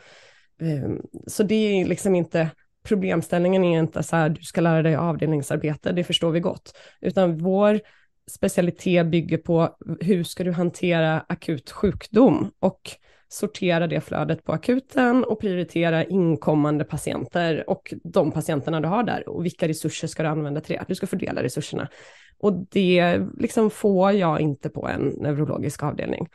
um, 0.60 1.02
så 1.26 1.42
det 1.42 1.54
är 1.54 1.84
liksom 1.84 2.14
inte 2.14 2.50
problemställningen 2.88 3.64
är 3.64 3.78
inte 3.78 4.02
så 4.02 4.16
här, 4.16 4.28
du 4.28 4.42
ska 4.42 4.60
lära 4.60 4.82
dig 4.82 4.96
avdelningsarbete, 4.96 5.92
det 5.92 6.04
förstår 6.04 6.30
vi 6.30 6.40
gott, 6.40 6.76
utan 7.00 7.38
vår 7.38 7.80
specialitet 8.30 9.06
bygger 9.06 9.38
på 9.38 9.76
hur 10.00 10.24
ska 10.24 10.44
du 10.44 10.52
hantera 10.52 11.24
akut 11.28 11.70
sjukdom 11.70 12.50
och 12.60 12.80
sortera 13.28 13.86
det 13.86 14.00
flödet 14.00 14.44
på 14.44 14.52
akuten 14.52 15.24
och 15.24 15.40
prioritera 15.40 16.04
inkommande 16.04 16.84
patienter 16.84 17.70
och 17.70 17.94
de 18.04 18.32
patienterna 18.32 18.80
du 18.80 18.88
har 18.88 19.02
där 19.02 19.28
och 19.28 19.44
vilka 19.44 19.68
resurser 19.68 20.08
ska 20.08 20.22
du 20.22 20.28
använda 20.28 20.60
till 20.60 20.76
det? 20.76 20.84
Du 20.88 20.94
ska 20.94 21.06
fördela 21.06 21.42
resurserna. 21.42 21.88
Och 22.38 22.52
det 22.70 23.20
liksom 23.38 23.70
får 23.70 24.12
jag 24.12 24.40
inte 24.40 24.68
på 24.68 24.88
en 24.88 25.02
neurologisk 25.02 25.82
avdelning. 25.82 26.28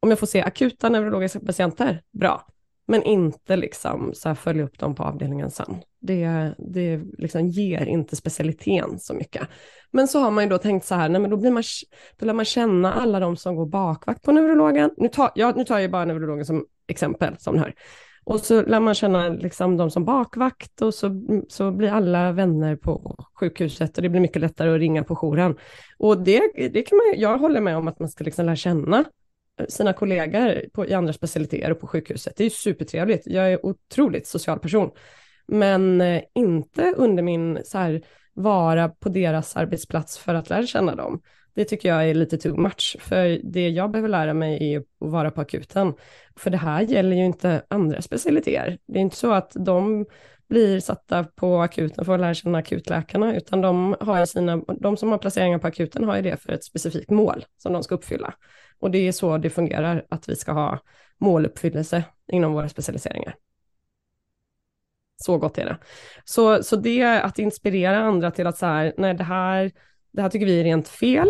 Om 0.00 0.10
jag 0.10 0.18
får 0.18 0.26
se 0.26 0.42
akuta 0.42 0.88
neurologiska 0.88 1.40
patienter, 1.40 2.02
bra 2.12 2.46
men 2.90 3.02
inte 3.02 3.56
liksom 3.56 4.10
så 4.14 4.28
här 4.28 4.34
följa 4.34 4.64
upp 4.64 4.78
dem 4.78 4.94
på 4.94 5.02
avdelningen 5.02 5.50
sen. 5.50 5.82
Det, 6.00 6.54
det 6.58 7.00
liksom 7.18 7.46
ger 7.46 7.86
inte 7.86 8.16
specialiteten 8.16 8.98
så 8.98 9.14
mycket. 9.14 9.48
Men 9.90 10.08
så 10.08 10.20
har 10.20 10.30
man 10.30 10.44
ju 10.44 10.50
då 10.50 10.58
tänkt 10.58 10.86
så 10.86 10.94
här, 10.94 11.08
nej 11.08 11.20
men 11.20 11.30
då, 11.30 11.36
blir 11.36 11.50
man, 11.50 11.62
då 12.18 12.26
lär 12.26 12.32
man 12.32 12.44
känna 12.44 12.92
alla 12.92 13.20
de 13.20 13.36
som 13.36 13.56
går 13.56 13.66
bakvakt 13.66 14.22
på 14.22 14.32
neurologen. 14.32 14.90
Nu 14.96 15.08
tar, 15.08 15.30
ja, 15.34 15.52
nu 15.56 15.64
tar 15.64 15.78
jag 15.78 15.90
bara 15.90 16.04
neurologen 16.04 16.44
som 16.44 16.66
exempel, 16.88 17.36
som 17.38 17.54
ni 17.54 17.60
hör. 17.60 17.74
Och 18.24 18.40
så 18.40 18.62
lär 18.62 18.80
man 18.80 18.94
känna 18.94 19.28
liksom 19.28 19.76
de 19.76 19.90
som 19.90 20.04
bakvakt 20.04 20.82
och 20.82 20.94
så, 20.94 21.22
så 21.48 21.70
blir 21.70 21.90
alla 21.90 22.32
vänner 22.32 22.76
på 22.76 23.16
sjukhuset 23.40 23.96
och 23.96 24.02
det 24.02 24.08
blir 24.08 24.20
mycket 24.20 24.42
lättare 24.42 24.74
att 24.74 24.78
ringa 24.78 25.04
på 25.04 25.14
jouren. 25.14 25.56
Och 25.98 26.22
det, 26.22 26.42
det 26.72 26.82
kan 26.82 26.96
man, 26.96 27.20
jag 27.20 27.38
håller 27.38 27.60
med 27.60 27.76
om 27.76 27.88
att 27.88 27.98
man 28.00 28.08
ska 28.08 28.24
liksom 28.24 28.46
lära 28.46 28.56
känna 28.56 29.04
sina 29.68 29.92
kollegor 29.92 30.64
på, 30.72 30.86
i 30.86 30.94
andra 30.94 31.12
specialiteter 31.12 31.70
och 31.70 31.80
på 31.80 31.86
sjukhuset. 31.86 32.36
Det 32.36 32.44
är 32.44 32.50
supertrevligt. 32.50 33.26
Jag 33.26 33.52
är 33.52 33.66
otroligt 33.66 34.26
social 34.26 34.58
person. 34.58 34.90
Men 35.46 36.00
eh, 36.00 36.22
inte 36.34 36.94
under 36.96 37.22
min, 37.22 37.58
så 37.64 37.78
här, 37.78 38.02
vara 38.34 38.88
på 38.88 39.08
deras 39.08 39.56
arbetsplats 39.56 40.18
för 40.18 40.34
att 40.34 40.50
lära 40.50 40.66
känna 40.66 40.94
dem. 40.94 41.22
Det 41.54 41.64
tycker 41.64 41.88
jag 41.88 42.10
är 42.10 42.14
lite 42.14 42.38
too 42.38 42.56
much, 42.56 42.96
för 43.00 43.40
det 43.44 43.68
jag 43.68 43.90
behöver 43.90 44.08
lära 44.08 44.34
mig 44.34 44.74
är 44.74 44.78
att 44.78 44.84
vara 44.98 45.30
på 45.30 45.40
akuten. 45.40 45.94
För 46.36 46.50
det 46.50 46.56
här 46.56 46.82
gäller 46.82 47.16
ju 47.16 47.24
inte 47.24 47.62
andra 47.68 48.02
specialiteter. 48.02 48.78
Det 48.86 48.98
är 48.98 49.02
inte 49.02 49.16
så 49.16 49.32
att 49.32 49.52
de 49.54 50.06
blir 50.50 50.80
satta 50.80 51.24
på 51.24 51.60
akuten 51.60 52.04
för 52.04 52.14
att 52.14 52.20
lära 52.20 52.34
känna 52.34 52.58
akutläkarna, 52.58 53.36
utan 53.36 53.60
de, 53.60 53.96
har 54.00 54.26
sina, 54.26 54.56
de 54.56 54.96
som 54.96 55.10
har 55.10 55.18
placeringar 55.18 55.58
på 55.58 55.66
akuten 55.66 56.04
har 56.04 56.16
ju 56.16 56.22
det 56.22 56.36
för 56.36 56.52
ett 56.52 56.64
specifikt 56.64 57.10
mål 57.10 57.44
som 57.56 57.72
de 57.72 57.82
ska 57.82 57.94
uppfylla. 57.94 58.34
Och 58.78 58.90
det 58.90 58.98
är 58.98 59.12
så 59.12 59.38
det 59.38 59.50
fungerar, 59.50 60.06
att 60.08 60.28
vi 60.28 60.36
ska 60.36 60.52
ha 60.52 60.78
måluppfyllelse 61.18 62.04
inom 62.32 62.52
våra 62.52 62.68
specialiseringar. 62.68 63.34
Så 65.16 65.38
gott 65.38 65.58
är 65.58 65.64
det. 65.64 65.78
Så, 66.24 66.62
så 66.62 66.76
det 66.76 67.02
att 67.02 67.38
inspirera 67.38 67.98
andra 67.98 68.30
till 68.30 68.46
att 68.46 68.58
så 68.58 68.66
här, 68.66 68.94
nej 68.96 69.14
det 69.14 69.24
här, 69.24 69.72
det 70.12 70.22
här 70.22 70.28
tycker 70.28 70.46
vi 70.46 70.60
är 70.60 70.64
rent 70.64 70.88
fel. 70.88 71.28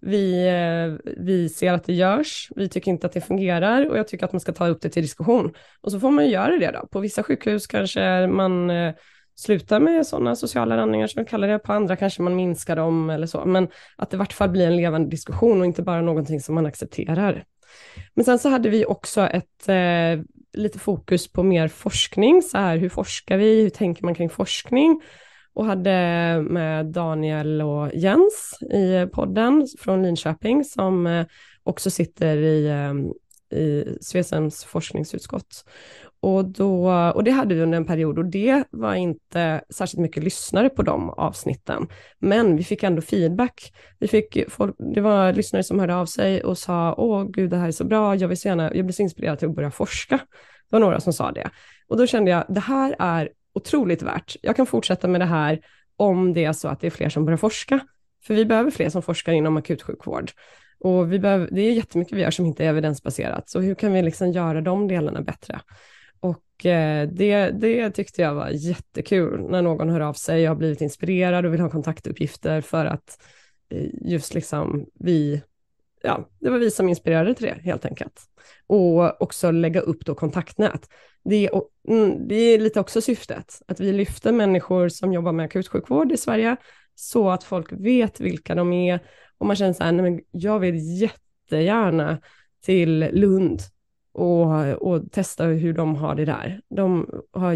Vi, 0.00 0.48
eh, 0.48 1.12
vi 1.16 1.48
ser 1.48 1.72
att 1.72 1.84
det 1.84 1.92
görs, 1.92 2.48
vi 2.56 2.68
tycker 2.68 2.90
inte 2.90 3.06
att 3.06 3.12
det 3.12 3.20
fungerar 3.20 3.90
och 3.90 3.98
jag 3.98 4.08
tycker 4.08 4.24
att 4.24 4.32
man 4.32 4.40
ska 4.40 4.52
ta 4.52 4.68
upp 4.68 4.82
det 4.82 4.88
till 4.88 5.02
diskussion. 5.02 5.54
Och 5.80 5.92
så 5.92 6.00
får 6.00 6.10
man 6.10 6.24
ju 6.24 6.30
göra 6.30 6.58
det 6.58 6.70
då. 6.70 6.86
På 6.86 7.00
vissa 7.00 7.22
sjukhus 7.22 7.66
kanske 7.66 8.26
man 8.26 8.70
eh, 8.70 8.94
slutar 9.36 9.80
med 9.80 10.06
sådana 10.06 10.36
sociala 10.36 10.76
landningar 10.76 11.06
som 11.06 11.22
vi 11.22 11.28
kallar 11.28 11.48
det, 11.48 11.58
på 11.58 11.72
andra 11.72 11.96
kanske 11.96 12.22
man 12.22 12.36
minskar 12.36 12.76
dem 12.76 13.10
eller 13.10 13.26
så, 13.26 13.44
men 13.44 13.68
att 13.96 14.10
det 14.10 14.14
i 14.14 14.18
vart 14.18 14.32
fall 14.32 14.50
blir 14.50 14.66
en 14.66 14.76
levande 14.76 15.10
diskussion 15.10 15.60
och 15.60 15.66
inte 15.66 15.82
bara 15.82 16.00
någonting 16.00 16.40
som 16.40 16.54
man 16.54 16.66
accepterar. 16.66 17.44
Men 18.14 18.24
sen 18.24 18.38
så 18.38 18.48
hade 18.48 18.68
vi 18.68 18.84
också 18.84 19.20
ett 19.26 19.68
eh, 19.68 20.24
lite 20.52 20.78
fokus 20.78 21.32
på 21.32 21.42
mer 21.42 21.68
forskning, 21.68 22.42
så 22.42 22.58
här 22.58 22.76
hur 22.76 22.88
forskar 22.88 23.36
vi, 23.36 23.62
hur 23.62 23.70
tänker 23.70 24.04
man 24.04 24.14
kring 24.14 24.30
forskning? 24.30 25.02
Och 25.56 25.64
hade 25.64 25.90
med 26.50 26.86
Daniel 26.86 27.62
och 27.62 27.94
Jens 27.94 28.58
i 28.62 29.06
podden 29.12 29.66
från 29.78 30.02
Linköping 30.02 30.64
som 30.64 31.06
eh, 31.06 31.26
också 31.62 31.90
sitter 31.90 32.36
i, 32.36 32.66
eh, 32.66 33.58
i 33.58 33.98
Svesems 34.00 34.64
forskningsutskott. 34.64 35.64
Och, 36.20 36.44
då, 36.44 36.90
och 37.14 37.24
det 37.24 37.30
hade 37.30 37.54
vi 37.54 37.60
under 37.60 37.76
en 37.76 37.84
period 37.84 38.18
och 38.18 38.24
det 38.24 38.64
var 38.70 38.94
inte 38.94 39.60
särskilt 39.70 40.00
mycket 40.00 40.24
lyssnare 40.24 40.68
på 40.68 40.82
de 40.82 41.10
avsnitten. 41.10 41.86
Men 42.18 42.56
vi 42.56 42.64
fick 42.64 42.82
ändå 42.82 43.02
feedback. 43.02 43.72
Vi 43.98 44.08
fick 44.08 44.50
folk, 44.50 44.76
det 44.94 45.00
var 45.00 45.32
lyssnare 45.32 45.62
som 45.62 45.80
hörde 45.80 45.96
av 45.96 46.06
sig 46.06 46.44
och 46.44 46.58
sa, 46.58 46.94
åh 46.94 47.24
gud 47.24 47.50
det 47.50 47.56
här 47.56 47.68
är 47.68 47.72
så 47.72 47.84
bra, 47.84 48.16
jag 48.16 48.28
vill 48.28 48.40
så 48.40 48.48
gärna, 48.48 48.74
jag 48.74 48.86
blir 48.86 48.94
så 48.94 49.02
inspirerad 49.02 49.38
till 49.38 49.48
att 49.48 49.54
börja 49.54 49.70
forska. 49.70 50.16
Det 50.70 50.76
var 50.76 50.80
några 50.80 51.00
som 51.00 51.12
sa 51.12 51.32
det. 51.32 51.50
Och 51.88 51.96
då 51.96 52.06
kände 52.06 52.30
jag, 52.30 52.44
det 52.48 52.60
här 52.60 52.96
är 52.98 53.28
otroligt 53.56 54.02
värt. 54.02 54.36
Jag 54.42 54.56
kan 54.56 54.66
fortsätta 54.66 55.08
med 55.08 55.20
det 55.20 55.24
här 55.24 55.60
om 55.96 56.34
det 56.34 56.44
är 56.44 56.52
så 56.52 56.68
att 56.68 56.80
det 56.80 56.86
är 56.86 56.90
fler 56.90 57.08
som 57.08 57.24
börjar 57.24 57.36
forska. 57.36 57.80
För 58.24 58.34
vi 58.34 58.44
behöver 58.44 58.70
fler 58.70 58.90
som 58.90 59.02
forskar 59.02 59.32
inom 59.32 59.56
akutsjukvård. 59.56 60.30
Och 60.78 61.12
vi 61.12 61.18
behöver, 61.18 61.48
det 61.52 61.60
är 61.60 61.72
jättemycket 61.72 62.18
vi 62.18 62.22
gör 62.22 62.30
som 62.30 62.46
inte 62.46 62.64
är 62.64 62.68
evidensbaserat, 62.68 63.48
så 63.48 63.60
hur 63.60 63.74
kan 63.74 63.92
vi 63.92 64.02
liksom 64.02 64.32
göra 64.32 64.60
de 64.60 64.88
delarna 64.88 65.22
bättre? 65.22 65.60
Och 66.20 66.66
eh, 66.66 67.08
det, 67.08 67.50
det 67.50 67.90
tyckte 67.90 68.22
jag 68.22 68.34
var 68.34 68.48
jättekul 68.48 69.50
när 69.50 69.62
någon 69.62 69.88
hör 69.88 70.00
av 70.00 70.12
sig, 70.12 70.42
jag 70.42 70.50
har 70.50 70.56
blivit 70.56 70.80
inspirerad 70.80 71.46
och 71.46 71.52
vill 71.52 71.60
ha 71.60 71.70
kontaktuppgifter 71.70 72.60
för 72.60 72.86
att 72.86 73.22
eh, 73.68 73.88
just 73.92 74.34
liksom 74.34 74.86
vi, 74.94 75.42
ja, 76.02 76.28
det 76.40 76.50
var 76.50 76.58
vi 76.58 76.70
som 76.70 76.88
inspirerade 76.88 77.34
till 77.34 77.46
det 77.46 77.60
helt 77.62 77.84
enkelt. 77.84 78.20
Och 78.66 79.22
också 79.22 79.50
lägga 79.50 79.80
upp 79.80 80.04
då 80.04 80.14
kontaktnät. 80.14 80.88
Det 81.24 81.46
är, 81.46 81.62
mm, 81.88 82.28
det 82.28 82.34
är 82.34 82.58
lite 82.58 82.80
också 82.80 83.00
syftet, 83.00 83.62
att 83.68 83.80
vi 83.80 83.92
lyfter 83.92 84.32
människor 84.32 84.88
som 84.88 85.12
jobbar 85.12 85.32
med 85.32 85.44
akutsjukvård 85.44 86.12
i 86.12 86.16
Sverige, 86.16 86.56
så 86.94 87.30
att 87.30 87.44
folk 87.44 87.72
vet 87.72 88.20
vilka 88.20 88.54
de 88.54 88.72
är 88.72 89.00
och 89.38 89.46
man 89.46 89.56
känner 89.56 89.72
så 89.72 89.84
här, 89.84 89.92
nej 89.92 90.10
men 90.10 90.20
jag 90.30 90.58
vill 90.58 91.00
jättegärna 91.00 92.18
till 92.64 93.08
Lund 93.12 93.60
och, 94.12 94.68
och 94.72 95.12
testa 95.12 95.44
hur 95.44 95.72
de 95.72 95.96
har 95.96 96.14
det 96.14 96.24
där. 96.24 96.60
De 96.76 97.10
har 97.32 97.54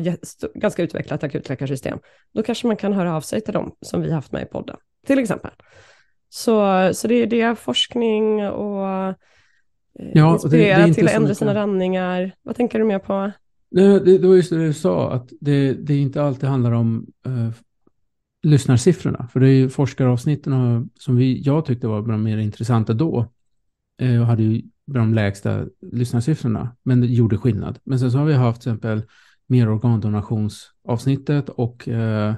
ganska 0.59 0.83
utvecklat 0.83 1.25
akutläkarsystem. 1.25 1.99
Då 2.33 2.43
kanske 2.43 2.67
man 2.67 2.77
kan 2.77 2.93
höra 2.93 3.17
av 3.17 3.21
sig 3.21 3.41
till 3.41 3.55
dem 3.55 3.77
som 3.81 4.03
vi 4.03 4.13
haft 4.13 4.33
med 4.33 4.43
i 4.43 4.47
podden, 4.47 4.77
till 5.07 5.19
exempel. 5.19 5.51
Så, 6.29 6.91
så 6.95 7.09
det 7.09 7.15
är 7.15 7.27
det, 7.27 7.59
forskning 7.59 8.49
och 8.49 9.15
ja, 9.93 10.33
inspirera 10.33 10.79
det, 10.79 10.87
det 10.87 10.95
till 10.95 11.09
att 11.09 11.15
ändra 11.15 11.35
sina 11.35 11.55
ranningar. 11.55 12.33
Vad 12.43 12.57
tänker 12.57 12.79
du 12.79 12.85
mer 12.85 12.99
på? 12.99 13.33
Det, 13.71 14.01
det, 14.01 14.19
det 14.19 14.29
var 14.29 14.35
just 14.35 14.51
det 14.51 14.67
du 14.67 14.73
sa, 14.73 15.13
att 15.13 15.33
det, 15.41 15.73
det 15.73 15.97
inte 15.97 16.23
alltid 16.23 16.49
handlar 16.49 16.73
om 16.73 17.07
uh, 17.27 17.51
lyssnarsiffrorna. 18.43 19.29
För 19.33 19.41
det 19.41 19.49
är 19.49 19.55
ju 19.55 19.69
forskaravsnitten 19.69 20.91
som 20.99 21.17
vi, 21.17 21.41
jag 21.41 21.65
tyckte 21.65 21.87
var 21.87 22.03
de 22.03 22.23
mer 22.23 22.39
intressanta 22.39 22.93
då. 22.93 23.27
Uh, 24.03 24.21
och 24.21 24.27
hade 24.27 24.43
ju 24.43 24.63
de 24.87 25.15
lägsta 25.15 25.67
lyssnarsiffrorna, 25.93 26.77
men 26.83 27.01
det 27.01 27.07
gjorde 27.07 27.39
skillnad. 27.39 27.79
Men 27.85 27.99
sen 27.99 28.13
så 28.13 28.19
har 28.19 28.25
vi 28.25 28.35
haft 28.35 28.63
till 28.63 28.71
exempel 28.71 29.03
mer 29.47 29.71
organdonationsavsnittet 29.71 31.49
och 31.49 31.89
uh, 31.89 32.35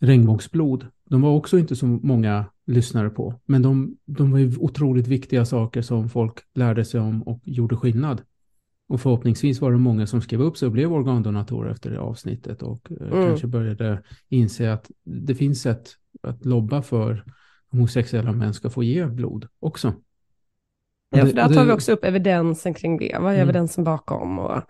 regnbågsblod. 0.00 0.86
De 1.10 1.22
var 1.22 1.30
också 1.30 1.58
inte 1.58 1.76
så 1.76 1.86
många 1.86 2.44
lyssnare 2.68 3.10
på, 3.10 3.34
men 3.46 3.62
de, 3.62 3.96
de 4.04 4.32
var 4.32 4.38
ju 4.38 4.56
otroligt 4.58 5.06
viktiga 5.06 5.44
saker 5.44 5.82
som 5.82 6.08
folk 6.08 6.38
lärde 6.54 6.84
sig 6.84 7.00
om 7.00 7.22
och 7.22 7.40
gjorde 7.44 7.76
skillnad. 7.76 8.22
Och 8.88 9.00
förhoppningsvis 9.00 9.60
var 9.60 9.72
det 9.72 9.78
många 9.78 10.06
som 10.06 10.20
skrev 10.20 10.40
upp 10.40 10.56
sig 10.56 10.66
och 10.66 10.72
blev 10.72 10.92
organdonatorer 10.92 11.70
efter 11.70 11.90
det 11.90 12.00
avsnittet 12.00 12.62
och 12.62 12.90
eh, 12.90 13.12
mm. 13.12 13.28
kanske 13.28 13.46
började 13.46 14.02
inse 14.28 14.72
att 14.72 14.90
det 15.04 15.34
finns 15.34 15.62
sätt 15.62 15.90
att 16.22 16.44
lobba 16.44 16.82
för 16.82 17.24
homosexuella 17.70 18.32
män 18.32 18.54
ska 18.54 18.70
få 18.70 18.82
ge 18.82 19.06
blod 19.06 19.48
också. 19.60 19.92
Ja, 21.10 21.26
för 21.26 21.32
där 21.32 21.54
tar 21.54 21.64
vi 21.64 21.72
också 21.72 21.92
upp 21.92 22.04
evidensen 22.04 22.74
kring 22.74 22.98
det. 22.98 23.16
Vad 23.20 23.32
är 23.32 23.36
mm. 23.36 23.42
evidensen 23.48 23.84
bakom? 23.84 24.38
Och, 24.38 24.62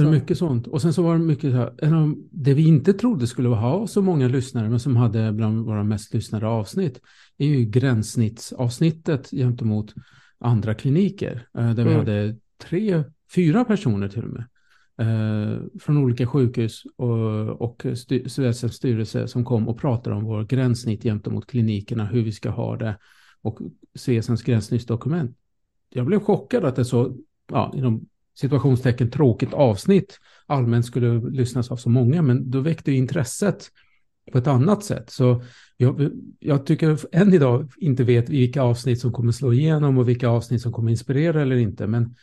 så, 0.00 0.10
det 0.10 0.16
är 0.16 0.20
mycket 0.20 0.38
sånt. 0.38 0.66
Och 0.66 0.82
sen 0.82 0.92
så 0.92 1.02
var 1.02 1.18
det 1.18 1.24
mycket 1.24 1.50
så 1.50 1.56
här, 1.56 2.14
det 2.30 2.54
vi 2.54 2.68
inte 2.68 2.92
trodde 2.92 3.26
skulle 3.26 3.48
ha 3.48 3.86
så 3.86 4.02
många 4.02 4.28
lyssnare, 4.28 4.68
men 4.68 4.80
som 4.80 4.96
hade 4.96 5.32
bland 5.32 5.66
våra 5.66 5.84
mest 5.84 6.14
lyssnade 6.14 6.46
avsnitt, 6.46 7.00
är 7.38 7.46
ju 7.46 7.64
gränssnittsavsnittet 7.64 9.30
gentemot 9.30 9.94
andra 10.38 10.74
kliniker, 10.74 11.48
eh, 11.58 11.70
där 11.74 11.84
vi 11.84 11.92
mm. 11.92 11.96
hade 11.96 12.36
tre 12.58 13.04
fyra 13.34 13.64
personer 13.64 14.08
till 14.08 14.22
och 14.24 14.30
med, 14.30 14.44
eh, 14.98 15.60
från 15.80 15.98
olika 15.98 16.26
sjukhus 16.26 16.82
och, 16.96 17.62
och 17.62 17.86
styr, 17.96 18.68
styrelse 18.68 19.28
som 19.28 19.44
kom 19.44 19.68
och 19.68 19.80
pratade 19.80 20.16
om 20.16 20.24
vår 20.24 20.44
gränssnitt 20.44 21.02
gentemot 21.02 21.46
klinikerna, 21.46 22.06
hur 22.06 22.22
vi 22.22 22.32
ska 22.32 22.50
ha 22.50 22.76
det 22.76 22.98
och 23.42 23.58
CSNs 23.98 24.42
gränssnittsdokument. 24.42 25.36
Jag 25.88 26.06
blev 26.06 26.20
chockad 26.20 26.64
att 26.64 26.76
det 26.76 26.84
så, 26.84 27.16
ja, 27.48 27.72
inom 27.76 28.06
situationstecken 28.38 29.10
tråkigt 29.10 29.52
avsnitt 29.52 30.20
allmänt 30.46 30.86
skulle 30.86 31.30
lyssnas 31.30 31.70
av 31.70 31.76
så 31.76 31.88
många, 31.88 32.22
men 32.22 32.50
då 32.50 32.60
väckte 32.60 32.92
intresset 32.92 33.70
på 34.32 34.38
ett 34.38 34.46
annat 34.46 34.84
sätt. 34.84 35.10
Så 35.10 35.42
jag, 35.76 36.10
jag, 36.38 36.66
tycker 36.66 36.98
än 37.12 37.34
idag 37.34 37.70
inte 37.76 38.04
vet 38.04 38.28
vilka 38.28 38.62
avsnitt 38.62 39.00
som 39.00 39.12
kommer 39.12 39.32
slå 39.32 39.52
igenom 39.52 39.98
och 39.98 40.08
vilka 40.08 40.28
avsnitt 40.28 40.62
som 40.62 40.72
kommer 40.72 40.90
inspirera 40.90 41.42
eller 41.42 41.56
inte. 41.56 41.86
Men 41.86 42.14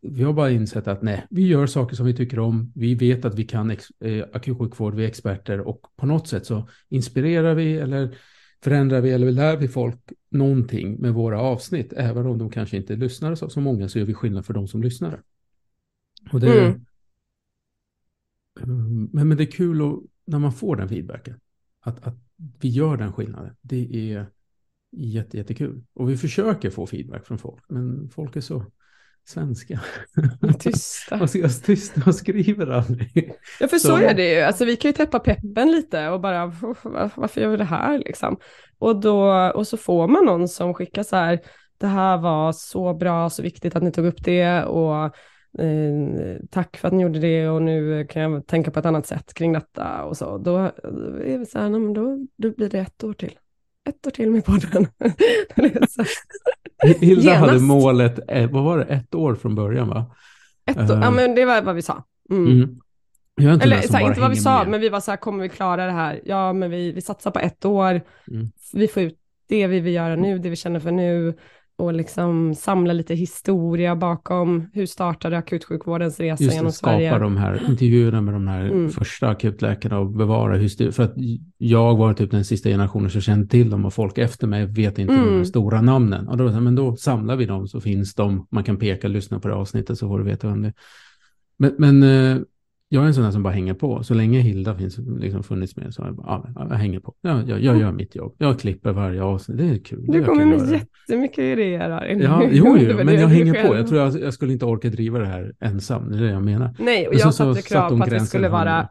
vi 0.00 0.22
har 0.22 0.32
bara 0.32 0.50
insett 0.50 0.88
att 0.88 1.02
nej, 1.02 1.26
vi 1.30 1.46
gör 1.46 1.66
saker 1.66 1.96
som 1.96 2.06
vi 2.06 2.16
tycker 2.16 2.38
om. 2.38 2.72
Vi 2.74 2.94
vet 2.94 3.24
att 3.24 3.34
vi 3.34 3.44
kan 3.44 3.70
ex, 3.70 3.86
eh, 4.00 4.24
akutsjukvård, 4.32 4.94
vi 4.94 5.04
är 5.04 5.08
experter 5.08 5.60
och 5.60 5.80
på 5.96 6.06
något 6.06 6.28
sätt 6.28 6.46
så 6.46 6.68
inspirerar 6.88 7.54
vi 7.54 7.76
eller 7.76 8.16
förändrar 8.64 9.00
vi 9.00 9.10
eller 9.10 9.32
lär 9.32 9.56
vi 9.56 9.68
folk 9.68 10.12
någonting 10.30 11.00
med 11.00 11.14
våra 11.14 11.40
avsnitt. 11.40 11.92
Även 11.96 12.26
om 12.26 12.38
de 12.38 12.50
kanske 12.50 12.76
inte 12.76 12.96
lyssnar 12.96 13.34
så, 13.34 13.50
så 13.50 13.60
många 13.60 13.88
så 13.88 13.98
gör 13.98 14.06
vi 14.06 14.14
skillnad 14.14 14.46
för 14.46 14.54
de 14.54 14.68
som 14.68 14.82
lyssnar. 14.82 15.22
Och 16.32 16.40
det, 16.40 16.60
mm. 16.60 16.80
men, 19.12 19.28
men 19.28 19.36
det 19.36 19.44
är 19.44 19.50
kul 19.50 19.82
och, 19.82 20.02
när 20.26 20.38
man 20.38 20.52
får 20.52 20.76
den 20.76 20.88
feedbacken. 20.88 21.40
Att, 21.80 22.06
att 22.06 22.14
vi 22.60 22.68
gör 22.68 22.96
den 22.96 23.12
skillnaden. 23.12 23.56
Det 23.60 24.12
är 24.12 24.26
jätte, 24.92 25.36
jättekul. 25.36 25.84
Och 25.94 26.10
vi 26.10 26.16
försöker 26.16 26.70
få 26.70 26.86
feedback 26.86 27.26
från 27.26 27.38
folk. 27.38 27.64
Men 27.68 28.08
folk 28.10 28.36
är 28.36 28.40
så 28.40 28.64
svenska. 29.24 29.80
Tysta. 30.58 31.26
tysta 31.64 32.02
och 32.06 32.14
skriver 32.14 32.66
aldrig. 32.66 33.32
Ja, 33.60 33.68
för 33.68 33.78
så, 33.78 33.88
så 33.88 33.96
är 33.96 34.14
det 34.14 34.34
ju. 34.34 34.40
Alltså, 34.40 34.64
vi 34.64 34.76
kan 34.76 34.88
ju 34.88 34.92
täppa 34.92 35.18
peppen 35.18 35.70
lite 35.70 36.08
och 36.08 36.20
bara, 36.20 36.46
varför 37.14 37.40
gör 37.40 37.48
vi 37.48 37.56
det 37.56 37.64
här 37.64 37.98
liksom? 37.98 38.36
Och, 38.78 39.00
då, 39.00 39.50
och 39.54 39.66
så 39.66 39.76
får 39.76 40.08
man 40.08 40.24
någon 40.24 40.48
som 40.48 40.74
skickar 40.74 41.02
så 41.02 41.16
här, 41.16 41.40
det 41.78 41.86
här 41.86 42.18
var 42.18 42.52
så 42.52 42.94
bra, 42.94 43.30
så 43.30 43.42
viktigt 43.42 43.76
att 43.76 43.82
ni 43.82 43.92
tog 43.92 44.06
upp 44.06 44.24
det 44.24 44.64
och 44.64 45.16
tack 46.50 46.76
för 46.76 46.88
att 46.88 46.94
ni 46.94 47.02
gjorde 47.02 47.18
det 47.18 47.48
och 47.48 47.62
nu 47.62 48.06
kan 48.10 48.22
jag 48.22 48.46
tänka 48.46 48.70
på 48.70 48.78
ett 48.78 48.86
annat 48.86 49.06
sätt 49.06 49.34
kring 49.34 49.52
detta 49.52 50.04
och 50.04 50.16
så. 50.16 50.38
Då 50.38 50.56
är 51.24 51.38
vi 51.38 51.46
så 51.46 51.58
här, 51.58 51.94
då, 51.94 52.26
då 52.36 52.50
blir 52.50 52.70
det 52.70 52.78
ett 52.78 53.04
år 53.04 53.12
till. 53.12 53.38
Ett 53.88 54.06
år 54.06 54.10
till 54.10 54.30
med 54.30 54.44
podden. 54.44 54.86
Hilda 57.00 57.22
Genast. 57.22 57.40
hade 57.40 57.60
målet, 57.60 58.20
eh, 58.28 58.50
vad 58.50 58.64
var 58.64 58.78
det, 58.78 58.84
ett 58.84 59.14
år 59.14 59.34
från 59.34 59.54
början 59.54 59.88
va? 59.88 60.14
Ett 60.66 60.76
år, 60.76 60.94
uh, 60.94 61.00
ja 61.02 61.10
men 61.10 61.34
det 61.34 61.44
var 61.44 61.62
vad 61.62 61.74
vi 61.74 61.82
sa. 61.82 62.04
Mm. 62.30 62.46
Mm. 62.52 62.78
Inte 63.40 63.64
Eller 63.64 63.80
så 63.80 63.98
inte 63.98 64.20
vad 64.20 64.30
vi 64.30 64.36
sa, 64.36 64.58
med. 64.58 64.68
men 64.68 64.80
vi 64.80 64.88
var 64.88 65.00
så 65.00 65.10
här, 65.10 65.18
kommer 65.18 65.42
vi 65.42 65.48
klara 65.48 65.86
det 65.86 65.92
här? 65.92 66.20
Ja, 66.24 66.52
men 66.52 66.70
vi, 66.70 66.92
vi 66.92 67.00
satsar 67.00 67.30
på 67.30 67.38
ett 67.38 67.64
år. 67.64 68.00
Mm. 68.30 68.50
Vi 68.72 68.88
får 68.88 69.02
ut 69.02 69.18
det 69.48 69.66
vi 69.66 69.80
vill 69.80 69.94
göra 69.94 70.16
nu, 70.16 70.38
det 70.38 70.50
vi 70.50 70.56
känner 70.56 70.80
för 70.80 70.90
nu 70.90 71.34
och 71.78 71.92
liksom 71.94 72.54
samla 72.54 72.92
lite 72.92 73.14
historia 73.14 73.96
bakom 73.96 74.70
hur 74.72 74.86
startade 74.86 75.38
akutsjukvårdens 75.38 76.20
resa 76.20 76.44
Just 76.44 76.56
genom 76.56 76.72
skapa 76.72 76.92
Sverige. 76.92 77.08
skapa 77.08 77.24
de 77.24 77.36
här 77.36 77.62
intervjuerna 77.68 78.20
med 78.20 78.34
de 78.34 78.48
här 78.48 78.64
mm. 78.64 78.90
första 78.90 79.28
akutläkarna 79.28 79.98
och 79.98 80.10
bevara 80.10 80.56
historia. 80.56 80.92
För 80.92 81.02
att 81.02 81.14
jag 81.58 81.96
var 81.96 82.14
typ 82.14 82.30
den 82.30 82.44
sista 82.44 82.68
generationen 82.68 83.10
som 83.10 83.20
kände 83.20 83.46
till 83.46 83.70
dem 83.70 83.84
och 83.84 83.94
folk 83.94 84.18
efter 84.18 84.46
mig 84.46 84.66
vet 84.66 84.98
inte 84.98 85.14
mm. 85.14 85.38
de 85.38 85.44
stora 85.44 85.80
namnen. 85.80 86.28
Och 86.28 86.36
då, 86.36 86.60
men 86.60 86.74
då 86.74 86.96
samlar 86.96 87.36
vi 87.36 87.46
dem 87.46 87.68
så 87.68 87.80
finns 87.80 88.14
de, 88.14 88.46
man 88.50 88.64
kan 88.64 88.76
peka, 88.76 89.08
lyssna 89.08 89.40
på 89.40 89.48
det 89.48 89.54
avsnittet 89.54 89.98
så 89.98 90.08
får 90.08 90.18
du 90.18 90.24
veta 90.24 90.48
vem 90.48 90.62
det 90.62 90.68
är. 90.68 90.74
Men, 91.58 91.74
men 91.78 92.02
eh, 92.02 92.42
jag 92.88 93.02
är 93.02 93.06
en 93.06 93.14
sån 93.14 93.24
där 93.24 93.30
som 93.30 93.42
bara 93.42 93.52
hänger 93.52 93.74
på. 93.74 94.02
Så 94.02 94.14
länge 94.14 94.40
Hilda 94.40 94.74
finns, 94.74 94.98
liksom 94.98 95.42
funnits 95.42 95.76
med 95.76 95.94
så 95.94 96.02
jag, 96.02 96.16
bara, 96.16 96.52
ja, 96.54 96.66
jag 96.70 96.76
hänger 96.76 97.00
på. 97.00 97.14
Jag, 97.20 97.48
jag, 97.48 97.60
jag 97.60 97.78
gör 97.78 97.92
mitt 97.92 98.14
jobb. 98.14 98.34
Jag 98.38 98.60
klipper 98.60 98.92
varje 98.92 99.22
avsnitt. 99.22 99.58
Det 99.58 99.64
är 99.64 99.78
kul. 99.78 100.04
Du 100.08 100.24
kommer 100.24 100.44
med 100.44 100.70
jättemycket 100.70 101.38
idéer 101.38 101.90
här. 101.90 102.06
Ja, 102.06 102.42
jo, 102.50 102.76
jo 102.78 103.04
men 103.04 103.14
jag 103.14 103.28
hänger 103.28 103.68
på. 103.68 103.76
Jag 103.76 103.88
tror 103.88 104.00
jag, 104.00 104.20
jag 104.20 104.34
skulle 104.34 104.52
inte 104.52 104.64
orka 104.64 104.88
driva 104.88 105.18
det 105.18 105.26
här 105.26 105.54
ensam. 105.60 106.10
Det 106.10 106.18
är 106.18 106.22
det 106.22 106.30
jag 106.30 106.44
menar. 106.44 106.74
Nej, 106.78 107.08
och 107.08 107.14
jag 107.14 107.34
satte 107.34 107.62
krav 107.62 107.98
på 107.98 108.04
att 108.04 108.12
vi 108.12 108.20
skulle 108.20 108.48
vara 108.48 108.88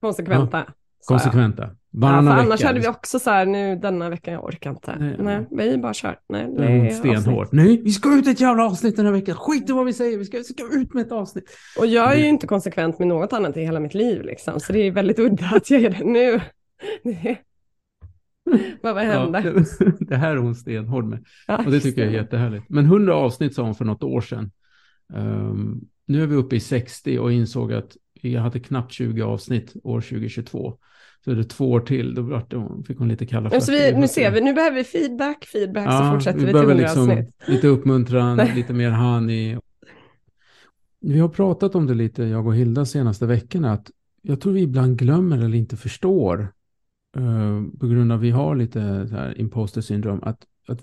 konsekventa. 0.00 0.64
Ja, 0.66 0.74
konsekventa. 1.06 1.70
Varannan 1.92 2.36
ja, 2.36 2.42
annars 2.42 2.62
hade 2.62 2.80
vi 2.80 2.88
också 2.88 3.18
så 3.18 3.30
här, 3.30 3.46
nu 3.46 3.76
denna 3.76 4.10
veckan, 4.10 4.34
jag 4.34 4.44
orkar 4.44 4.70
inte. 4.70 5.14
Nej, 5.18 5.46
nej 5.50 5.70
vi 5.70 5.78
bara 5.78 5.94
kör. 5.94 6.18
Nej, 6.28 6.44
är 6.56 6.90
stenhårt. 6.90 7.52
Nej, 7.52 7.82
vi 7.84 7.90
ska 7.90 8.14
ut 8.14 8.26
ett 8.26 8.40
jävla 8.40 8.64
avsnitt 8.64 8.96
den 8.96 9.06
här 9.06 9.12
veckan. 9.12 9.36
Skit 9.36 9.70
i 9.70 9.72
vad 9.72 9.86
vi 9.86 9.92
säger, 9.92 10.18
vi 10.18 10.24
ska, 10.24 10.38
vi 10.38 10.44
ska 10.44 10.64
ut 10.72 10.94
med 10.94 11.06
ett 11.06 11.12
avsnitt. 11.12 11.44
Och 11.78 11.86
jag 11.86 12.12
är 12.12 12.18
ju 12.18 12.28
inte 12.28 12.46
konsekvent 12.46 12.98
med 12.98 13.08
något 13.08 13.32
annat 13.32 13.56
i 13.56 13.60
hela 13.60 13.80
mitt 13.80 13.94
liv, 13.94 14.22
liksom. 14.22 14.60
så 14.60 14.72
det 14.72 14.78
är 14.78 14.90
väldigt 14.90 15.18
udda 15.18 15.46
att 15.46 15.70
jag 15.70 15.82
är 15.82 15.90
det 15.90 16.04
nu. 16.04 16.40
vad, 18.82 18.96
hände? 18.96 19.64
Ja, 19.78 19.86
det, 20.00 20.16
här 20.16 20.30
är 20.30 20.36
hon 20.36 20.54
stenhård 20.54 21.04
med. 21.04 21.24
Ja, 21.46 21.64
och 21.64 21.70
det 21.70 21.80
tycker 21.80 22.00
jag 22.02 22.10
är 22.14 22.16
jättehärligt. 22.16 22.64
Men 22.68 22.86
hundra 22.86 23.14
avsnitt 23.14 23.54
sa 23.54 23.62
hon 23.62 23.74
för 23.74 23.84
något 23.84 24.02
år 24.02 24.20
sedan. 24.20 24.50
Um, 25.12 25.80
nu 26.06 26.22
är 26.22 26.26
vi 26.26 26.34
uppe 26.36 26.56
i 26.56 26.60
60 26.60 27.18
och 27.18 27.32
insåg 27.32 27.72
att 27.72 27.96
vi 28.22 28.36
hade 28.36 28.60
knappt 28.60 28.92
20 28.92 29.22
avsnitt 29.22 29.76
år 29.82 30.00
2022. 30.00 30.78
Så 31.24 31.30
är 31.30 31.34
det 31.34 31.44
två 31.44 31.70
år 31.70 31.80
till, 31.80 32.14
då 32.14 32.82
fick 32.86 32.98
hon 32.98 33.08
lite 33.08 33.26
kalla 33.26 33.50
fötter. 33.50 33.72
vi, 33.72 34.00
nu 34.00 34.08
ser 34.08 34.30
vi, 34.30 34.40
nu 34.40 34.52
behöver 34.52 34.76
vi 34.76 34.84
feedback, 34.84 35.44
feedback, 35.44 35.86
ja, 35.86 35.98
så 35.98 36.14
fortsätter 36.14 36.38
vi, 36.38 36.46
vi 36.46 36.52
till 36.52 36.60
100 36.60 36.74
liksom 36.74 37.10
avsnitt. 37.10 37.34
Lite 37.46 37.68
uppmuntran, 37.68 38.36
lite 38.54 38.72
mer 38.72 38.90
honey. 38.90 39.58
Vi 41.00 41.18
har 41.18 41.28
pratat 41.28 41.74
om 41.74 41.86
det 41.86 41.94
lite, 41.94 42.22
jag 42.22 42.46
och 42.46 42.54
Hilda, 42.54 42.84
senaste 42.84 43.26
veckorna, 43.26 43.72
att 43.72 43.90
jag 44.22 44.40
tror 44.40 44.52
vi 44.52 44.60
ibland 44.60 44.98
glömmer 44.98 45.38
eller 45.38 45.58
inte 45.58 45.76
förstår, 45.76 46.52
uh, 47.16 47.62
på 47.80 47.86
grund 47.86 48.12
av 48.12 48.18
att 48.18 48.24
vi 48.24 48.30
har 48.30 48.56
lite 48.56 49.08
så 49.08 49.14
här 49.14 49.40
imposter 49.40 49.80
syndrom, 49.80 50.20
att, 50.22 50.46
att, 50.68 50.80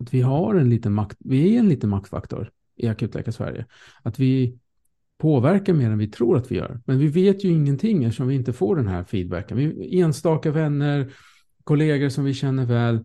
att 0.00 0.14
vi 0.14 0.20
har 0.20 0.54
en 0.54 0.70
liten 0.70 0.92
makt, 0.92 1.16
vi 1.18 1.54
är 1.54 1.58
en 1.58 1.68
liten 1.68 1.90
maktfaktor 1.90 2.50
i 2.76 2.88
akutläkar 2.88 3.32
Sverige. 3.32 3.66
Att 4.02 4.18
vi 4.18 4.58
påverkar 5.18 5.72
mer 5.72 5.90
än 5.90 5.98
vi 5.98 6.08
tror 6.08 6.36
att 6.36 6.50
vi 6.50 6.56
gör. 6.56 6.80
Men 6.84 6.98
vi 6.98 7.06
vet 7.06 7.44
ju 7.44 7.48
ingenting 7.48 8.04
eftersom 8.04 8.28
vi 8.28 8.34
inte 8.34 8.52
får 8.52 8.76
den 8.76 8.88
här 8.88 9.04
feedbacken. 9.04 9.56
Vi, 9.56 10.00
enstaka 10.00 10.50
vänner, 10.50 11.12
kollegor 11.64 12.08
som 12.08 12.24
vi 12.24 12.34
känner 12.34 12.66
väl, 12.66 13.04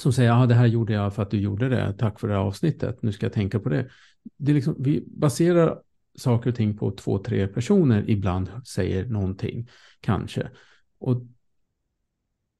som 0.00 0.12
säger 0.12 0.30
att 0.30 0.42
ah, 0.42 0.46
det 0.46 0.54
här 0.54 0.66
gjorde 0.66 0.92
jag 0.92 1.14
för 1.14 1.22
att 1.22 1.30
du 1.30 1.40
gjorde 1.40 1.68
det. 1.68 1.94
Tack 1.98 2.20
för 2.20 2.28
det 2.28 2.34
här 2.34 2.40
avsnittet. 2.40 3.02
Nu 3.02 3.12
ska 3.12 3.26
jag 3.26 3.32
tänka 3.32 3.60
på 3.60 3.68
det. 3.68 3.88
det 4.36 4.52
är 4.52 4.54
liksom, 4.54 4.76
vi 4.78 5.04
baserar 5.06 5.78
saker 6.18 6.50
och 6.50 6.56
ting 6.56 6.76
på 6.76 6.90
två, 6.90 7.18
tre 7.18 7.48
personer 7.48 8.10
ibland 8.10 8.50
säger 8.66 9.06
någonting, 9.06 9.68
kanske. 10.00 10.50
Och, 10.98 11.22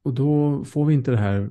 och 0.02 0.14
då 0.14 0.64
får 0.64 0.84
vi 0.84 0.94
inte 0.94 1.10
det 1.10 1.16
här 1.16 1.50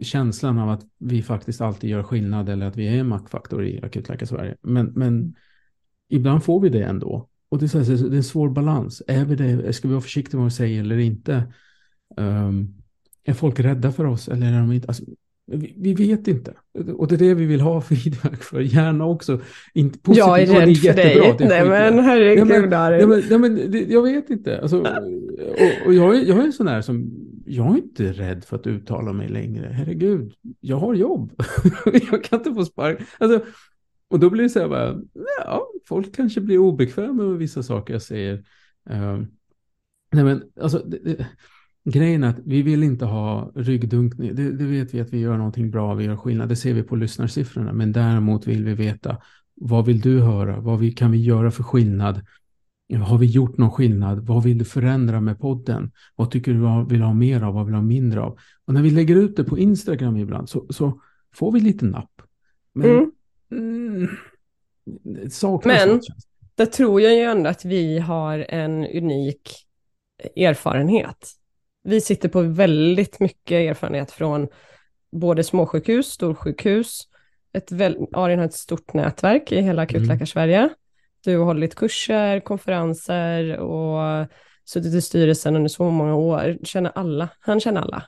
känslan 0.00 0.58
av 0.58 0.70
att 0.70 0.82
vi 0.98 1.22
faktiskt 1.22 1.60
alltid 1.60 1.90
gör 1.90 2.02
skillnad 2.02 2.48
eller 2.48 2.66
att 2.66 2.76
vi 2.76 2.88
är 2.88 3.00
en 3.00 3.08
maktfaktor 3.08 3.64
i 3.64 3.82
akutläkar 3.82 4.26
Sverige. 4.26 4.56
Men, 4.62 4.86
men 4.86 5.34
ibland 6.12 6.44
får 6.44 6.60
vi 6.60 6.68
det 6.68 6.82
ändå. 6.82 7.28
Och 7.48 7.58
det 7.58 7.74
är, 7.74 8.08
det 8.10 8.14
är 8.14 8.16
en 8.16 8.24
svår 8.24 8.48
balans. 8.48 9.02
Är 9.06 9.24
vi 9.24 9.36
det, 9.36 9.72
ska 9.72 9.88
vi 9.88 9.94
vara 9.94 10.02
försiktiga 10.02 10.36
med 10.36 10.42
vad 10.42 10.52
vi 10.52 10.56
säger 10.56 10.80
eller 10.80 10.98
inte? 10.98 11.42
Um, 12.16 12.74
är 13.24 13.32
folk 13.32 13.60
rädda 13.60 13.92
för 13.92 14.04
oss 14.04 14.28
eller 14.28 14.46
är 14.46 14.60
de 14.60 14.72
inte? 14.72 14.88
Alltså, 14.88 15.04
vi, 15.46 15.74
vi, 15.76 15.94
vet 15.94 16.28
inte. 16.28 16.54
Och 16.96 17.08
det 17.08 17.14
är 17.14 17.18
det 17.18 17.34
vi 17.34 17.46
vill 17.46 17.60
ha 17.60 17.80
feedback 17.90 18.42
för. 18.42 18.60
Gärna 18.60 19.06
också. 19.06 19.40
Inte 19.74 19.98
positivt, 19.98 20.26
jag 20.26 20.42
är 20.42 20.46
rädd 20.46 20.76
för 20.76 20.94
dig. 20.94 21.34
Nej 21.38 21.68
men 21.68 22.04
herregud. 22.04 22.46
Nej, 22.46 22.60
men, 22.60 22.70
nej, 22.70 23.06
men, 23.06 23.22
nej, 23.30 23.38
men 23.38 23.70
det, 23.70 23.78
jag 23.78 24.02
vet 24.02 24.30
inte. 24.30 24.60
Alltså, 24.60 24.80
och, 24.80 25.86
och 25.86 25.94
jag, 25.94 26.16
är, 26.16 26.22
jag 26.28 26.38
är 26.38 26.42
en 26.42 26.52
sån 26.52 26.68
här 26.68 26.80
som, 26.80 27.10
jag 27.46 27.66
är 27.66 27.76
inte 27.76 28.12
rädd 28.12 28.44
för 28.44 28.56
att 28.56 28.66
uttala 28.66 29.12
mig 29.12 29.28
längre. 29.28 29.68
Herregud, 29.72 30.32
jag 30.60 30.76
har 30.76 30.94
jobb. 30.94 31.32
jag 32.10 32.24
kan 32.24 32.38
inte 32.38 32.54
få 32.54 32.64
spark. 32.64 32.98
Alltså, 33.18 33.46
och 34.12 34.20
då 34.20 34.30
blir 34.30 34.42
det 34.42 34.48
så 34.48 34.60
här 34.60 34.68
bara, 34.68 35.00
ja, 35.44 35.66
folk 35.88 36.14
kanske 36.14 36.40
blir 36.40 36.58
obekväma 36.58 37.22
med 37.22 37.38
vissa 37.38 37.62
saker 37.62 37.92
jag 37.92 38.02
säger. 38.02 38.34
Uh, 38.90 39.22
nej 40.12 40.24
men, 40.24 40.42
alltså, 40.60 40.78
det, 40.78 40.98
det, 40.98 41.26
grejen 41.84 42.24
är 42.24 42.28
att 42.28 42.38
vi 42.44 42.62
vill 42.62 42.82
inte 42.82 43.04
ha 43.04 43.52
ryggdunkning. 43.54 44.34
Det, 44.34 44.50
det, 44.50 44.64
vet 44.64 44.94
vi 44.94 45.00
att 45.00 45.12
vi 45.12 45.18
gör 45.18 45.36
någonting 45.36 45.70
bra, 45.70 45.94
vi 45.94 46.04
gör 46.04 46.16
skillnad. 46.16 46.48
Det 46.48 46.56
ser 46.56 46.74
vi 46.74 46.82
på 46.82 46.96
lyssnarsiffrorna. 46.96 47.72
Men 47.72 47.92
däremot 47.92 48.46
vill 48.46 48.64
vi 48.64 48.74
veta, 48.74 49.16
vad 49.54 49.86
vill 49.86 50.00
du 50.00 50.20
höra? 50.20 50.60
Vad 50.60 50.78
vi, 50.78 50.92
kan 50.92 51.10
vi 51.10 51.18
göra 51.18 51.50
för 51.50 51.62
skillnad? 51.62 52.20
Har 53.06 53.18
vi 53.18 53.26
gjort 53.26 53.58
någon 53.58 53.70
skillnad? 53.70 54.26
Vad 54.26 54.42
vill 54.42 54.58
du 54.58 54.64
förändra 54.64 55.20
med 55.20 55.38
podden? 55.38 55.92
Vad 56.16 56.30
tycker 56.30 56.52
du 56.52 56.86
vill 56.94 57.02
ha 57.02 57.14
mer 57.14 57.42
av? 57.42 57.54
Vad 57.54 57.64
vill 57.64 57.72
du 57.72 57.78
ha 57.78 57.84
mindre 57.84 58.20
av? 58.20 58.38
Och 58.64 58.74
när 58.74 58.82
vi 58.82 58.90
lägger 58.90 59.16
ut 59.16 59.36
det 59.36 59.44
på 59.44 59.58
Instagram 59.58 60.16
ibland 60.16 60.48
så, 60.48 60.66
så 60.70 61.00
får 61.34 61.52
vi 61.52 61.60
lite 61.60 61.84
napp. 61.84 62.22
Men 62.74 62.90
mm. 62.90 63.10
Mm, 63.52 64.08
Men 65.64 66.00
det 66.54 66.66
tror 66.66 67.00
jag 67.00 67.14
ju 67.14 67.20
ändå 67.20 67.50
att 67.50 67.64
vi 67.64 67.98
har 67.98 68.46
en 68.48 68.86
unik 68.86 69.66
erfarenhet. 70.36 71.30
Vi 71.84 72.00
sitter 72.00 72.28
på 72.28 72.42
väldigt 72.42 73.20
mycket 73.20 73.52
erfarenhet 73.70 74.10
från 74.10 74.48
både 75.12 75.44
småsjukhus, 75.44 76.06
storsjukhus, 76.06 77.08
ett 77.52 77.72
väl, 77.72 77.96
Arin 78.12 78.38
har 78.38 78.46
ett 78.46 78.54
stort 78.54 78.94
nätverk 78.94 79.52
i 79.52 79.60
hela 79.60 79.82
Akutläkarsverige. 79.82 80.58
Mm. 80.58 80.70
Du 81.24 81.38
har 81.38 81.44
hållit 81.44 81.74
kurser, 81.74 82.40
konferenser 82.40 83.56
och 83.58 84.26
suttit 84.64 84.94
i 84.94 85.02
styrelsen 85.02 85.56
under 85.56 85.68
så 85.68 85.90
många 85.90 86.14
år. 86.14 86.58
Känner 86.62 86.92
alla. 86.94 87.28
Han 87.40 87.60
känner 87.60 87.80
alla 87.80 88.06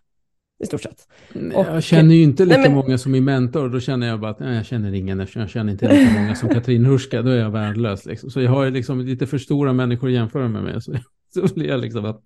i 0.62 0.67
stort 0.67 0.83
sett. 0.83 1.09
Och, 1.55 1.67
jag 1.67 1.83
känner 1.83 2.14
ju 2.14 2.23
inte 2.23 2.45
lika 2.45 2.57
nej, 2.59 2.69
men, 2.69 2.77
många 2.77 2.99
som 2.99 3.12
min 3.12 3.25
mentor. 3.25 3.69
Då 3.69 3.81
känner 3.81 4.07
jag 4.07 4.21
bara 4.21 4.31
att 4.31 4.40
nej, 4.40 4.57
jag 4.57 4.67
känner 4.67 4.95
ingen 4.95 5.21
eftersom 5.21 5.40
jag 5.40 5.51
känner 5.51 5.73
inte 5.73 5.95
lika 5.95 6.21
många 6.21 6.35
som 6.35 6.49
Katrin 6.49 6.85
Hurska. 6.85 7.23
Då 7.23 7.31
är 7.31 7.38
jag 7.38 7.51
värdelös. 7.51 8.07
Liksom. 8.07 8.31
Så 8.31 8.40
jag 8.40 8.51
har 8.51 8.71
liksom 8.71 9.01
lite 9.01 9.27
för 9.27 9.38
stora 9.38 9.73
människor 9.73 10.09
att 10.09 10.14
jämföra 10.14 10.49
mig 10.49 10.62
med. 10.62 10.83
Så, 10.83 10.97
så 11.35 11.55
blir 11.55 11.69
jag 11.69 11.81
liksom 11.81 12.05
att 12.05 12.23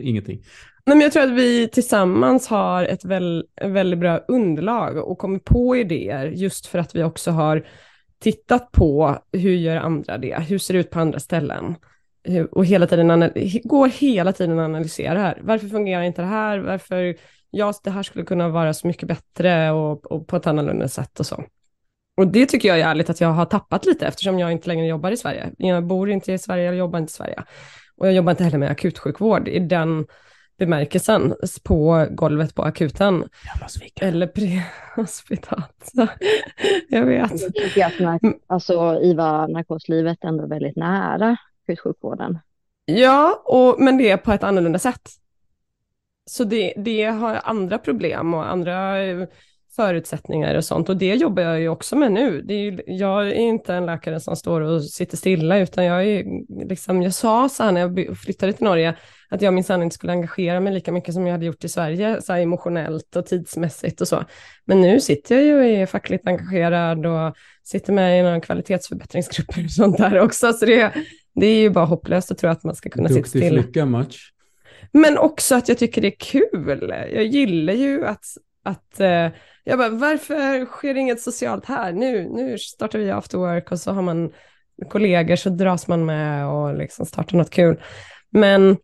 ingenting. 0.00 0.42
Nej, 0.86 0.96
men 0.96 1.00
jag 1.00 1.12
tror 1.12 1.22
att 1.22 1.30
vi 1.30 1.68
tillsammans 1.68 2.48
har 2.48 2.84
ett 2.84 3.04
väl, 3.04 3.44
väldigt 3.62 3.98
bra 3.98 4.18
underlag 4.28 4.96
och 4.96 5.18
kommit 5.18 5.44
på 5.44 5.76
idéer 5.76 6.26
just 6.26 6.66
för 6.66 6.78
att 6.78 6.94
vi 6.94 7.02
också 7.02 7.30
har 7.30 7.66
tittat 8.18 8.72
på 8.72 9.18
hur 9.32 9.54
gör 9.54 9.76
andra 9.76 10.18
det, 10.18 10.42
hur 10.48 10.58
ser 10.58 10.74
det 10.74 10.80
ut 10.80 10.90
på 10.90 11.00
andra 11.00 11.20
ställen 11.20 11.74
och 12.50 12.64
hela 12.66 12.86
tiden 12.86 13.30
går 13.64 13.88
hela 13.88 14.32
tiden 14.32 14.58
att 14.58 14.64
analysera 14.64 15.18
här. 15.18 15.40
Varför 15.42 15.68
fungerar 15.68 16.02
inte 16.02 16.22
det 16.22 16.28
här? 16.28 16.58
Varför 16.58 17.14
ja, 17.54 17.72
det 17.84 17.90
här 17.90 18.02
skulle 18.02 18.24
kunna 18.24 18.48
vara 18.48 18.74
så 18.74 18.86
mycket 18.86 19.08
bättre 19.08 19.70
och, 19.70 20.12
och 20.12 20.26
på 20.26 20.36
ett 20.36 20.46
annorlunda 20.46 20.88
sätt 20.88 21.20
och 21.20 21.26
så. 21.26 21.44
Och 22.16 22.28
det 22.28 22.46
tycker 22.46 22.68
jag 22.68 22.80
är 22.80 22.86
ärligt 22.86 23.10
att 23.10 23.20
jag 23.20 23.28
har 23.28 23.44
tappat 23.44 23.86
lite 23.86 24.06
eftersom 24.06 24.38
jag 24.38 24.52
inte 24.52 24.68
längre 24.68 24.86
jobbar 24.86 25.10
i 25.10 25.16
Sverige. 25.16 25.50
Jag 25.58 25.86
bor 25.86 26.10
inte 26.10 26.32
i 26.32 26.38
Sverige, 26.38 26.64
jag 26.64 26.74
jobbar 26.74 26.98
inte 26.98 27.10
i 27.10 27.14
Sverige. 27.14 27.42
Och 27.96 28.06
jag 28.06 28.14
jobbar 28.14 28.30
inte 28.30 28.44
heller 28.44 28.58
med 28.58 28.70
akutsjukvård 28.70 29.48
i 29.48 29.58
den 29.58 30.06
bemärkelsen 30.58 31.34
på 31.64 32.06
golvet 32.10 32.54
på 32.54 32.62
akuten. 32.62 33.24
Eller 34.00 34.26
prehospitat. 34.26 35.90
jag 36.88 37.04
vet. 37.04 37.42
Jag 37.42 37.54
tycker 37.54 37.86
att 37.86 37.98
nark 37.98 38.22
alltså, 38.46 39.00
IVA 39.02 39.46
narkoslivet 39.46 40.24
ändå 40.24 40.44
är 40.44 40.48
väldigt 40.48 40.76
nära 40.76 41.36
akutsjukvården. 41.62 42.38
Ja, 42.84 43.42
och, 43.44 43.80
men 43.80 43.98
det 43.98 44.10
är 44.10 44.16
på 44.16 44.32
ett 44.32 44.42
annorlunda 44.42 44.78
sätt. 44.78 45.10
Så 46.26 46.44
det, 46.44 46.72
det 46.76 47.04
har 47.04 47.40
andra 47.44 47.78
problem 47.78 48.34
och 48.34 48.50
andra 48.50 49.04
eh, 49.04 49.28
förutsättningar 49.76 50.54
och 50.54 50.64
sånt 50.64 50.88
och 50.88 50.96
det 50.96 51.14
jobbar 51.14 51.42
jag 51.42 51.60
ju 51.60 51.68
också 51.68 51.96
med 51.96 52.12
nu. 52.12 52.42
Det 52.42 52.54
är, 52.54 52.82
jag 52.86 53.28
är 53.28 53.34
inte 53.34 53.74
en 53.74 53.86
läkare 53.86 54.20
som 54.20 54.36
står 54.36 54.60
och 54.60 54.84
sitter 54.84 55.16
stilla 55.16 55.58
utan 55.58 55.84
jag 55.84 56.06
är 56.06 56.24
liksom, 56.68 57.02
jag 57.02 57.14
sa 57.14 57.48
så 57.48 57.62
här 57.62 57.72
när 57.72 57.80
jag 57.80 58.18
flyttade 58.18 58.52
till 58.52 58.64
Norge 58.64 58.96
att 59.28 59.42
jag 59.42 59.54
minsann 59.54 59.82
inte 59.82 59.94
skulle 59.94 60.12
engagera 60.12 60.60
mig 60.60 60.72
lika 60.72 60.92
mycket 60.92 61.14
som 61.14 61.26
jag 61.26 61.32
hade 61.32 61.46
gjort 61.46 61.64
i 61.64 61.68
Sverige, 61.68 62.22
så 62.22 62.32
här 62.32 62.40
emotionellt 62.40 63.16
och 63.16 63.26
tidsmässigt 63.26 64.00
och 64.00 64.08
så. 64.08 64.24
Men 64.64 64.80
nu 64.80 65.00
sitter 65.00 65.34
jag 65.34 65.44
ju 65.44 65.56
och 65.56 65.64
är 65.64 65.86
fackligt 65.86 66.26
engagerad 66.26 67.06
och 67.06 67.36
sitter 67.64 67.92
med 67.92 68.20
i 68.20 68.22
några 68.22 68.40
kvalitetsförbättringsgrupper 68.40 69.64
och 69.64 69.70
sånt 69.70 69.98
där 69.98 70.20
också, 70.20 70.52
så 70.52 70.66
det, 70.66 70.92
det 71.34 71.46
är 71.46 71.58
ju 71.58 71.70
bara 71.70 71.84
hopplöst 71.84 72.30
att 72.30 72.38
tro 72.38 72.50
att 72.50 72.64
man 72.64 72.74
ska 72.74 72.90
kunna 72.90 73.08
Duktig 73.08 73.26
sitta 73.26 73.38
stilla. 73.38 73.56
Duktig 73.56 73.72
flicka, 73.72 73.86
match. 73.86 74.30
Men 74.96 75.18
också 75.18 75.54
att 75.54 75.68
jag 75.68 75.78
tycker 75.78 76.00
det 76.02 76.08
är 76.08 76.18
kul. 76.18 76.94
Jag 77.12 77.24
gillar 77.24 77.72
ju 77.72 78.06
att, 78.06 78.24
att 78.62 79.00
eh, 79.00 79.28
jag 79.64 79.78
bara, 79.78 79.88
varför 79.88 80.64
sker 80.64 80.94
inget 80.94 81.20
socialt 81.20 81.66
här? 81.66 81.92
Nu, 81.92 82.28
nu 82.28 82.58
startar 82.58 82.98
vi 82.98 83.10
after 83.10 83.38
work 83.38 83.72
och 83.72 83.78
så 83.78 83.92
har 83.92 84.02
man 84.02 84.32
kollegor 84.88 85.36
så 85.36 85.50
dras 85.50 85.88
man 85.88 86.04
med 86.04 86.46
och 86.48 86.78
liksom 86.78 87.06
startar 87.06 87.38
något 87.38 87.50
kul. 87.50 87.80
Men 88.30 88.76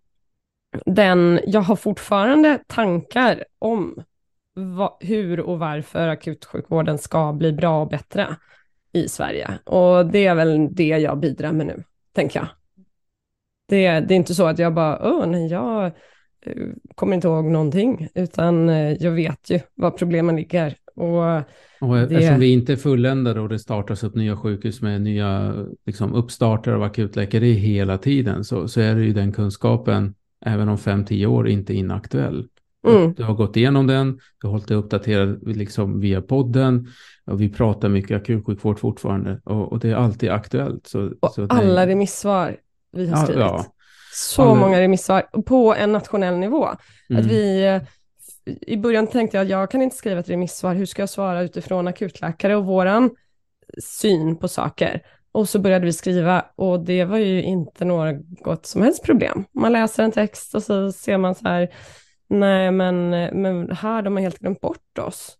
den, 0.86 1.40
jag 1.46 1.60
har 1.60 1.76
fortfarande 1.76 2.58
tankar 2.66 3.44
om 3.58 4.04
va, 4.54 4.98
hur 5.00 5.40
och 5.40 5.58
varför 5.58 6.08
akutsjukvården 6.08 6.98
ska 6.98 7.32
bli 7.32 7.52
bra 7.52 7.82
och 7.82 7.88
bättre 7.88 8.36
i 8.92 9.08
Sverige. 9.08 9.58
Och 9.64 10.06
det 10.06 10.26
är 10.26 10.34
väl 10.34 10.74
det 10.74 10.88
jag 10.88 11.20
bidrar 11.20 11.52
med 11.52 11.66
nu, 11.66 11.84
tänker 12.14 12.40
jag. 12.40 12.48
Det, 13.70 14.00
det 14.00 14.14
är 14.14 14.16
inte 14.16 14.34
så 14.34 14.46
att 14.46 14.58
jag 14.58 14.74
bara, 14.74 14.98
åh 15.02 15.26
nej, 15.26 15.46
jag 15.46 15.84
eh, 15.86 15.92
kommer 16.94 17.14
inte 17.14 17.28
ihåg 17.28 17.44
någonting, 17.44 18.08
utan 18.14 18.68
eh, 18.68 18.92
jag 18.92 19.10
vet 19.10 19.50
ju 19.50 19.60
var 19.74 19.90
problemen 19.90 20.36
ligger. 20.36 20.74
Och, 20.96 21.36
och 21.80 21.96
det... 21.96 22.02
Eftersom 22.02 22.40
vi 22.40 22.52
inte 22.52 22.72
är 22.72 22.76
fulländade 22.76 23.40
och 23.40 23.48
det 23.48 23.58
startas 23.58 24.04
upp 24.04 24.14
nya 24.14 24.36
sjukhus 24.36 24.82
med 24.82 25.00
nya 25.00 25.54
liksom, 25.86 26.14
uppstarter 26.14 26.72
av 26.72 26.82
akutläkare 26.82 27.46
hela 27.46 27.98
tiden, 27.98 28.44
så, 28.44 28.68
så 28.68 28.80
är 28.80 28.94
det 28.94 29.04
ju 29.04 29.12
den 29.12 29.32
kunskapen, 29.32 30.14
även 30.44 30.68
om 30.68 30.78
fem 30.78 31.04
tio 31.04 31.26
år, 31.26 31.48
inte 31.48 31.74
inaktuell. 31.74 32.48
Mm. 32.88 33.14
Du 33.14 33.22
har 33.22 33.34
gått 33.34 33.56
igenom 33.56 33.86
den, 33.86 34.18
du 34.40 34.46
har 34.46 34.50
hållit 34.50 34.68
dig 34.68 34.76
uppdaterad 34.76 35.56
liksom 35.56 36.00
via 36.00 36.22
podden 36.22 36.88
och 37.26 37.40
vi 37.40 37.48
pratar 37.48 37.88
mycket 37.88 38.16
akutsjukvård 38.16 38.78
fortfarande 38.78 39.40
och, 39.44 39.72
och 39.72 39.78
det 39.78 39.90
är 39.90 39.94
alltid 39.94 40.30
aktuellt. 40.30 40.86
Så, 40.86 41.12
och 41.20 41.30
så 41.30 41.46
alla 41.46 41.86
remissvar 41.86 42.56
vi 42.92 43.06
har 43.06 43.24
skrivit. 43.24 43.40
Ja, 43.40 43.46
ja. 43.56 43.64
Så 44.12 44.42
Alla... 44.42 44.54
många 44.54 44.80
remissvar 44.80 45.22
på 45.46 45.74
en 45.74 45.92
nationell 45.92 46.38
nivå. 46.38 46.68
Mm. 47.10 47.20
Att 47.20 47.30
vi, 47.30 47.80
I 48.60 48.76
början 48.76 49.06
tänkte 49.06 49.36
jag 49.36 49.44
att 49.44 49.50
jag 49.50 49.70
kan 49.70 49.82
inte 49.82 49.96
skriva 49.96 50.20
ett 50.20 50.30
remissvar, 50.30 50.74
hur 50.74 50.86
ska 50.86 51.02
jag 51.02 51.08
svara 51.08 51.42
utifrån 51.42 51.88
akutläkare 51.88 52.56
och 52.56 52.64
våran 52.64 53.10
syn 53.82 54.36
på 54.36 54.48
saker? 54.48 55.02
Och 55.32 55.48
så 55.48 55.58
började 55.58 55.86
vi 55.86 55.92
skriva 55.92 56.44
och 56.56 56.80
det 56.80 57.04
var 57.04 57.18
ju 57.18 57.42
inte 57.42 57.84
något 57.84 58.66
som 58.66 58.82
helst 58.82 59.04
problem. 59.04 59.44
Man 59.52 59.72
läser 59.72 60.02
en 60.02 60.12
text 60.12 60.54
och 60.54 60.62
så 60.62 60.92
ser 60.92 61.18
man 61.18 61.34
så 61.34 61.48
här, 61.48 61.68
nej 62.28 62.70
men, 62.70 63.10
men 63.10 63.70
här 63.70 64.02
de 64.02 64.16
har 64.16 64.22
helt 64.22 64.38
glömt 64.38 64.60
bort 64.60 64.98
oss. 64.98 65.36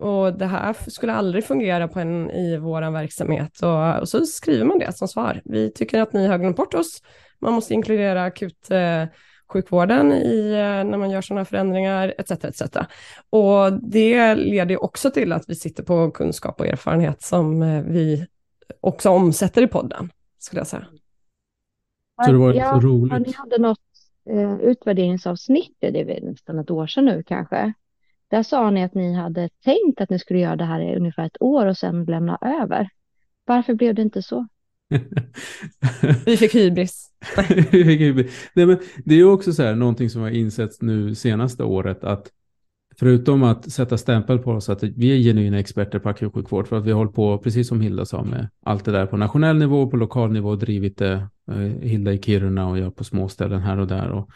Och 0.00 0.38
det 0.38 0.46
här 0.46 0.76
skulle 0.90 1.12
aldrig 1.12 1.44
fungera 1.44 1.88
på 1.88 2.00
en, 2.00 2.30
i 2.30 2.56
vår 2.56 2.90
verksamhet. 2.90 3.62
Och, 3.62 4.00
och, 4.00 4.08
så 4.08 4.26
skriver 4.26 4.64
man 4.64 4.78
det 4.78 4.96
som 4.96 5.08
svar. 5.08 5.40
Vi 5.44 5.72
tycker 5.72 6.00
att 6.00 6.12
ni 6.12 6.26
har 6.26 6.38
glömt 6.38 6.56
bort 6.56 6.74
oss. 6.74 7.02
Man 7.38 7.52
måste 7.52 7.74
inkludera 7.74 8.24
akut 8.24 8.70
eh, 8.70 9.04
sjukvården 9.52 10.12
i, 10.12 10.50
eh, 10.50 10.90
när 10.90 10.98
man 10.98 11.10
gör 11.10 11.20
sådana 11.20 11.44
förändringar, 11.44 12.14
etc. 12.18 12.30
etc. 12.30 12.62
Och 13.30 13.72
det 13.72 14.34
leder 14.34 14.82
också 14.82 15.10
till 15.10 15.32
att 15.32 15.44
vi 15.48 15.54
sitter 15.54 15.82
på 15.82 16.10
kunskap 16.10 16.60
och 16.60 16.66
erfarenhet 16.66 17.22
som 17.22 17.62
eh, 17.62 17.82
vi 17.82 18.26
också 18.80 19.10
omsätter 19.10 19.62
i 19.62 19.66
podden, 19.66 20.10
skulle 20.38 20.60
jag 20.60 20.66
säga. 20.66 20.86
Så 22.24 22.32
det 22.32 22.38
var 22.38 22.54
ja, 22.54 22.80
roligt. 22.82 23.26
Ni 23.26 23.32
hade 23.32 23.58
något 23.58 23.78
eh, 24.30 24.60
utvärderingsavsnitt, 24.60 25.76
det 25.78 26.00
är 26.00 26.20
nästan 26.20 26.58
ett 26.58 26.70
år 26.70 26.86
sedan 26.86 27.04
nu 27.04 27.22
kanske. 27.22 27.72
Där 28.30 28.42
sa 28.42 28.70
ni 28.70 28.84
att 28.84 28.94
ni 28.94 29.14
hade 29.14 29.48
tänkt 29.64 30.00
att 30.00 30.10
ni 30.10 30.18
skulle 30.18 30.40
göra 30.40 30.56
det 30.56 30.64
här 30.64 30.80
i 30.80 30.96
ungefär 30.96 31.26
ett 31.26 31.42
år 31.42 31.66
och 31.66 31.76
sen 31.76 32.04
lämna 32.04 32.38
över. 32.62 32.88
Varför 33.44 33.74
blev 33.74 33.94
det 33.94 34.02
inte 34.02 34.22
så? 34.22 34.46
Vi 36.26 36.36
fick 36.36 36.54
hybris. 36.54 37.10
Vi 37.48 37.84
fick 37.84 38.00
hybris. 38.00 38.50
Nej, 38.54 38.66
men 38.66 38.78
det 39.04 39.14
är 39.14 39.18
ju 39.18 39.30
också 39.30 39.52
så 39.52 39.62
här, 39.62 39.74
någonting 39.74 40.10
som 40.10 40.22
har 40.22 40.30
insetts 40.30 40.82
nu 40.82 41.14
senaste 41.14 41.64
året, 41.64 42.04
att 42.04 42.30
förutom 42.98 43.42
att 43.42 43.72
sätta 43.72 43.98
stämpel 43.98 44.38
på 44.38 44.50
oss 44.50 44.68
att 44.68 44.82
vi 44.82 45.12
är 45.12 45.16
genuina 45.16 45.58
experter 45.58 45.98
på 45.98 46.08
akutsjukvård, 46.08 46.68
för 46.68 46.76
att 46.78 46.84
vi 46.84 46.90
har 46.90 46.98
hållit 46.98 47.14
på, 47.14 47.38
precis 47.38 47.68
som 47.68 47.80
Hilda 47.80 48.04
sa, 48.04 48.24
med 48.24 48.48
allt 48.62 48.84
det 48.84 48.92
där 48.92 49.06
på 49.06 49.16
nationell 49.16 49.56
nivå, 49.56 49.90
på 49.90 49.96
lokal 49.96 50.32
nivå, 50.32 50.56
drivit 50.56 50.98
det, 50.98 51.28
eh, 51.50 51.56
Hilda 51.58 52.12
i 52.12 52.18
Kiruna 52.18 52.68
och 52.68 52.78
jag 52.78 52.96
på 52.96 53.04
småställen 53.04 53.60
här 53.60 53.78
och 53.78 53.86
där. 53.86 54.10
Och 54.10 54.30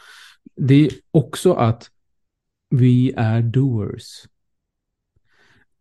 det 0.56 0.74
är 0.74 0.90
också 1.10 1.52
att 1.52 1.90
vi 2.76 3.12
är 3.16 3.42
doers. 3.42 4.28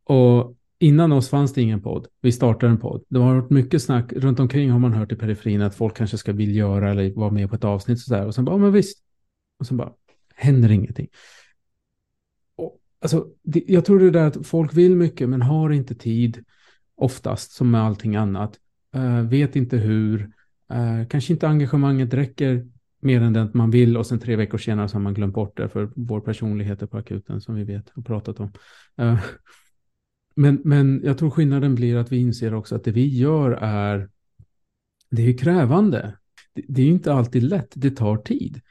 Och 0.03 0.57
innan 0.79 1.11
oss 1.11 1.29
fanns 1.29 1.53
det 1.53 1.61
ingen 1.61 1.81
podd. 1.81 2.07
Vi 2.21 2.31
startade 2.31 2.71
en 2.71 2.79
podd. 2.79 3.03
Det 3.09 3.19
har 3.19 3.35
varit 3.35 3.49
mycket 3.49 3.83
snack. 3.83 4.13
Runt 4.13 4.39
omkring 4.39 4.71
har 4.71 4.79
man 4.79 4.93
hört 4.93 5.11
i 5.11 5.15
periferin 5.15 5.61
att 5.61 5.75
folk 5.75 5.97
kanske 5.97 6.17
ska 6.17 6.31
vilja 6.31 6.55
göra 6.55 6.91
eller 6.91 7.13
vara 7.13 7.31
med 7.31 7.49
på 7.49 7.55
ett 7.55 7.63
avsnitt. 7.63 7.97
Och, 7.97 8.01
så 8.01 8.13
där. 8.13 8.25
och 8.25 8.35
sen 8.35 8.45
bara, 8.45 8.55
ja 8.55 8.57
men 8.57 8.71
visst. 8.71 9.03
Och 9.59 9.67
sen 9.67 9.77
bara, 9.77 9.93
händer 10.35 10.71
ingenting. 10.71 11.07
Och, 12.55 12.79
alltså, 13.01 13.27
det, 13.43 13.63
jag 13.67 13.85
tror 13.85 13.99
det 13.99 14.11
där 14.11 14.27
att 14.27 14.47
folk 14.47 14.73
vill 14.73 14.95
mycket 14.95 15.29
men 15.29 15.41
har 15.41 15.69
inte 15.69 15.95
tid. 15.95 16.43
Oftast, 16.95 17.51
som 17.51 17.71
med 17.71 17.81
allting 17.81 18.15
annat. 18.15 18.59
Uh, 18.95 19.21
vet 19.21 19.55
inte 19.55 19.77
hur. 19.77 20.19
Uh, 20.73 21.07
kanske 21.09 21.33
inte 21.33 21.47
engagemanget 21.47 22.13
räcker 22.13 22.65
mer 23.03 23.21
än 23.21 23.33
det 23.33 23.49
man 23.53 23.71
vill 23.71 23.97
och 23.97 24.05
sen 24.07 24.19
tre 24.19 24.35
veckor 24.35 24.57
senare 24.57 24.87
så 24.87 24.95
har 24.95 25.01
man 25.01 25.13
glömt 25.13 25.33
bort 25.33 25.57
det 25.57 25.69
för 25.69 25.91
vår 25.95 26.19
personlighet 26.19 26.81
är 26.81 26.85
på 26.85 26.97
akuten 26.97 27.41
som 27.41 27.55
vi 27.55 27.63
vet 27.63 27.89
och 27.89 28.05
pratat 28.05 28.39
om. 28.39 28.51
Eh, 28.97 29.19
men, 30.35 30.61
men 30.63 31.01
jag 31.03 31.17
tror 31.17 31.29
skillnaden 31.29 31.75
blir 31.75 31.95
att 31.95 32.11
vi 32.11 32.17
inser 32.17 32.53
också 32.53 32.75
att 32.75 32.83
det 32.83 32.91
vi 32.91 33.07
gör 33.07 33.51
är, 33.51 34.09
det 35.11 35.29
är 35.29 35.37
krävande. 35.37 36.17
Det, 36.53 36.61
det 36.67 36.81
är 36.81 36.87
inte 36.87 37.13
alltid 37.13 37.43
lätt, 37.43 37.71
det 37.75 37.91
tar 37.91 38.17
tid. 38.17 38.61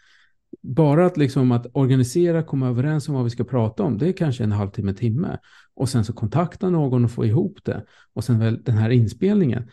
Bara 0.63 1.07
att, 1.07 1.17
liksom 1.17 1.53
att 1.53 1.67
organisera, 1.73 2.43
komma 2.43 2.69
överens 2.69 3.09
om 3.09 3.15
vad 3.15 3.25
vi 3.25 3.31
ska 3.31 3.45
prata 3.45 3.83
om, 3.83 3.99
det 3.99 4.09
är 4.09 4.13
kanske 4.13 4.45
en 4.45 4.53
halvtimme, 4.53 4.95
timme. 4.95 5.39
Och 5.75 5.89
sen 5.89 6.05
så 6.05 6.13
kontakta 6.13 6.71
någon 6.71 7.05
och 7.05 7.11
få 7.11 7.27
ihop 7.27 7.59
det. 7.65 7.85
Och 8.13 8.25
sen 8.25 8.39
väl 8.39 8.63
den 8.63 8.77
här 8.77 8.91
inspelningen, 8.91 9.71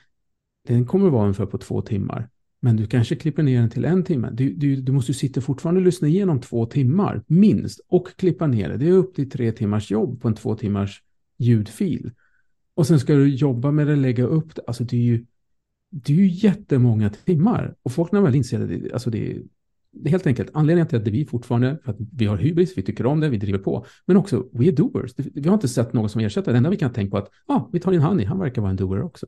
den 0.68 0.86
kommer 0.86 1.07
att 1.07 1.14
vara 1.14 1.24
ungefär 1.24 1.45
på 1.45 1.57
två 1.57 1.82
timmar. 1.82 2.30
Men 2.62 2.76
du 2.76 2.88
kanske 2.88 3.16
klipper 3.16 3.43
ner 3.43 3.60
den 3.60 3.70
till 3.70 3.86
en 3.86 4.03
timme. 4.03 4.30
Du, 4.34 4.53
du, 4.53 4.76
du 4.76 4.91
måste 4.91 5.12
ju 5.12 5.14
sitta 5.14 5.41
fortfarande 5.41 5.80
och 5.80 5.86
lyssna 5.86 6.07
igenom 6.07 6.41
två 6.41 6.66
timmar, 6.66 7.24
minst, 7.28 7.80
och 7.88 8.07
klippa 8.18 8.47
ner 8.47 8.70
det. 8.70 8.78
Det 8.78 8.88
är 8.88 8.91
upp 8.91 9.16
till 9.16 9.30
tre 9.30 9.51
timmars 9.51 9.91
jobb 9.91 10.22
på 10.22 10.28
en 10.28 10.36
två 10.36 10.55
timmars 10.55 11.03
ljudfil. 11.38 12.12
Och 12.74 12.88
sen 12.88 12.99
ska 12.99 13.14
du 13.14 13.36
jobba 13.36 13.72
med 13.72 13.88
det, 13.88 13.95
lägga 13.95 14.24
upp 14.24 14.55
det. 14.55 14.62
Alltså 14.68 14.84
det 14.84 14.97
är 14.97 15.01
ju, 15.01 15.26
det 15.89 16.14
är 16.14 16.18
ju 16.18 16.28
jättemånga 16.28 17.10
timmar. 17.10 17.76
Och 17.84 17.91
folk 17.91 18.12
när 18.12 18.22
väl 18.22 18.36
inser 18.36 18.60
det, 18.60 18.93
alltså 18.93 19.10
det 19.10 19.32
är, 19.32 19.41
det 19.91 20.10
är 20.10 20.12
helt 20.12 20.28
enkelt 20.28 20.49
anledningen 20.53 20.88
till 20.88 20.97
att 20.97 21.05
det 21.05 21.12
vi 21.12 21.26
fortfarande, 21.26 21.80
för 21.84 21.91
att 21.91 21.97
vi 22.12 22.26
har 22.26 22.38
hybris, 22.38 22.78
vi 22.78 22.82
tycker 22.82 23.05
om 23.05 23.20
det, 23.20 23.30
vi 23.30 23.38
driver 23.38 23.60
på, 23.60 23.86
men 24.05 24.18
också 24.18 24.47
we 24.51 24.66
are 24.66 24.72
doers. 24.72 25.14
Vi 25.18 25.47
har 25.47 25.53
inte 25.53 25.68
sett 25.68 25.93
någon 25.93 26.10
som 26.10 26.22
ersätter. 26.22 26.51
Det 26.51 26.57
enda 26.57 26.70
vi 26.70 26.78
kan 26.78 26.93
tänka 26.93 27.12
på 27.12 27.18
att, 27.18 27.30
ah, 27.45 27.70
vi 27.74 27.80
tar 27.80 27.91
in 27.91 28.01
Hanni, 28.01 28.24
han 28.24 28.39
verkar 28.39 28.62
vara 28.62 28.72
en 28.72 28.78
doer 28.78 29.01
också. 29.01 29.28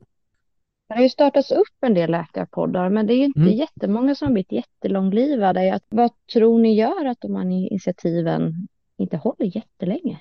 Det 0.92 0.96
har 0.96 1.02
ju 1.02 1.08
startats 1.08 1.50
upp 1.50 1.76
en 1.80 1.94
del 1.94 2.10
läkarpoddar, 2.10 2.90
men 2.90 3.06
det 3.06 3.14
är 3.14 3.16
ju 3.16 3.24
inte 3.24 3.40
mm. 3.40 3.52
jättemånga 3.52 4.14
som 4.14 4.26
har 4.26 4.32
blivit 4.32 4.52
jättelånglivade. 4.52 5.80
Vad 5.88 6.10
tror 6.32 6.58
ni 6.58 6.74
gör 6.74 7.04
att 7.04 7.20
de 7.20 7.36
här 7.36 7.42
initiativen 7.42 8.68
inte 8.98 9.16
håller 9.16 9.56
jättelänge? 9.56 10.20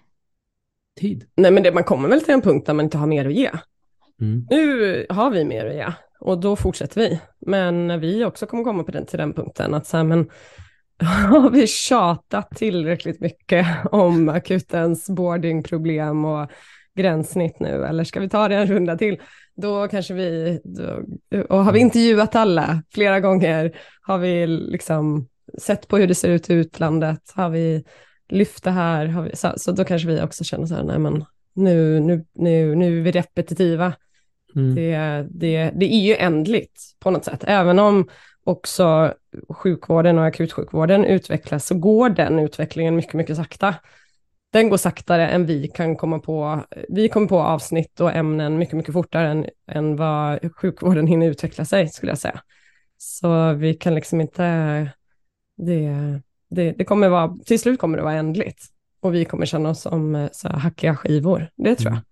tid. 0.99 1.25
Nej, 1.35 1.51
men 1.51 1.63
det, 1.63 1.71
man 1.71 1.83
kommer 1.83 2.09
väl 2.09 2.21
till 2.21 2.33
en 2.33 2.41
punkt 2.41 2.65
där 2.65 2.73
man 2.73 2.85
inte 2.85 2.97
har 2.97 3.07
mer 3.07 3.25
att 3.25 3.33
ge. 3.33 3.51
Mm. 4.21 4.47
Nu 4.49 5.05
har 5.09 5.31
vi 5.31 5.45
mer 5.45 5.65
att 5.65 5.75
ge 5.75 5.87
och 6.19 6.39
då 6.39 6.55
fortsätter 6.55 7.01
vi. 7.01 7.19
Men 7.39 7.99
vi 7.99 8.25
också 8.25 8.45
kommer 8.45 8.63
komma 8.63 8.83
på 8.83 8.91
den, 8.91 9.05
till 9.05 9.19
den 9.19 9.33
punkten 9.33 9.73
att 9.73 9.87
så 9.87 9.97
här, 9.97 10.03
men 10.03 10.29
har 11.29 11.49
vi 11.49 11.67
tjatat 11.67 12.49
tillräckligt 12.49 13.19
mycket 13.19 13.67
om 13.91 14.29
akutens 14.29 15.09
boardingproblem 15.09 16.25
och 16.25 16.51
gränssnitt 16.95 17.59
nu, 17.59 17.85
eller 17.85 18.03
ska 18.03 18.19
vi 18.19 18.29
ta 18.29 18.47
det 18.47 18.55
en 18.55 18.67
runda 18.67 18.97
till? 18.97 19.19
Då 19.61 19.87
kanske 19.87 20.13
vi, 20.13 20.59
då, 20.63 21.03
och 21.49 21.65
har 21.65 21.71
vi 21.71 21.79
intervjuat 21.79 22.35
alla 22.35 22.83
flera 22.93 23.19
gånger, 23.19 23.77
har 24.01 24.17
vi 24.17 24.47
liksom 24.47 25.27
sett 25.57 25.87
på 25.87 25.97
hur 25.97 26.07
det 26.07 26.15
ser 26.15 26.29
ut 26.29 26.49
i 26.49 26.53
utlandet, 26.53 27.31
har 27.35 27.49
vi 27.49 27.83
lyft 28.29 28.63
det 28.63 28.71
här, 28.71 29.21
vi, 29.21 29.35
så, 29.35 29.53
så, 29.57 29.71
då 29.71 29.83
kanske 29.83 30.07
vi 30.07 30.21
också 30.21 30.43
känner 30.43 30.65
så 30.65 30.75
här, 30.75 30.83
nej 30.83 30.99
men 30.99 31.25
nu, 31.53 31.99
nu, 31.99 32.25
nu, 32.33 32.75
nu 32.75 32.99
är 32.99 33.03
vi 33.03 33.11
repetitiva. 33.11 33.93
Mm. 34.55 34.75
Det, 34.75 35.25
det, 35.29 35.71
det 35.75 35.93
är 35.93 36.01
ju 36.01 36.15
ändligt 36.15 36.81
på 36.99 37.11
något 37.11 37.25
sätt, 37.25 37.43
även 37.47 37.79
om 37.79 38.09
också 38.43 39.13
sjukvården 39.49 40.17
och 40.17 40.25
akutsjukvården 40.25 41.05
utvecklas, 41.05 41.65
så 41.65 41.75
går 41.75 42.09
den 42.09 42.39
utvecklingen 42.39 42.95
mycket, 42.95 43.13
mycket 43.13 43.37
sakta. 43.37 43.75
Den 44.51 44.69
går 44.69 44.77
saktare 44.77 45.29
än 45.29 45.45
vi 45.45 45.67
kan 45.67 45.95
komma 45.95 46.19
på. 46.19 46.63
Vi 46.89 47.09
kommer 47.09 47.27
på 47.27 47.39
avsnitt 47.39 47.99
och 47.99 48.11
ämnen 48.11 48.57
mycket, 48.57 48.75
mycket 48.75 48.93
fortare 48.93 49.27
än, 49.27 49.45
än 49.67 49.95
vad 49.95 50.55
sjukvården 50.55 51.07
hinner 51.07 51.27
utveckla 51.27 51.65
sig, 51.65 51.87
skulle 51.87 52.11
jag 52.11 52.19
säga. 52.19 52.41
Så 52.97 53.53
vi 53.53 53.73
kan 53.73 53.95
liksom 53.95 54.21
inte... 54.21 54.43
Det, 55.57 55.95
det, 56.49 56.71
det, 56.71 56.85
kommer 56.85 57.09
vara, 57.09 57.37
till 57.45 57.59
slut 57.59 57.79
kommer 57.79 57.97
det 57.97 58.03
vara 58.03 58.13
ändligt. 58.13 58.63
Och 58.99 59.13
vi 59.13 59.25
kommer 59.25 59.45
känna 59.45 59.69
oss 59.69 59.81
som 59.81 60.15
eh, 60.15 60.29
så 60.31 60.47
här, 60.47 60.57
hackiga 60.57 60.95
skivor, 60.95 61.49
det 61.55 61.75
tror 61.75 61.91
jag. 61.91 61.93
Mm. 61.93 62.05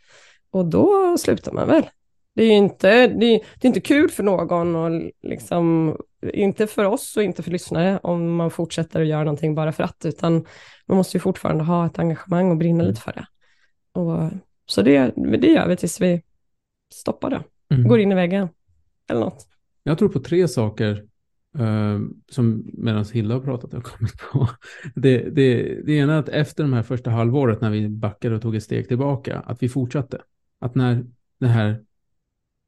Och 0.52 0.66
då 0.66 1.18
slutar 1.18 1.52
man 1.52 1.68
väl. 1.68 1.90
Det 2.36 2.44
är 2.44 2.52
inte, 2.52 3.08
det 3.08 3.26
är, 3.26 3.40
det 3.60 3.66
är 3.66 3.68
inte 3.68 3.82
kul 3.82 4.10
för 4.10 4.24
någon 4.24 4.76
och 4.76 5.12
liksom, 5.24 5.96
inte 6.34 6.67
för 6.67 6.86
oss 6.86 7.17
och 7.17 7.24
inte 7.24 7.43
för 7.43 7.51
lyssnare 7.51 7.99
om 8.03 8.36
man 8.36 8.51
fortsätter 8.51 9.01
att 9.01 9.07
göra 9.07 9.24
någonting 9.24 9.55
bara 9.55 9.72
för 9.72 9.84
att, 9.84 10.05
utan 10.05 10.45
man 10.86 10.97
måste 10.97 11.17
ju 11.17 11.22
fortfarande 11.22 11.63
ha 11.63 11.86
ett 11.86 11.99
engagemang 11.99 12.51
och 12.51 12.57
brinna 12.57 12.84
lite 12.84 13.01
för 13.01 13.13
det. 13.13 13.26
Och, 13.99 14.32
så 14.65 14.82
det, 14.82 15.13
det 15.15 15.47
gör 15.47 15.67
vi 15.67 15.76
tills 15.76 16.01
vi 16.01 16.22
stoppar 16.93 17.30
det, 17.30 17.43
mm. 17.76 17.88
går 17.88 17.99
in 17.99 18.11
i 18.11 18.15
väggen 18.15 18.49
eller 19.09 19.20
något. 19.20 19.47
Jag 19.84 19.97
tror 19.97 20.09
på 20.09 20.20
tre 20.20 20.47
saker 20.47 21.05
Uh, 21.59 21.99
som 22.32 22.70
medan 22.74 23.05
Hilda 23.13 23.36
har 23.36 23.41
pratat 23.41 23.74
har 23.74 23.82
kommit 23.82 24.17
på. 24.17 24.49
Det, 24.95 25.30
det, 25.30 25.82
det 25.86 25.93
ena 25.93 26.13
är 26.13 26.20
att 26.20 26.30
efter 26.30 26.63
de 26.63 26.74
här 26.74 26.84
första 26.84 27.09
halvåret 27.09 27.61
när 27.61 27.70
vi 27.70 27.89
backade 27.89 28.36
och 28.36 28.41
tog 28.41 28.55
ett 28.55 28.63
steg 28.63 28.88
tillbaka, 28.88 29.39
att 29.39 29.63
vi 29.63 29.70
fortsatte. 29.70 30.22
Att 30.59 30.76
när 30.76 31.05
det 31.39 31.47
här 31.47 31.84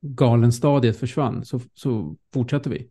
galenstadiet 0.02 0.98
försvann 0.98 1.46
så, 1.46 1.60
så 1.74 2.16
fortsatte 2.34 2.70
vi. 2.70 2.90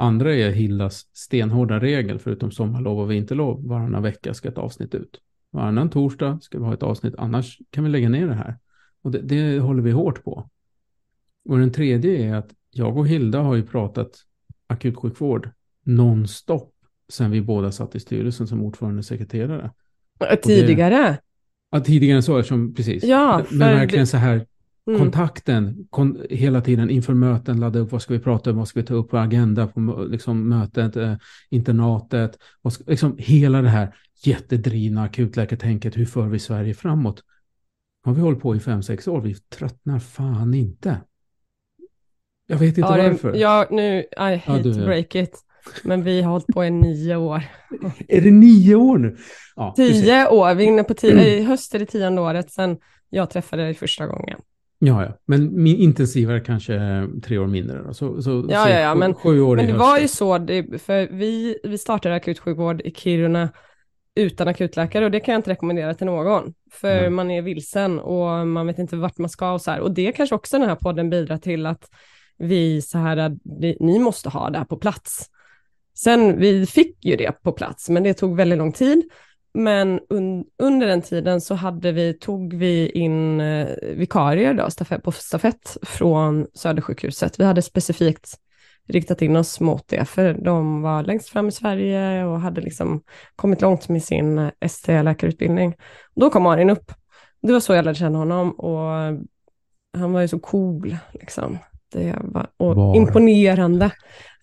Andra 0.00 0.34
är 0.34 0.50
Hildas 0.50 1.06
stenhårda 1.12 1.80
regel, 1.80 2.18
förutom 2.18 2.50
sommarlov 2.50 3.00
och 3.00 3.10
vinterlov, 3.10 3.68
varannan 3.68 4.02
vecka 4.02 4.34
ska 4.34 4.48
ett 4.48 4.58
avsnitt 4.58 4.94
ut. 4.94 5.20
Varannan 5.50 5.90
torsdag 5.90 6.38
ska 6.42 6.58
vi 6.58 6.64
ha 6.64 6.74
ett 6.74 6.82
avsnitt, 6.82 7.14
annars 7.18 7.58
kan 7.70 7.84
vi 7.84 7.90
lägga 7.90 8.08
ner 8.08 8.26
det 8.26 8.34
här. 8.34 8.58
Och 9.02 9.10
det, 9.10 9.18
det 9.18 9.58
håller 9.58 9.82
vi 9.82 9.90
hårt 9.90 10.24
på. 10.24 10.50
Och 11.48 11.58
den 11.58 11.72
tredje 11.72 12.28
är 12.28 12.34
att 12.34 12.50
jag 12.70 12.96
och 12.96 13.08
Hilda 13.08 13.40
har 13.40 13.54
ju 13.54 13.62
pratat 13.62 14.10
akutsjukvård 14.66 15.50
nonstop 15.84 16.74
sen 17.08 17.30
vi 17.30 17.40
båda 17.40 17.72
satt 17.72 17.94
i 17.94 18.00
styrelsen 18.00 18.46
som 18.46 18.62
ordförande 18.62 18.98
och 18.98 19.04
sekreterare. 19.04 19.70
Tidigare? 20.42 20.96
Det, 20.96 21.18
ja, 21.70 21.80
tidigare 21.80 22.22
så, 22.22 22.42
som, 22.42 22.74
precis. 22.74 23.04
Ja, 23.04 23.44
Men 23.50 23.58
verkligen 23.58 24.02
det, 24.02 24.06
så 24.06 24.16
här, 24.16 24.46
mm. 24.86 25.00
kontakten 25.00 25.86
kon, 25.90 26.22
hela 26.30 26.60
tiden 26.60 26.90
inför 26.90 27.14
möten, 27.14 27.60
ladda 27.60 27.78
upp, 27.78 27.92
vad 27.92 28.02
ska 28.02 28.14
vi 28.14 28.20
prata 28.20 28.50
om, 28.50 28.56
vad 28.56 28.68
ska 28.68 28.80
vi 28.80 28.86
ta 28.86 28.94
upp 28.94 29.10
på 29.10 29.18
agenda 29.18 29.66
på 29.66 30.06
liksom, 30.10 30.48
mötet, 30.48 30.96
eh, 30.96 31.14
internatet, 31.50 32.38
ska, 32.72 32.84
liksom, 32.86 33.14
hela 33.18 33.62
det 33.62 33.68
här 33.68 33.94
jättedrivna 34.22 35.02
akutläkartänket, 35.02 35.96
hur 35.96 36.06
för 36.06 36.26
vi 36.26 36.38
Sverige 36.38 36.74
framåt? 36.74 37.24
Har 38.04 38.14
vi 38.14 38.20
hållit 38.20 38.40
på 38.40 38.56
i 38.56 38.60
fem, 38.60 38.82
sex 38.82 39.08
år, 39.08 39.20
vi 39.20 39.34
tröttnar 39.34 39.98
fan 39.98 40.54
inte. 40.54 41.00
Jag 42.46 42.56
vet 42.58 42.68
inte 42.68 42.80
Ja, 42.80 42.96
det- 42.96 43.10
varför. 43.10 43.34
Ja, 43.34 43.66
nu, 43.70 43.98
I 44.00 44.36
hate 44.36 44.68
är- 44.68 44.84
break 44.86 45.14
it. 45.14 45.44
Men 45.84 46.04
vi 46.04 46.22
har 46.22 46.32
hållit 46.32 46.46
på 46.46 46.64
i 46.64 46.70
nio 46.70 47.16
år. 47.16 47.42
Är 48.08 48.20
det 48.20 48.30
nio 48.30 48.74
år 48.74 48.98
nu? 48.98 49.16
Ja. 49.56 49.72
Tio 49.76 50.28
år, 50.28 50.54
vi 50.54 50.64
är 50.64 50.68
inne 50.68 50.84
på 50.84 50.94
tio, 50.94 51.38
i 51.38 51.42
höst 51.42 51.74
är 51.74 51.78
det 51.78 51.86
tionde 51.86 52.20
året 52.20 52.50
sedan 52.50 52.78
jag 53.10 53.30
träffade 53.30 53.62
dig 53.62 53.74
första 53.74 54.06
gången. 54.06 54.40
Ja, 54.82 55.04
ja. 55.04 55.12
Men 55.26 55.62
min 55.62 55.76
intensivare 55.76 56.40
kanske 56.40 57.06
tre 57.22 57.38
år 57.38 57.46
mindre. 57.46 57.82
Då. 57.82 57.94
Så, 57.94 58.22
så, 58.22 58.46
Ja, 58.48 58.64
så 58.64 58.70
ja, 58.70 58.78
ja, 58.80 58.94
men- 58.94 59.14
sju 59.14 59.40
år 59.40 59.56
Men 59.56 59.66
det 59.66 59.72
var 59.72 59.98
ju 59.98 60.08
så, 60.08 60.38
det, 60.38 60.82
för 60.82 61.08
vi, 61.12 61.58
vi 61.64 61.78
startade 61.78 62.14
akutsjukvård 62.14 62.80
i 62.80 62.90
Kiruna 62.94 63.48
utan 64.14 64.48
akutläkare 64.48 65.04
och 65.04 65.10
det 65.10 65.20
kan 65.20 65.32
jag 65.32 65.38
inte 65.38 65.50
rekommendera 65.50 65.94
till 65.94 66.06
någon. 66.06 66.54
För 66.72 67.00
Nej. 67.00 67.10
man 67.10 67.30
är 67.30 67.42
vilsen 67.42 67.98
och 67.98 68.46
man 68.46 68.66
vet 68.66 68.78
inte 68.78 68.96
vart 68.96 69.18
man 69.18 69.30
ska 69.30 69.52
och 69.52 69.60
så 69.60 69.70
här. 69.70 69.80
Och 69.80 69.94
det 69.94 70.12
kanske 70.12 70.34
också 70.34 70.58
den 70.58 70.68
här 70.68 70.76
podden 70.76 71.10
bidrar 71.10 71.36
till 71.36 71.66
att 71.66 71.90
vi 72.38 72.82
så 72.82 72.98
här, 72.98 73.16
att 73.16 73.32
ni 73.80 73.98
måste 73.98 74.28
ha 74.28 74.50
det 74.50 74.58
här 74.58 74.64
på 74.64 74.76
plats. 74.76 75.26
Sen, 75.98 76.38
vi 76.38 76.66
fick 76.66 77.04
ju 77.04 77.16
det 77.16 77.42
på 77.42 77.52
plats, 77.52 77.88
men 77.88 78.02
det 78.02 78.14
tog 78.14 78.36
väldigt 78.36 78.58
lång 78.58 78.72
tid. 78.72 79.02
Men 79.54 80.00
un, 80.08 80.44
under 80.58 80.86
den 80.86 81.02
tiden 81.02 81.40
så 81.40 81.54
hade 81.54 81.92
vi, 81.92 82.14
tog 82.14 82.54
vi 82.54 82.90
in 82.90 83.40
eh, 83.40 83.68
vikarier 83.82 84.54
då, 84.54 84.70
stafett, 84.70 85.02
på 85.02 85.12
stafett 85.12 85.76
från 85.82 86.46
Södersjukhuset. 86.54 87.40
Vi 87.40 87.44
hade 87.44 87.62
specifikt 87.62 88.34
riktat 88.88 89.22
in 89.22 89.36
oss 89.36 89.60
mot 89.60 89.88
det, 89.88 90.04
för 90.04 90.34
de 90.34 90.82
var 90.82 91.02
längst 91.02 91.28
fram 91.28 91.48
i 91.48 91.52
Sverige 91.52 92.24
och 92.24 92.40
hade 92.40 92.60
liksom 92.60 93.02
kommit 93.36 93.60
långt 93.60 93.88
med 93.88 94.02
sin 94.02 94.38
eh, 94.38 94.50
ST-läkarutbildning. 94.60 95.74
Då 96.14 96.30
kom 96.30 96.46
Arin 96.46 96.70
upp. 96.70 96.92
Det 97.42 97.52
var 97.52 97.60
så 97.60 97.74
jag 97.74 97.84
lärde 97.84 97.98
känna 97.98 98.18
honom 98.18 98.52
och 98.52 98.90
han 99.98 100.12
var 100.12 100.20
ju 100.20 100.28
så 100.28 100.38
cool, 100.38 100.96
liksom. 101.12 101.58
Det 101.92 102.16
var, 102.20 102.50
och 102.56 102.76
Var. 102.76 102.96
imponerande. 102.96 103.90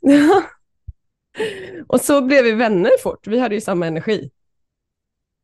och 1.88 2.02
så 2.02 2.22
blev 2.22 2.44
vi 2.44 2.52
vänner 2.52 2.92
fort, 3.04 3.28
vi 3.28 3.40
hade 3.40 3.56
ju 3.56 3.62
samma 3.62 3.88
energi. 3.88 4.30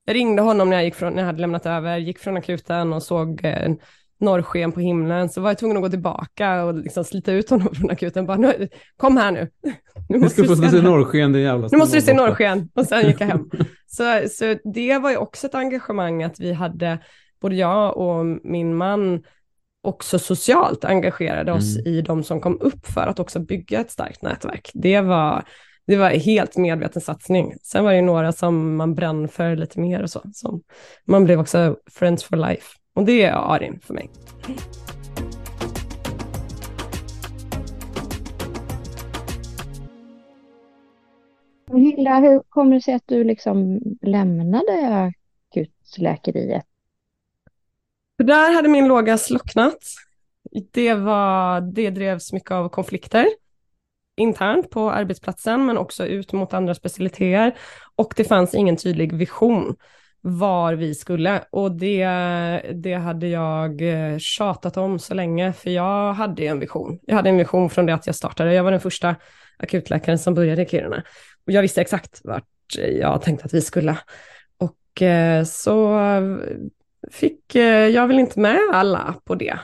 Jag 0.05 0.15
ringde 0.15 0.41
honom 0.41 0.69
när 0.69 0.77
jag, 0.77 0.85
gick 0.85 0.95
från, 0.95 1.13
när 1.13 1.19
jag 1.19 1.27
hade 1.27 1.41
lämnat 1.41 1.65
över, 1.65 1.97
gick 1.97 2.19
från 2.19 2.37
akuten 2.37 2.93
och 2.93 3.03
såg 3.03 3.45
eh, 3.45 3.73
norrsken 4.19 4.71
på 4.71 4.79
himlen, 4.79 5.29
så 5.29 5.41
var 5.41 5.49
jag 5.49 5.57
tvungen 5.57 5.77
att 5.77 5.83
gå 5.83 5.89
tillbaka 5.89 6.63
och 6.63 6.73
liksom 6.73 7.03
slita 7.03 7.31
ut 7.31 7.49
honom 7.49 7.75
från 7.75 7.89
akuten. 7.89 8.25
Bara, 8.25 8.37
nu, 8.37 8.69
kom 8.97 9.17
här 9.17 9.31
nu. 9.31 9.49
Nu 10.09 10.19
Du 10.19 10.29
ska 10.29 10.43
få 10.43 10.55
se 10.55 10.81
norrsken, 10.81 11.31
det 11.31 11.39
jävla 11.39 11.67
Nu 11.71 11.77
måste 11.77 11.97
du 11.97 12.01
se 12.01 12.13
norrsken. 12.13 12.69
Och 12.73 12.85
sen 12.85 13.07
gick 13.07 13.21
jag 13.21 13.27
hem. 13.27 13.49
Så, 13.87 14.03
så 14.31 14.55
det 14.73 14.97
var 14.97 15.09
ju 15.09 15.17
också 15.17 15.47
ett 15.47 15.55
engagemang 15.55 16.23
att 16.23 16.39
vi 16.39 16.53
hade, 16.53 16.99
både 17.41 17.55
jag 17.55 17.97
och 17.97 18.25
min 18.43 18.75
man, 18.75 19.23
också 19.83 20.19
socialt 20.19 20.85
engagerade 20.85 21.51
oss 21.51 21.77
Mm. 21.77 21.93
i 21.93 22.01
de 22.01 22.23
som 22.23 22.41
kom 22.41 22.57
upp 22.61 22.85
för 22.85 23.07
att 23.07 23.19
också 23.19 23.39
bygga 23.39 23.79
ett 23.79 23.91
starkt 23.91 24.21
nätverk. 24.21 24.71
Det 24.73 25.01
var, 25.01 25.43
det 25.86 25.97
var 25.97 26.09
helt 26.09 26.57
medveten 26.57 27.01
satsning. 27.01 27.53
Sen 27.63 27.84
var 27.84 27.93
det 27.93 28.01
några 28.01 28.31
som 28.31 28.75
man 28.75 28.95
brann 28.95 29.27
för 29.27 29.55
lite 29.55 29.79
mer 29.79 30.03
och 30.03 30.09
så. 30.09 30.21
Som 30.34 30.61
man 31.05 31.23
blev 31.23 31.39
också 31.39 31.77
friends 31.91 32.23
for 32.23 32.38
life. 32.38 32.77
Och 32.93 33.05
det 33.05 33.23
är 33.23 33.34
Arin 33.34 33.79
för 33.79 33.93
mig. 33.93 34.09
Hilda, 41.73 42.19
hur 42.19 42.41
kommer 42.49 42.75
det 42.75 42.81
sig 42.81 42.93
att 42.93 43.07
du 43.07 43.23
liksom 43.23 43.79
lämnade 44.01 45.11
akutläkeriet? 45.51 46.65
För 48.17 48.23
där 48.23 48.53
hade 48.55 48.69
min 48.69 48.88
låga 48.88 49.17
slocknat. 49.17 49.79
Det, 50.71 50.93
var, 50.93 51.61
det 51.61 51.89
drevs 51.89 52.34
mycket 52.34 52.51
av 52.51 52.69
konflikter 52.69 53.27
internt 54.18 54.70
på 54.70 54.91
arbetsplatsen 54.91 55.66
men 55.66 55.78
också 55.78 56.05
ut 56.05 56.34
mot 56.34 56.53
andra 56.53 56.76
specialiteter. 56.76 57.57
Och 57.95 58.14
det 58.16 58.24
fanns 58.24 58.55
ingen 58.55 58.78
tydlig 58.78 59.14
vision 59.14 59.76
var 60.26 60.74
vi 60.74 60.95
skulle. 60.95 61.43
Och 61.49 61.72
det, 61.72 62.05
det 62.74 62.93
hade 62.93 63.28
jag 63.28 63.82
eh, 63.82 64.18
tjatat 64.18 64.78
om 64.78 64.99
så 64.99 65.14
länge, 65.14 65.53
för 65.53 65.70
jag 65.70 66.14
hade 66.14 66.41
ju 66.41 66.47
en 66.47 66.59
vision. 66.59 66.99
Jag 67.01 67.16
hade 67.16 67.30
en 67.30 67.38
vision 67.38 67.70
från 67.70 67.86
det 67.86 67.93
att 67.93 68.05
jag 68.05 68.16
startade. 68.16 68.53
Jag 68.53 68.64
var 68.64 68.72
den 68.72 68.80
första 68.80 69.16
akutläkaren 69.57 70.20
som 70.20 70.34
började 70.34 70.61
i 70.61 70.66
Kiruna. 70.66 71.03
Och 71.45 71.53
jag 71.53 71.61
visste 71.61 71.82
exakt 71.82 72.22
vart 72.24 72.43
jag 72.78 73.22
tänkte 73.22 73.45
att 73.45 73.53
vi 73.53 73.61
skulle. 73.61 73.97
Och 74.57 75.01
eh, 75.01 75.43
så 75.43 75.99
eh, 75.99 76.22
fick 77.11 77.55
jag 77.55 78.07
väl 78.07 78.20
inte 78.20 78.39
med 78.39 78.59
alla 78.74 79.16
på 79.26 79.36
det. 79.36 79.59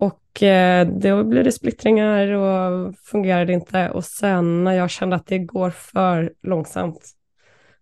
Och 0.00 0.42
eh, 0.42 0.86
då 0.86 1.24
blev 1.24 1.44
det 1.44 1.52
splittringar 1.52 2.28
och 2.28 2.94
fungerade 2.98 3.52
inte. 3.52 3.90
Och 3.90 4.04
sen 4.04 4.64
när 4.64 4.72
jag 4.72 4.90
kände 4.90 5.16
att 5.16 5.26
det 5.26 5.38
går 5.38 5.70
för 5.70 6.32
långsamt. 6.42 7.10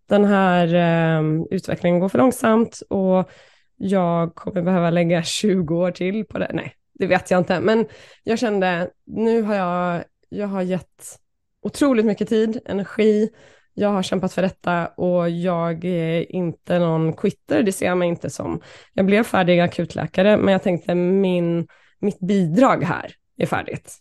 Den 0.09 0.25
här 0.25 0.75
eh, 0.75 1.43
utvecklingen 1.51 2.01
går 2.01 2.09
för 2.09 2.19
långsamt 2.19 2.83
och 2.91 3.31
jag 3.77 4.35
kommer 4.35 4.63
behöva 4.63 4.91
lägga 4.91 5.23
20 5.25 5.77
år 5.77 5.91
till 5.91 6.25
på 6.25 6.39
det. 6.39 6.51
Nej, 6.55 6.75
det 6.95 7.07
vet 7.07 7.31
jag 7.31 7.41
inte. 7.41 7.61
Men 7.61 7.87
jag 8.23 8.39
kände, 8.39 8.91
nu 9.07 9.43
har 9.43 9.55
jag, 9.55 10.05
jag 10.29 10.47
har 10.47 10.63
gett 10.63 11.19
otroligt 11.63 12.07
mycket 12.07 12.29
tid, 12.29 12.61
energi. 12.67 13.31
Jag 13.75 13.89
har 13.89 14.03
kämpat 14.03 14.33
för 14.33 14.43
detta 14.43 14.87
och 14.87 15.31
jag 15.31 15.85
är 15.85 16.33
inte 16.33 16.79
någon 16.79 17.13
quitter, 17.13 17.63
det 17.63 17.73
ser 17.73 17.87
jag 17.87 17.99
mig 17.99 18.09
inte 18.09 18.31
som. 18.31 18.61
Jag 18.93 19.07
blev 19.07 19.23
färdig 19.23 19.61
akutläkare, 19.61 20.37
men 20.37 20.53
jag 20.53 20.63
tänkte 20.63 20.95
min, 20.95 21.67
mitt 21.99 22.21
bidrag 22.21 22.85
här 22.85 23.13
är 23.37 23.47
färdigt. 23.47 23.97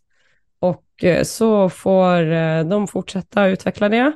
Och 0.59 1.03
eh, 1.03 1.23
så 1.23 1.69
får 1.69 2.31
eh, 2.31 2.63
de 2.63 2.87
fortsätta 2.87 3.47
utveckla 3.47 3.89
det 3.89 4.11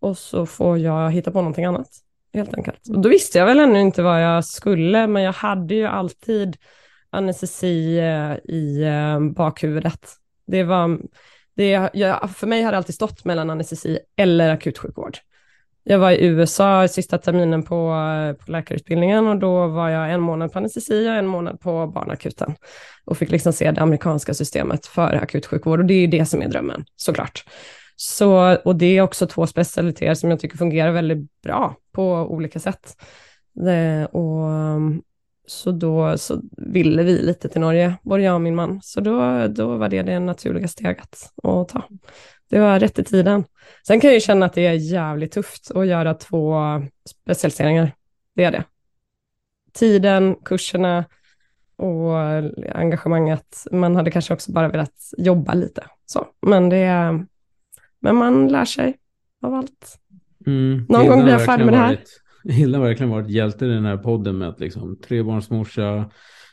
och 0.00 0.18
så 0.18 0.46
får 0.46 0.78
jag 0.78 1.10
hitta 1.10 1.30
på 1.30 1.38
någonting 1.38 1.64
annat, 1.64 1.88
helt 2.34 2.54
enkelt. 2.54 2.88
Och 2.88 3.00
då 3.00 3.08
visste 3.08 3.38
jag 3.38 3.46
väl 3.46 3.60
ännu 3.60 3.80
inte 3.80 4.02
vad 4.02 4.22
jag 4.22 4.44
skulle, 4.44 5.06
men 5.06 5.22
jag 5.22 5.32
hade 5.32 5.74
ju 5.74 5.86
alltid 5.86 6.56
anestesi 7.10 7.98
eh, 7.98 8.32
i 8.34 8.86
bakhuvudet. 9.36 10.08
Det 10.46 10.64
var, 10.64 11.00
det, 11.56 11.90
jag, 11.92 12.30
för 12.30 12.46
mig 12.46 12.62
har 12.62 12.72
det 12.72 12.78
alltid 12.78 12.94
stått 12.94 13.24
mellan 13.24 13.50
anestesi 13.50 13.98
eller 14.16 14.50
akutsjukvård. 14.50 15.18
Jag 15.84 15.98
var 15.98 16.10
i 16.10 16.26
USA 16.26 16.88
sista 16.88 17.18
terminen 17.18 17.62
på, 17.62 17.92
eh, 17.92 18.44
på 18.44 18.52
läkarutbildningen 18.52 19.26
och 19.26 19.38
då 19.38 19.66
var 19.66 19.88
jag 19.88 20.12
en 20.12 20.20
månad 20.20 20.52
på 20.52 20.58
anestesi 20.58 21.08
och 21.08 21.14
en 21.14 21.26
månad 21.26 21.60
på 21.60 21.86
barnakuten 21.86 22.54
och 23.04 23.18
fick 23.18 23.30
liksom 23.30 23.52
se 23.52 23.70
det 23.70 23.80
amerikanska 23.80 24.34
systemet 24.34 24.86
för 24.86 25.12
akutsjukvård 25.12 25.80
och 25.80 25.86
det 25.86 25.94
är 25.94 26.00
ju 26.00 26.06
det 26.06 26.26
som 26.26 26.42
är 26.42 26.48
drömmen, 26.48 26.84
såklart. 26.96 27.44
Så, 27.96 28.56
och 28.64 28.76
det 28.76 28.98
är 28.98 29.02
också 29.02 29.26
två 29.26 29.46
specialiteter 29.46 30.14
som 30.14 30.30
jag 30.30 30.40
tycker 30.40 30.58
fungerar 30.58 30.90
väldigt 30.90 31.42
bra 31.42 31.76
på 31.92 32.12
olika 32.12 32.60
sätt. 32.60 32.96
Det, 33.54 34.06
och, 34.12 34.48
mm, 34.48 35.02
så 35.46 35.70
då 35.70 36.18
så 36.18 36.40
ville 36.56 37.02
vi 37.02 37.22
lite 37.22 37.48
till 37.48 37.60
Norge, 37.60 37.94
både 38.02 38.22
jag 38.22 38.34
och 38.34 38.40
min 38.40 38.54
man. 38.54 38.80
Så 38.82 39.00
då, 39.00 39.46
då 39.48 39.76
var 39.76 39.88
det 39.88 40.02
det 40.02 40.18
naturliga 40.18 40.68
steget 40.68 41.16
att 41.42 41.68
ta. 41.68 41.88
Det 42.52 42.60
var 42.60 42.80
rätt 42.80 42.98
i 42.98 43.04
tiden. 43.04 43.44
Sen 43.86 44.00
kan 44.00 44.08
jag 44.08 44.14
ju 44.14 44.20
känna 44.20 44.46
att 44.46 44.52
det 44.52 44.66
är 44.66 44.72
jävligt 44.72 45.32
tufft 45.32 45.70
att 45.70 45.86
göra 45.86 46.14
två 46.14 46.56
specialiseringar. 47.08 47.92
Det 48.34 48.44
är 48.44 48.50
det. 48.50 48.64
Tiden, 49.72 50.36
kurserna 50.44 51.04
och 51.76 52.16
engagemanget. 52.74 53.66
Man 53.70 53.96
hade 53.96 54.10
kanske 54.10 54.34
också 54.34 54.52
bara 54.52 54.68
velat 54.68 54.92
jobba 55.18 55.54
lite. 55.54 55.84
Så. 56.06 56.26
Men, 56.46 56.68
det 56.68 56.76
är, 56.76 57.26
men 58.00 58.16
man 58.16 58.48
lär 58.48 58.64
sig 58.64 58.98
av 59.42 59.54
allt. 59.54 59.98
Mm. 60.46 60.86
Någon 60.88 61.06
gång 61.06 61.22
blir 61.22 61.32
jag 61.32 61.44
färdig 61.44 61.64
med 61.64 61.74
det 61.74 61.78
här. 61.78 61.88
Varit, 61.88 62.08
Hilda 62.44 62.78
har 62.78 62.86
verkligen 62.86 63.10
varit 63.10 63.30
hjälte 63.30 63.66
i 63.66 63.68
den 63.68 63.84
här 63.84 63.96
podden 63.96 64.38
med 64.38 64.48
att 64.48 64.60
liksom 64.60 64.96
trebarnsmorsa, 64.96 66.10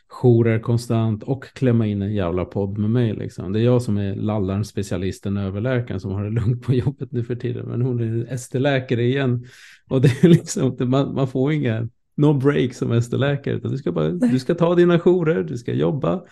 jourer 0.10 0.60
konstant 0.60 1.24
och 1.24 1.44
klämma 1.44 1.88
in 1.88 2.02
en 2.02 2.14
jävla 2.14 2.46
podd 2.46 2.78
med 2.78 2.90
mig. 2.90 3.14
Liksom. 3.14 3.54
Det 3.54 3.60
är 3.60 3.64
jag 3.64 3.82
som 3.82 3.98
är 3.98 4.16
lallaren, 4.16 4.66
specialisten, 4.66 5.38
överläkaren 5.38 6.00
som 6.00 6.12
har 6.12 6.24
det 6.24 6.30
lugnt 6.30 6.64
på 6.64 6.74
jobbet 6.74 7.12
nu 7.12 7.24
för 7.24 7.36
tiden. 7.36 7.66
Men 7.66 7.82
hon 7.82 8.00
är 8.00 8.34
ST-läkare 8.34 9.04
igen. 9.04 9.46
Och 9.90 10.02
det 10.02 10.24
är 10.24 10.28
liksom, 10.30 10.76
man, 10.80 11.14
man 11.16 11.28
får 11.28 11.54
inga, 11.54 11.90
no 12.16 12.34
break 12.34 12.74
som 12.74 12.92
ST-läkare. 12.92 13.60
Du 13.60 13.78
ska, 13.78 13.92
bara, 13.92 14.10
du 14.10 14.40
ska 14.40 14.56
ta 14.56 14.76
dina 14.76 15.00
jourer, 15.00 15.44
du 15.44 15.58
ska 15.58 15.74
jobba, 15.74 16.24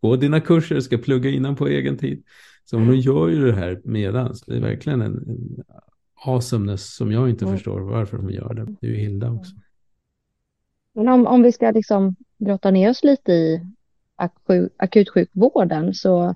gå 0.00 0.16
dina 0.16 0.40
kurser, 0.40 0.74
du 0.74 0.82
ska 0.82 0.98
plugga 0.98 1.30
innan 1.30 1.56
på 1.56 1.68
egen 1.68 1.98
tid. 1.98 2.22
Så 2.64 2.78
hon 2.78 3.00
gör 3.00 3.28
ju 3.28 3.46
det 3.46 3.52
här 3.52 3.80
medans. 3.84 4.42
Det 4.42 4.56
är 4.56 4.60
verkligen 4.60 5.02
en, 5.02 5.14
en 5.14 5.62
awesomeness 6.26 6.94
som 6.96 7.12
jag 7.12 7.30
inte 7.30 7.44
Mm. 7.44 7.56
förstår 7.56 7.80
varför 7.80 8.16
de 8.16 8.30
gör 8.30 8.54
det. 8.54 8.66
Det 8.80 8.86
är 8.86 8.90
ju 8.90 8.96
Hilda 8.96 9.30
också. 9.30 9.54
Men 10.94 11.08
om, 11.08 11.26
om 11.26 11.42
vi 11.42 11.52
ska 11.52 11.70
liksom 11.70 12.16
grotta 12.38 12.70
ner 12.70 12.90
oss 12.90 13.04
lite 13.04 13.32
i 13.32 13.60
aku- 14.16 14.70
akutsjukvården 14.76 15.94
så 15.94 16.34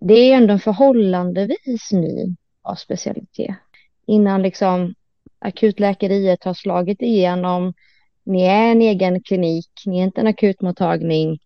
det 0.00 0.14
är 0.14 0.36
ändå 0.36 0.52
en 0.52 0.60
förhållandevis 0.60 1.92
ny 1.92 2.36
specialitet. 2.78 3.54
Innan 4.06 4.42
liksom 4.42 4.94
akutläkeriet 5.38 6.44
har 6.44 6.54
slagit 6.54 7.02
igenom, 7.02 7.74
ni 8.24 8.42
är 8.42 8.70
en 8.70 8.82
egen 8.82 9.22
klinik, 9.22 9.70
ni 9.86 10.00
är 10.00 10.04
inte 10.04 10.20
en 10.20 10.26
akutmottagning, 10.26 11.38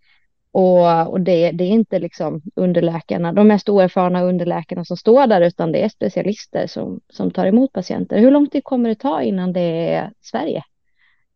Och, 0.56 1.10
och 1.10 1.20
det, 1.20 1.50
det 1.50 1.64
är 1.64 1.68
inte 1.68 1.98
liksom 1.98 2.42
underläkarna, 2.56 3.32
de 3.32 3.48
mest 3.48 3.68
oerfarna 3.68 4.22
underläkarna 4.22 4.84
som 4.84 4.96
står 4.96 5.26
där, 5.26 5.40
utan 5.40 5.72
det 5.72 5.82
är 5.84 5.88
specialister 5.88 6.66
som, 6.66 7.00
som 7.08 7.30
tar 7.30 7.46
emot 7.46 7.72
patienter. 7.72 8.18
Hur 8.18 8.30
lång 8.30 8.48
tid 8.48 8.64
kommer 8.64 8.88
det 8.88 8.94
ta 8.94 9.22
innan 9.22 9.52
det 9.52 9.60
är 9.94 10.12
Sverige? 10.20 10.62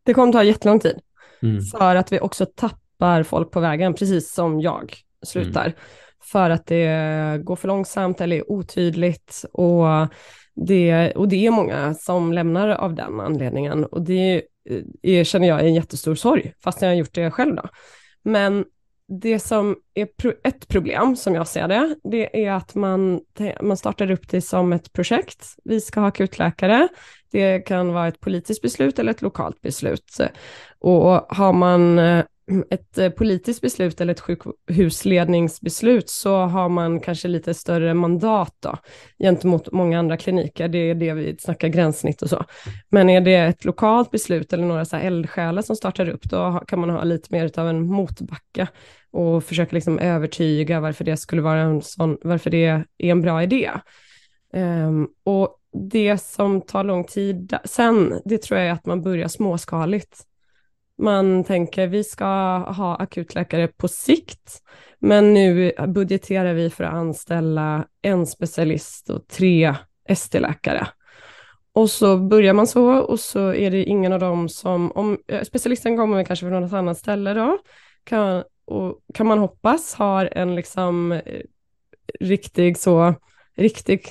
Det 0.03 0.13
kommer 0.13 0.33
ta 0.33 0.43
jättelång 0.43 0.79
tid. 0.79 0.99
Mm. 1.41 1.61
För 1.61 1.95
att 1.95 2.11
vi 2.11 2.19
också 2.19 2.45
tappar 2.45 3.23
folk 3.23 3.51
på 3.51 3.59
vägen, 3.59 3.93
precis 3.93 4.33
som 4.33 4.61
jag 4.61 4.95
slutar. 5.25 5.65
Mm. 5.65 5.77
För 6.23 6.49
att 6.49 6.65
det 6.65 7.41
går 7.43 7.55
för 7.55 7.67
långsamt 7.67 8.21
eller 8.21 8.35
är 8.35 8.51
otydligt. 8.51 9.45
Och 9.53 9.85
det, 10.55 11.11
och 11.11 11.27
det 11.27 11.45
är 11.45 11.51
många 11.51 11.93
som 11.93 12.33
lämnar 12.33 12.69
av 12.69 12.95
den 12.95 13.19
anledningen. 13.19 13.85
Och 13.85 14.01
det 14.01 14.43
är, 15.01 15.23
känner 15.23 15.47
jag 15.47 15.59
är 15.59 15.63
en 15.63 15.73
jättestor 15.73 16.15
sorg, 16.15 16.53
fast 16.63 16.81
jag 16.81 16.89
har 16.89 16.95
gjort 16.95 17.13
det 17.13 17.31
själv. 17.31 17.55
Då. 17.55 17.63
Men 18.23 18.65
det 19.21 19.39
som 19.39 19.75
är 19.93 20.07
ett 20.43 20.67
problem, 20.67 21.15
som 21.15 21.35
jag 21.35 21.47
ser 21.47 21.67
det, 21.67 21.95
det 22.03 22.45
är 22.45 22.51
att 22.51 22.75
man, 22.75 23.21
man 23.61 23.77
startar 23.77 24.11
upp 24.11 24.29
det 24.29 24.41
som 24.41 24.73
ett 24.73 24.93
projekt. 24.93 25.45
Vi 25.63 25.81
ska 25.81 25.99
ha 25.99 26.07
akutläkare. 26.07 26.87
Det 27.31 27.59
kan 27.59 27.93
vara 27.93 28.07
ett 28.07 28.19
politiskt 28.19 28.61
beslut 28.61 28.99
eller 28.99 29.11
ett 29.11 29.21
lokalt 29.21 29.61
beslut. 29.61 30.17
Och 30.79 31.25
har 31.29 31.53
man 31.53 31.99
eh, 31.99 32.23
ett 32.69 32.97
eh, 32.97 33.09
politiskt 33.09 33.61
beslut 33.61 34.01
eller 34.01 34.13
ett 34.13 34.19
sjukhusledningsbeslut 34.19 36.09
så 36.09 36.37
har 36.37 36.69
man 36.69 36.99
kanske 36.99 37.27
lite 37.27 37.53
större 37.53 37.93
mandat 37.93 38.55
då, 38.59 38.77
gentemot 39.19 39.71
många 39.71 39.99
andra 39.99 40.17
kliniker. 40.17 40.67
Det 40.67 40.77
är 40.77 40.95
det 40.95 41.13
vi 41.13 41.37
snackar 41.39 41.67
gränssnitt 41.67 42.21
och 42.21 42.29
så. 42.29 42.45
Men 42.89 43.09
är 43.09 43.21
det 43.21 43.35
ett 43.35 43.65
lokalt 43.65 44.11
beslut 44.11 44.53
eller 44.53 44.65
några 44.65 44.85
så 44.85 44.97
här 44.97 45.03
eldsjälar 45.03 45.61
som 45.61 45.75
startar 45.75 46.09
upp, 46.09 46.23
då 46.23 46.63
kan 46.67 46.79
man 46.79 46.89
ha 46.89 47.03
lite 47.03 47.27
mer 47.33 47.59
av 47.59 47.67
en 47.67 47.85
motbacka 47.85 48.67
och 49.11 49.43
försöka 49.43 49.75
liksom 49.75 49.99
övertyga 49.99 50.79
varför 50.79 51.05
det 51.05 51.17
skulle 51.17 51.41
vara 51.41 51.59
en 51.59 51.81
sån, 51.81 52.17
varför 52.21 52.49
det 52.49 52.65
är 52.65 52.85
en 52.97 53.21
bra 53.21 53.43
idé. 53.43 53.71
Um, 54.53 55.07
och 55.23 55.58
det 55.73 56.17
som 56.17 56.61
tar 56.61 56.83
lång 56.83 57.03
tid 57.03 57.57
sen, 57.63 58.21
det 58.25 58.37
tror 58.37 58.59
jag 58.59 58.69
är 58.69 58.73
att 58.73 58.85
man 58.85 59.01
börjar 59.01 59.27
småskaligt. 59.27 60.25
Man 60.97 61.43
tänker 61.43 61.87
vi 61.87 62.03
ska 62.03 62.25
ha 62.57 62.95
akutläkare 62.95 63.67
på 63.67 63.87
sikt, 63.87 64.61
men 64.99 65.33
nu 65.33 65.73
budgeterar 65.87 66.53
vi 66.53 66.69
för 66.69 66.83
att 66.83 66.93
anställa 66.93 67.85
en 68.01 68.27
specialist 68.27 69.09
och 69.09 69.27
tre 69.27 69.75
ST-läkare. 70.09 70.87
Och 71.73 71.89
så 71.89 72.17
börjar 72.17 72.53
man 72.53 72.67
så 72.67 72.99
och 72.99 73.19
så 73.19 73.53
är 73.53 73.71
det 73.71 73.83
ingen 73.83 74.13
av 74.13 74.19
dem 74.19 74.49
som, 74.49 74.91
om 74.91 75.17
eh, 75.27 75.43
specialisten 75.43 75.97
kommer 75.97 76.23
kanske 76.23 76.49
från 76.49 76.61
något 76.61 76.73
annat 76.73 76.97
ställe 76.97 77.33
då, 77.33 77.57
kan, 78.03 78.43
och 78.65 78.99
kan 79.13 79.27
man 79.27 79.39
hoppas 79.39 79.93
har 79.93 80.29
en 80.31 80.55
liksom 80.55 81.11
eh, 81.11 81.41
riktig 82.19 82.77
så, 82.77 83.13
riktig 83.55 84.07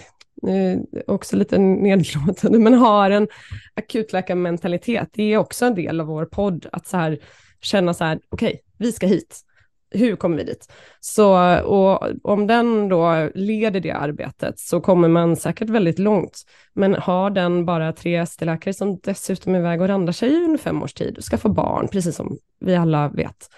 eh, 0.47 1.03
också 1.07 1.37
lite 1.37 1.59
nedlåtande, 1.59 2.59
men 2.59 2.75
har 2.75 3.11
en 3.11 3.29
akutläkarmentalitet. 3.75 5.09
Det 5.13 5.33
är 5.33 5.39
också 5.39 5.65
en 5.65 5.75
del 5.75 6.01
av 6.01 6.07
vår 6.07 6.25
podd, 6.25 6.67
att 6.73 6.87
så 6.87 6.97
här, 6.97 7.19
känna 7.61 7.95
så 7.95 8.05
här, 8.05 8.21
okej, 8.29 8.49
okay, 8.49 8.59
vi 8.79 8.93
ska 8.93 9.07
hit. 9.07 9.45
Hur 9.91 10.17
kommer 10.17 10.37
vi 10.37 10.45
dit? 10.45 10.73
Så 11.01 11.59
och 11.61 12.09
om 12.23 12.47
den 12.47 12.89
då 12.89 13.31
leder 13.35 13.81
det 13.81 13.91
arbetet 13.91 14.59
så 14.59 14.81
kommer 14.81 15.09
man 15.09 15.37
säkert 15.37 15.71
väldigt 15.71 15.99
långt. 15.99 16.43
Men 16.75 16.95
har 16.95 17.31
den 17.31 17.65
bara 17.65 17.93
tre 17.93 18.17
ST-läkare 18.17 18.75
som 18.75 18.99
dessutom 19.03 19.55
är 19.55 19.59
iväg 19.59 19.81
och 19.81 19.89
randar 19.89 20.13
sig 20.13 20.45
under 20.45 20.59
fem 20.59 20.83
års 20.83 20.93
tid 20.93 21.19
och 21.19 21.25
skaffar 21.25 21.49
barn, 21.49 21.89
precis 21.89 22.17
som 22.17 22.39
vi 22.61 22.77
alla 22.77 23.09
vet, 23.09 23.49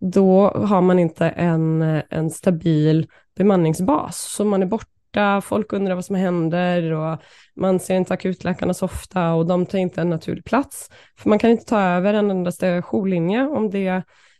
då 0.00 0.48
har 0.48 0.80
man 0.80 0.98
inte 0.98 1.28
en, 1.28 1.82
en 2.10 2.30
stabil 2.30 3.06
bemanningsbas. 3.36 4.32
Så 4.36 4.44
man 4.44 4.62
är 4.62 4.66
borta 4.66 4.89
borta, 5.10 5.40
folk 5.40 5.72
undrar 5.72 5.94
vad 5.94 6.04
som 6.04 6.16
händer 6.16 6.92
och 6.92 7.18
man 7.56 7.80
ser 7.80 7.96
inte 7.96 8.14
akutläkarna 8.14 8.74
så 8.74 8.84
ofta 8.84 9.32
och 9.32 9.46
de 9.46 9.66
tar 9.66 9.78
inte 9.78 10.00
en 10.00 10.10
naturlig 10.10 10.44
plats. 10.44 10.90
För 11.18 11.28
man 11.28 11.38
kan 11.38 11.50
inte 11.50 11.64
ta 11.64 11.80
över 11.80 12.14
en 12.14 12.30
endaste 12.30 12.82
jourlinje 12.82 13.46
om 13.46 13.70
det 13.70 13.88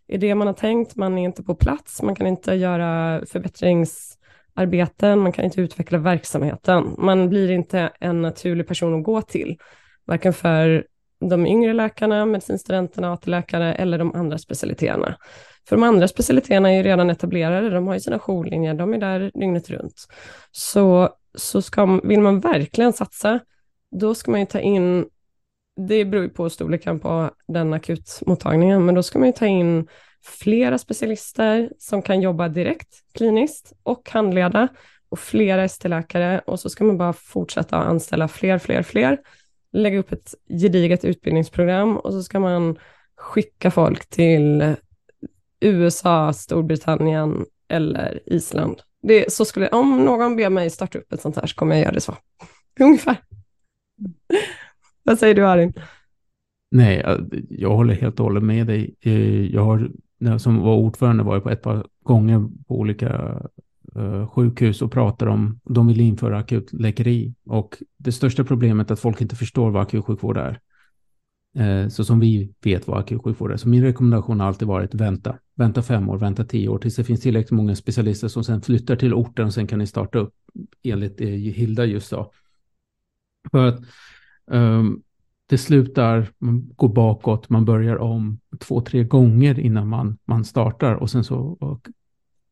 är 0.09 0.19
det 0.19 0.35
man 0.35 0.47
har 0.47 0.55
tänkt, 0.55 0.97
man 0.97 1.19
är 1.19 1.25
inte 1.25 1.43
på 1.43 1.55
plats, 1.55 2.03
man 2.03 2.15
kan 2.15 2.27
inte 2.27 2.55
göra 2.55 3.23
förbättringsarbeten, 3.27 5.19
man 5.19 5.33
kan 5.33 5.45
inte 5.45 5.61
utveckla 5.61 5.99
verksamheten. 5.99 6.95
Man 6.99 7.29
blir 7.29 7.51
inte 7.51 7.91
en 8.01 8.23
naturlig 8.23 8.69
person 8.69 8.99
att 8.99 9.05
gå 9.05 9.23
till, 9.23 9.59
varken 10.07 10.33
för 10.33 10.87
de 11.21 11.47
yngre 11.47 11.73
läkarna, 11.73 12.27
medicinstudenterna, 12.27 13.13
AT-läkare 13.13 13.75
eller 13.75 13.99
de 13.99 14.15
andra 14.15 14.39
specialiteterna. 14.39 15.17
För 15.69 15.77
de 15.77 15.83
andra 15.83 16.09
specialiteterna 16.09 16.73
är 16.73 16.77
ju 16.77 16.83
redan 16.83 17.11
etablerade, 17.11 17.71
de 17.71 17.87
har 17.87 17.95
ju 17.95 18.01
sina 18.01 18.19
jourlinjer, 18.19 18.75
de 18.75 18.95
är 18.95 18.99
där 18.99 19.31
dygnet 19.35 19.71
runt. 19.71 20.07
Så, 20.51 21.09
så 21.35 21.63
ska, 21.63 22.01
vill 22.05 22.21
man 22.21 22.41
verkligen 22.41 22.93
satsa, 22.93 23.41
då 23.91 24.15
ska 24.15 24.31
man 24.31 24.41
ju 24.41 24.47
ta 24.47 24.61
in, 24.61 25.07
det 25.89 26.05
beror 26.05 26.25
ju 26.25 26.31
på 26.31 26.51
storleken 26.51 27.01
på 27.01 27.31
den 27.49 27.73
akutmottagningen, 27.73 28.85
men 28.85 28.95
då 28.95 29.03
ska 29.03 29.19
man 29.19 29.29
ju 29.29 29.33
ta 29.33 29.47
in 29.47 29.89
flera 30.23 30.79
specialister 30.79 31.73
som 31.79 32.03
kan 32.03 32.21
jobba 32.21 32.49
direkt 32.49 32.95
kliniskt 33.15 33.73
och 33.83 34.11
handleda 34.11 34.69
och 35.09 35.19
flera 35.19 35.65
ST-läkare 35.65 36.41
och 36.47 36.61
så 36.61 36.71
ska 36.71 36.85
man 36.85 36.99
bara 36.99 37.13
fortsätta 37.13 37.77
anställa 37.77 38.29
fler, 38.29 38.59
fler, 38.59 38.83
fler, 38.83 39.19
lägga 39.73 39.99
upp 39.99 40.13
ett 40.13 40.35
gediget 40.61 41.05
utbildningsprogram 41.05 41.97
och 41.97 42.13
så 42.13 42.23
ska 42.23 42.41
man 42.41 42.79
skicka 43.17 43.71
folk 43.71 44.07
till 44.07 44.77
USA, 45.61 46.33
Storbritannien 46.33 47.45
eller 47.69 48.21
Island. 48.27 48.83
Det, 49.03 49.33
så 49.33 49.45
skulle, 49.45 49.69
om 49.69 50.05
någon 50.05 50.37
ber 50.37 50.51
mig 50.51 50.71
starta 50.71 50.99
upp 50.99 51.13
ett 51.13 51.21
sånt 51.21 51.37
här 51.37 51.47
så 51.47 51.55
kommer 51.55 51.75
jag 51.75 51.83
göra 51.83 51.95
det 51.95 52.01
så. 52.01 52.17
Ungefär. 52.81 53.17
Vad 55.03 55.19
säger 55.19 55.35
du 55.35 55.47
Arin? 55.47 55.73
Nej, 56.71 57.05
jag 57.51 57.77
håller 57.77 57.95
helt 57.95 58.21
och 58.21 58.27
hållet 58.27 58.43
med 58.43 58.67
dig. 58.67 58.95
Eh, 59.01 59.45
jag 59.45 59.65
har, 59.65 59.91
när 60.19 60.31
jag 60.31 60.41
som 60.41 60.61
var 60.61 60.77
ordförande 60.77 61.23
var 61.23 61.35
jag 61.35 61.43
på 61.43 61.51
ett 61.51 61.63
par 61.63 61.87
gånger 62.05 62.49
på 62.69 62.79
olika 62.79 63.41
uh, 63.97 64.27
sjukhus 64.29 64.83
och 64.83 64.93
pratade 64.93 65.31
om, 65.31 65.61
de 65.65 65.87
vill 65.87 66.01
införa 66.01 66.39
akutläkeri. 66.39 67.35
Och 67.47 67.77
det 67.97 68.13
största 68.13 68.45
problemet 68.45 68.91
är 68.91 68.95
att 68.95 69.01
folk 69.01 69.21
inte 69.21 69.37
förstår 69.37 69.71
vad 69.71 69.83
akutsjukvård 69.83 70.37
är. 70.37 70.61
Eh, 71.55 71.89
så 71.89 72.05
som 72.05 72.21
vi 72.21 72.53
vet 72.65 72.89
vad 72.89 72.99
akutsjukvård 72.99 73.53
är. 73.53 73.57
Så 73.57 73.69
min 73.69 73.83
rekommendation 73.83 74.41
har 74.41 74.47
alltid 74.47 74.69
varit 74.69 74.95
vänta. 74.95 75.39
Vänta 75.55 75.83
fem 75.83 76.09
år, 76.09 76.19
vänta 76.19 76.45
tio 76.45 76.69
år 76.69 76.79
tills 76.79 76.97
det 76.97 77.05
finns 77.05 77.21
tillräckligt 77.21 77.51
många 77.51 77.77
specialister 77.77 78.29
som 78.29 78.45
sen 78.45 78.63
flyttar 78.63 78.97
till 78.97 79.15
orten 79.15 79.47
och 79.47 79.55
sen 79.55 79.67
kan 79.67 79.79
ni 79.79 79.87
starta 79.87 80.19
upp 80.19 80.35
enligt 80.83 81.19
det 81.19 81.27
Hilda 81.27 81.85
just 81.85 82.09
sa. 82.09 82.31
För 83.51 83.67
att 83.67 83.81
um, 84.47 85.03
det 85.47 85.59
slutar, 85.59 86.33
man 86.39 86.73
går 86.77 86.89
bakåt, 86.89 87.49
man 87.49 87.65
börjar 87.65 87.97
om 87.97 88.41
två, 88.59 88.81
tre 88.81 89.05
gånger 89.05 89.59
innan 89.59 89.89
man, 89.89 90.19
man 90.25 90.45
startar 90.45 90.95
och 90.95 91.11
sen 91.11 91.25
så 91.25 91.39
och 91.39 91.89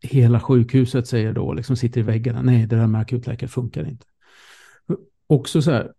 hela 0.03 0.41
sjukhuset 0.41 1.07
säger 1.07 1.33
då, 1.33 1.53
liksom 1.53 1.77
sitter 1.77 2.01
i 2.01 2.05
väggarna, 2.05 2.43
nej 2.43 2.67
det 2.67 2.77
där 2.77 2.87
med 2.87 3.01
akutläkare 3.01 3.49
funkar 3.49 3.89
inte. 3.89 4.07
Också 5.27 5.63
så 5.63 5.71
här, 5.71 5.93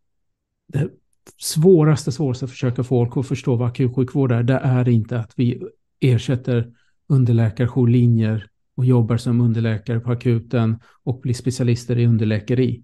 det 0.68 0.90
svåraste, 1.38 2.12
svåraste 2.12 2.46
att 2.46 2.52
försöka 2.52 2.84
få 2.84 2.84
folk 2.84 3.18
att 3.18 3.28
förstå 3.28 3.56
vad 3.56 3.68
akutsjukvård 3.68 4.32
är, 4.32 4.44
det 4.44 4.54
är 4.54 4.90
inte 4.90 5.20
att 5.20 5.34
vi 5.36 5.62
ersätter 6.00 6.74
underläkarjourlinjer 7.08 8.48
och 8.76 8.86
jobbar 8.86 9.18
som 9.18 9.42
underläkare 9.42 10.00
på 10.00 10.12
akuten 10.12 10.80
och 11.04 11.22
blir 11.22 11.34
specialister 11.34 11.98
i 11.98 12.08
underläkeri. 12.08 12.84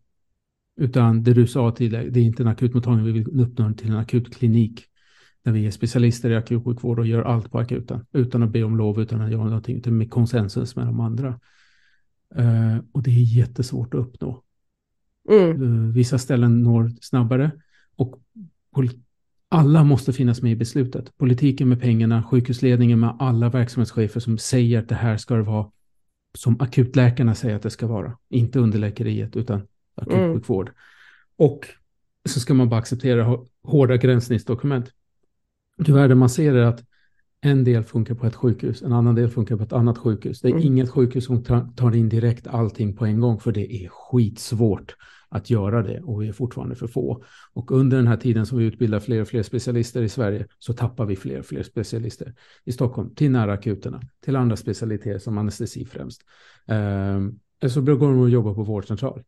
Utan 0.78 1.24
det 1.24 1.34
du 1.34 1.48
sa 1.48 1.72
tidigare, 1.72 2.10
det 2.10 2.20
är 2.20 2.24
inte 2.24 2.44
en 2.44 2.48
akutmottagning, 2.48 3.06
vi 3.06 3.12
vill 3.12 3.42
uppnå 3.42 3.74
till 3.74 3.90
en 3.90 3.98
akutklinik 3.98 4.86
där 5.44 5.52
vi 5.52 5.66
är 5.66 5.72
specialister 5.72 6.30
i 6.30 6.36
akutsjukvård 6.36 7.00
och 7.00 7.08
gör 7.08 7.22
allt 7.22 7.52
på 7.52 7.60
akuten 7.60 8.06
utan 8.12 8.44
att 8.44 8.52
be 8.52 8.64
om 8.64 8.78
lov, 8.78 9.02
utan 9.02 9.22
att 9.22 9.32
göra 9.32 9.44
någonting, 9.44 9.78
utan 9.78 9.98
med 9.98 10.12
konsensus 10.12 10.76
med 10.76 10.86
de 10.86 11.00
andra. 11.00 11.40
Uh, 12.40 12.78
och 12.92 13.04
det 13.04 13.12
är 13.12 13.38
jättesvårt 13.38 13.94
att 13.94 14.00
uppnå. 14.00 14.44
Mm. 15.30 15.62
Uh, 15.62 15.94
vissa 15.94 16.18
ställen 16.18 16.64
når 16.64 16.92
snabbare 17.02 17.52
och 17.96 18.16
alla 19.50 19.84
måste 19.84 20.14
finnas 20.14 20.42
med 20.42 20.52
i 20.52 20.56
beslutet. 20.56 21.18
Politiken 21.18 21.70
med 21.70 21.82
pengarna, 21.82 22.24
sjukhusledningen 22.24 23.00
med 23.00 23.16
alla 23.20 23.50
verksamhetschefer 23.50 24.20
som 24.20 24.38
säger 24.38 24.80
att 24.80 24.90
det 24.90 24.96
här 24.96 25.18
ska 25.18 25.36
det 25.36 25.44
vara 25.44 25.72
som 26.38 26.62
akutläkarna 26.62 27.36
säger 27.36 27.56
att 27.56 27.62
det 27.62 27.70
ska 27.70 27.88
vara. 27.88 28.18
Inte 28.30 28.60
underläkeriet 28.60 29.36
utan 29.36 29.62
akutsjukvård. 29.96 30.68
Mm. 30.68 30.76
Och 31.38 31.68
så 32.30 32.40
ska 32.40 32.54
man 32.54 32.70
bara 32.70 32.80
acceptera 32.80 33.38
hårda 33.64 33.98
gränssnittsdokument. 33.98 34.92
Tyvärr 35.86 36.08
det 36.08 36.16
man 36.16 36.30
ser 36.30 36.54
är 36.54 36.66
att 36.66 36.84
en 37.42 37.64
del 37.64 37.84
funkar 37.84 38.16
på 38.16 38.26
ett 38.26 38.36
sjukhus, 38.36 38.82
en 38.82 38.94
annan 38.94 39.16
del 39.16 39.30
funkar 39.30 39.58
på 39.58 39.64
ett 39.64 39.74
annat 39.74 39.98
sjukhus. 39.98 40.42
Det 40.42 40.48
är 40.48 40.52
Mm. 40.52 40.64
inget 40.64 40.90
sjukhus 40.90 41.26
som 41.26 41.44
tar 41.76 41.96
in 41.96 42.10
direkt 42.10 42.48
allting 42.48 42.96
på 42.96 43.06
en 43.06 43.20
gång, 43.20 43.40
för 43.40 43.52
det 43.52 43.74
är 43.74 43.90
skitsvårt 43.90 44.96
att 45.36 45.50
göra 45.50 45.84
det 45.84 46.00
och 46.02 46.22
vi 46.22 46.28
är 46.28 46.34
fortfarande 46.34 46.76
för 46.76 46.88
få. 46.88 47.24
Och 47.54 47.72
under 47.72 47.98
den 47.98 48.08
här 48.08 48.18
tiden 48.18 48.46
som 48.46 48.58
vi 48.58 48.66
utbildar 48.66 49.00
fler 49.00 49.22
och 49.22 49.28
fler 49.28 49.44
specialister 49.44 50.02
i 50.02 50.10
Sverige 50.10 50.48
så 50.60 50.74
tappar 50.74 51.06
vi 51.06 51.16
fler 51.16 51.40
och 51.40 51.46
fler 51.46 51.64
specialister 51.64 52.34
i 52.64 52.72
Stockholm 52.72 53.16
till 53.16 53.32
nära 53.32 53.54
akuterna, 53.54 54.02
till 54.26 54.36
andra 54.36 54.56
specialiteter 54.56 55.20
som 55.20 55.38
anestesi 55.38 55.86
främst. 55.86 56.22
Eller 56.68 57.70
så 57.70 57.82
går 57.82 57.98
de 57.98 58.20
och 58.20 58.30
jobbar 58.30 58.54
på 58.54 58.64
vårdcentral. 58.64 59.24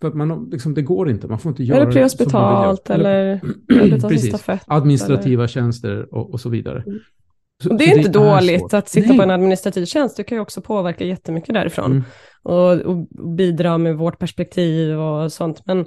För 0.00 0.08
att 0.08 0.14
man, 0.14 0.48
liksom, 0.52 0.74
det 0.74 0.82
går 0.82 1.10
inte, 1.10 1.28
man 1.28 1.38
får 1.38 1.50
inte 1.50 1.64
göra 1.64 1.76
Eller 1.76 1.86
det 1.86 1.90
vill 1.90 1.94
prehospitalt 1.94 2.88
göra. 2.88 2.98
eller 2.98 3.40
eller 3.68 4.08
Precis. 4.08 4.48
Administrativa 4.66 5.48
tjänster 5.48 6.14
och, 6.14 6.30
och 6.30 6.40
så 6.40 6.48
vidare. 6.48 6.82
Mm. 6.86 6.98
Och 7.66 7.78
det 7.78 7.84
är 7.84 7.96
inte 7.98 8.10
dåligt 8.10 8.60
svårt. 8.60 8.74
att 8.74 8.88
sitta 8.88 9.08
Nej. 9.08 9.16
på 9.16 9.22
en 9.22 9.30
administrativ 9.30 9.84
tjänst, 9.84 10.16
du 10.16 10.24
kan 10.24 10.36
ju 10.36 10.42
också 10.42 10.60
påverka 10.60 11.04
jättemycket 11.04 11.54
därifrån 11.54 11.90
Mm. 11.92 12.04
och, 12.42 12.72
och 12.72 12.96
bidra 13.36 13.78
med 13.78 13.96
vårt 13.96 14.18
perspektiv 14.18 14.98
och 15.00 15.32
sånt. 15.32 15.62
Men, 15.66 15.86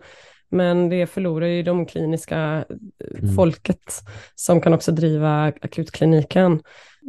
men 0.49 0.89
det 0.89 1.07
förlorar 1.07 1.47
ju 1.47 1.63
de 1.63 1.86
kliniska 1.86 2.65
eh, 2.69 3.19
Mm. 3.23 3.36
folket 3.36 4.03
som 4.36 4.61
kan 4.61 4.73
också 4.73 4.91
driva 4.91 5.43
akutkliniken. 5.61 6.61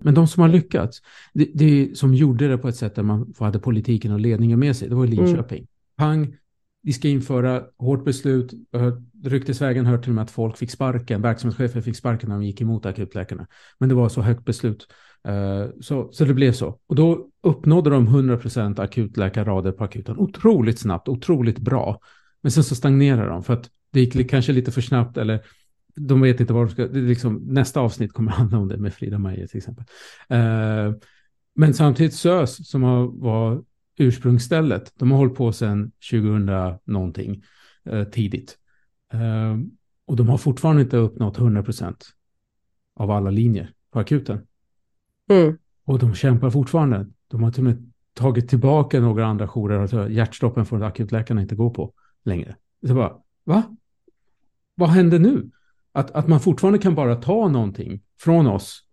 Men 0.02 0.14
de 0.14 0.26
som 0.26 0.40
har 0.42 0.48
lyckats, 0.48 0.98
det, 1.34 1.48
det 1.54 1.98
som 1.98 2.14
gjorde 2.14 2.48
det 2.48 2.58
på 2.58 2.68
ett 2.68 2.76
sätt 2.76 2.94
där 2.94 3.02
man 3.02 3.34
hade 3.38 3.58
politiken 3.58 4.12
och 4.12 4.20
ledningen 4.20 4.58
med 4.58 4.76
sig, 4.76 4.88
det 4.88 4.94
var 4.94 5.04
i 5.04 5.08
Linköping. 5.08 5.66
Pang, 5.98 6.36
vi 6.86 6.92
ska 6.92 7.08
införa 7.08 7.62
hårt 7.78 8.04
beslut. 8.04 8.54
Ryktesvägen 9.24 9.86
hör 9.86 9.98
till 9.98 10.10
och 10.10 10.14
med 10.14 10.22
att 10.22 10.30
folk 10.30 10.56
fick 10.56 10.70
sparken, 10.70 11.22
verksamhetschefer 11.22 11.80
fick 11.80 11.96
sparken 11.96 12.28
när 12.28 12.36
de 12.36 12.44
gick 12.44 12.60
emot 12.60 12.86
akutläkarna. 12.86 13.46
Men 13.78 13.88
det 13.88 13.94
var 13.94 14.08
så 14.08 14.20
högt 14.20 14.44
beslut. 14.44 14.86
Eh, 15.28 15.66
så, 15.80 16.08
så 16.12 16.24
det 16.24 16.34
blev 16.34 16.52
så. 16.52 16.78
Och 16.86 16.94
då 16.94 17.28
uppnådde 17.42 17.90
de 17.90 18.08
100% 18.08 18.80
akutläkarrader 18.80 19.72
på 19.72 19.84
akuten. 19.84 20.18
Otroligt 20.18 20.78
snabbt, 20.78 21.08
otroligt 21.08 21.58
bra. 21.58 22.00
Men 22.42 22.52
sen 22.52 22.64
så 22.64 22.74
stagnerar 22.74 23.28
de 23.28 23.42
för 23.42 23.52
att 23.52 23.70
det 23.92 24.00
gick 24.00 24.30
kanske 24.30 24.52
lite 24.52 24.72
för 24.72 24.80
snabbt 24.80 25.16
eller 25.16 25.40
de 25.94 26.20
vet 26.20 26.40
inte 26.40 26.52
vad 26.52 26.66
de 26.66 26.72
ska... 26.72 26.86
Det 26.86 26.98
är 26.98 27.02
liksom, 27.02 27.34
nästa 27.34 27.80
avsnitt 27.80 28.12
kommer 28.12 28.30
handla 28.32 28.58
om 28.58 28.68
det 28.68 28.76
med 28.76 28.94
Frida 28.94 29.18
Meijer 29.18 29.46
till 29.46 29.58
exempel. 29.58 29.84
Eh, 30.28 30.94
men 31.54 31.74
samtidigt 31.74 32.14
SÖS 32.14 32.68
som 32.70 32.82
har, 32.82 33.06
var 33.06 33.62
ursprungsstället, 33.96 34.92
de 34.96 35.10
har 35.10 35.18
hållit 35.18 35.34
på 35.34 35.52
sedan 35.52 35.92
2000 36.10 36.50
någonting 36.84 37.42
eh, 37.84 38.04
tidigt. 38.04 38.58
Eh, 39.12 39.56
och 40.06 40.16
de 40.16 40.28
har 40.28 40.38
fortfarande 40.38 40.82
inte 40.82 40.96
uppnått 40.96 41.38
100% 41.38 41.94
av 42.96 43.10
alla 43.10 43.30
linjer 43.30 43.72
på 43.92 43.98
akuten. 43.98 44.46
Mm. 45.30 45.58
Och 45.84 45.98
de 45.98 46.14
kämpar 46.14 46.50
fortfarande. 46.50 47.06
De 47.28 47.42
har 47.42 47.50
till 47.50 47.60
och 47.60 47.64
med 47.64 47.92
tagit 48.14 48.48
tillbaka 48.48 49.00
några 49.00 49.26
andra 49.26 49.48
jourer. 49.48 49.78
Alltså 49.78 50.08
hjärtstoppen 50.10 50.66
får 50.66 50.82
akutläkarna 50.82 51.42
inte 51.42 51.54
gå 51.54 51.70
på 51.70 51.92
längre. 52.24 52.56
Så 52.86 52.94
bara, 52.94 53.12
va? 53.44 53.76
Vad 54.74 54.88
händer 54.88 55.18
nu? 55.18 55.50
Att, 55.92 56.10
att 56.10 56.28
man 56.28 56.40
fortfarande 56.40 56.78
kan 56.78 56.94
bara 56.94 57.16
ta 57.16 57.48
någonting 57.48 58.02
från 58.20 58.46
oss 58.46 58.85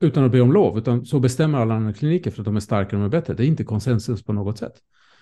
utan 0.00 0.24
att 0.24 0.32
be 0.32 0.40
om 0.40 0.52
lov, 0.52 0.78
utan 0.78 1.06
så 1.06 1.20
bestämmer 1.20 1.58
alla 1.58 1.74
andra 1.74 1.92
kliniker 1.92 2.30
för 2.30 2.40
att 2.40 2.44
de 2.44 2.56
är 2.56 2.60
starkare 2.60 3.04
och 3.04 3.10
bättre. 3.10 3.34
Det 3.34 3.44
är 3.44 3.46
inte 3.46 3.64
konsensus 3.64 4.24
på 4.24 4.32
något 4.32 4.58
sätt. 4.58 4.72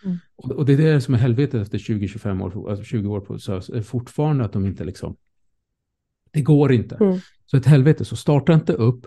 Mm. 0.05 0.19
Och, 0.37 0.51
och 0.51 0.67
det 0.67 0.73
är 0.73 0.77
det 0.77 1.01
som 1.01 1.15
är 1.15 1.19
helvetet 1.19 1.63
efter 1.63 1.79
20-25 1.79 2.43
år, 2.43 2.71
alltså 2.71 2.85
20 2.85 3.09
år 3.09 3.21
på 3.21 3.39
SÖS, 3.39 3.69
är 3.69 3.83
fortfarande 3.83 4.45
att 4.45 4.53
de 4.53 4.67
inte 4.67 4.85
liksom, 4.85 5.17
det 6.31 6.43
går 6.43 6.73
inte. 6.73 6.97
Mm. 7.01 7.19
Så 7.47 7.57
ett 7.57 7.67
helvete, 7.67 8.05
så 8.05 8.17
starta 8.17 8.55
inte 8.55 8.73
upp 8.73 9.07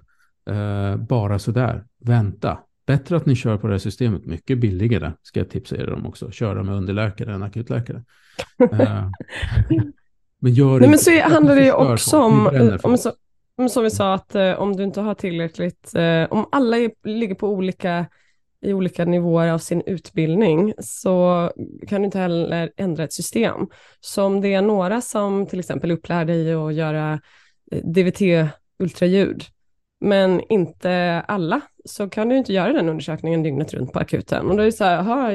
eh, 0.49 0.95
bara 0.95 1.39
sådär, 1.39 1.85
vänta. 1.99 2.59
Bättre 2.85 3.17
att 3.17 3.25
ni 3.25 3.35
kör 3.35 3.57
på 3.57 3.67
det 3.67 3.73
här 3.73 3.79
systemet, 3.79 4.25
mycket 4.25 4.57
billigare 4.57 5.11
ska 5.21 5.39
jag 5.39 5.49
tipsa 5.49 5.77
er 5.77 5.93
om 5.93 6.05
också, 6.05 6.31
köra 6.31 6.63
med 6.63 6.75
underläkare 6.75 7.33
än 7.33 7.43
akutläkare. 7.43 8.03
Eh, 8.71 9.09
men 10.39 10.53
gör 10.53 10.79
Nej, 10.79 10.89
men 10.89 10.99
så 10.99 11.21
handlar 11.21 11.55
det 11.55 11.65
ju 11.65 11.71
också 11.71 12.17
om, 12.17 12.47
om 12.83 12.97
så, 12.97 13.11
som 13.69 13.83
vi 13.83 13.89
sa, 13.89 14.13
att 14.13 14.35
eh, 14.35 14.53
om 14.53 14.75
du 14.75 14.83
inte 14.83 15.01
har 15.01 15.13
tillräckligt, 15.13 15.95
eh, 15.95 16.23
om 16.29 16.47
alla 16.51 16.77
är, 16.77 16.91
ligger 17.03 17.35
på 17.35 17.47
olika, 17.47 18.05
i 18.61 18.73
olika 18.73 19.05
nivåer 19.05 19.49
av 19.49 19.57
sin 19.57 19.81
utbildning, 19.85 20.73
så 20.79 21.51
kan 21.87 22.01
du 22.01 22.05
inte 22.05 22.19
heller 22.19 22.71
ändra 22.77 23.03
ett 23.03 23.13
system. 23.13 23.67
Så 23.99 24.23
om 24.23 24.41
det 24.41 24.53
är 24.53 24.61
några 24.61 25.01
som 25.01 25.47
till 25.47 25.59
exempel 25.59 25.91
upplär 25.91 26.25
dig 26.25 26.53
att 26.53 26.73
göra 26.73 27.19
eh, 27.71 27.83
DVT-ultraljud, 27.83 29.43
men 29.99 30.41
inte 30.49 31.23
alla, 31.27 31.61
så 31.85 32.09
kan 32.09 32.29
du 32.29 32.37
inte 32.37 32.53
göra 32.53 32.73
den 32.73 32.89
undersökningen 32.89 33.43
dygnet 33.43 33.73
runt 33.73 33.93
på 33.93 33.99
akuten. 33.99 34.47
Och 34.47 34.55
då 34.55 34.61
är 34.61 34.65
det 34.65 34.71
så 34.71 34.83
här, 34.83 34.97
aha, 34.97 35.31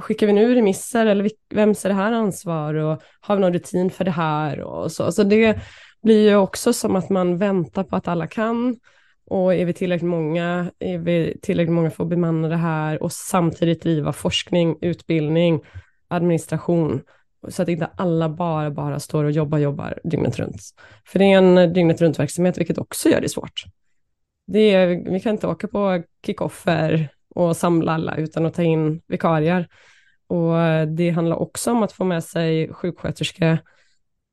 skickar 0.00 0.26
vi 0.26 0.32
nu 0.32 0.54
remisser 0.54 1.06
eller 1.06 1.30
vems 1.54 1.84
är 1.84 1.88
det 1.88 1.94
här 1.94 2.12
ansvar 2.12 2.74
och 2.74 3.02
har 3.20 3.36
vi 3.36 3.40
någon 3.40 3.52
rutin 3.52 3.90
för 3.90 4.04
det 4.04 4.10
här 4.10 4.60
och 4.60 4.92
så. 4.92 5.12
Så 5.12 5.22
det 5.22 5.60
blir 6.06 6.28
ju 6.28 6.36
också 6.36 6.72
som 6.72 6.96
att 6.96 7.10
man 7.10 7.38
väntar 7.38 7.84
på 7.84 7.96
att 7.96 8.08
alla 8.08 8.26
kan 8.26 8.76
och 9.26 9.54
är 9.54 9.64
vi 9.64 9.72
tillräckligt 9.72 10.10
många, 10.10 10.70
är 10.78 10.98
vi 10.98 11.38
tillräckligt 11.42 11.74
många 11.74 11.90
för 11.90 12.04
att 12.04 12.10
bemanna 12.10 12.48
det 12.48 12.56
här 12.56 13.02
och 13.02 13.12
samtidigt 13.12 13.82
driva 13.82 14.12
forskning, 14.12 14.78
utbildning, 14.80 15.60
administration 16.08 17.02
så 17.48 17.62
att 17.62 17.68
inte 17.68 17.86
alla 17.96 18.28
bara, 18.28 18.70
bara 18.70 19.00
står 19.00 19.24
och 19.24 19.30
jobbar, 19.30 19.58
jobbar 19.58 19.98
dygnet 20.04 20.38
runt. 20.38 20.60
För 21.06 21.18
det 21.18 21.24
är 21.24 21.38
en 21.38 21.72
dygnet 21.72 22.00
runt 22.00 22.18
verksamhet, 22.18 22.58
vilket 22.58 22.78
också 22.78 23.08
gör 23.08 23.20
det 23.20 23.28
svårt. 23.28 23.64
Det 24.46 24.74
är, 24.74 25.10
vi 25.10 25.20
kan 25.20 25.32
inte 25.32 25.46
åka 25.46 25.68
på 25.68 26.02
kickoffer 26.26 27.08
och 27.34 27.56
samla 27.56 27.92
alla 27.92 28.16
utan 28.16 28.46
att 28.46 28.54
ta 28.54 28.62
in 28.62 29.02
vikarier. 29.06 29.68
Och 30.26 30.88
det 30.96 31.10
handlar 31.10 31.36
också 31.36 31.70
om 31.70 31.82
att 31.82 31.92
få 31.92 32.04
med 32.04 32.24
sig 32.24 32.72
sjuksköterskor, 32.72 33.58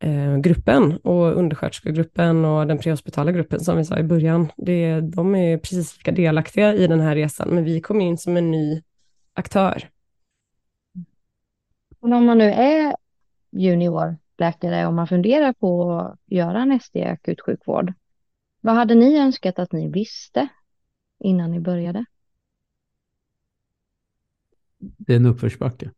sjuksköterskegruppen 0.03 0.97
och 0.97 1.37
undersköterskegruppen 1.37 2.45
och 2.45 2.67
den 2.67 2.77
prehospitala 2.77 3.31
gruppen 3.31 3.59
som 3.59 3.77
vi 3.77 3.85
sa 3.85 3.97
i 3.97 4.03
början. 4.03 4.51
Det, 4.57 5.01
de 5.01 5.35
är 5.35 5.57
precis 5.57 5.97
lika 5.97 6.11
delaktiga 6.11 6.73
i 6.73 6.87
den 6.87 6.99
här 6.99 7.15
resan, 7.15 7.49
men 7.49 7.63
vi 7.63 7.81
kom 7.81 8.01
in 8.01 8.17
som 8.17 8.37
en 8.37 8.51
ny 8.51 8.81
aktör. 9.33 9.89
Men 12.01 12.13
om 12.13 12.25
man 12.25 12.37
nu 12.37 12.51
är 12.51 12.95
juniorläkare 13.51 14.87
och 14.87 14.93
man 14.93 15.07
funderar 15.07 15.53
på 15.53 15.93
att 15.93 16.19
göra 16.25 16.61
en 16.61 16.79
SD-akutsjukvård, 16.79 17.93
vad 18.61 18.75
hade 18.75 18.95
ni 18.95 19.17
önskat 19.17 19.59
att 19.59 19.71
ni 19.71 19.91
visste 19.91 20.47
innan 21.19 21.51
ni 21.51 21.59
började? 21.59 22.05
Det 24.79 25.13
är 25.13 25.17
en 25.17 25.25
uppförsbacke. 25.25 25.91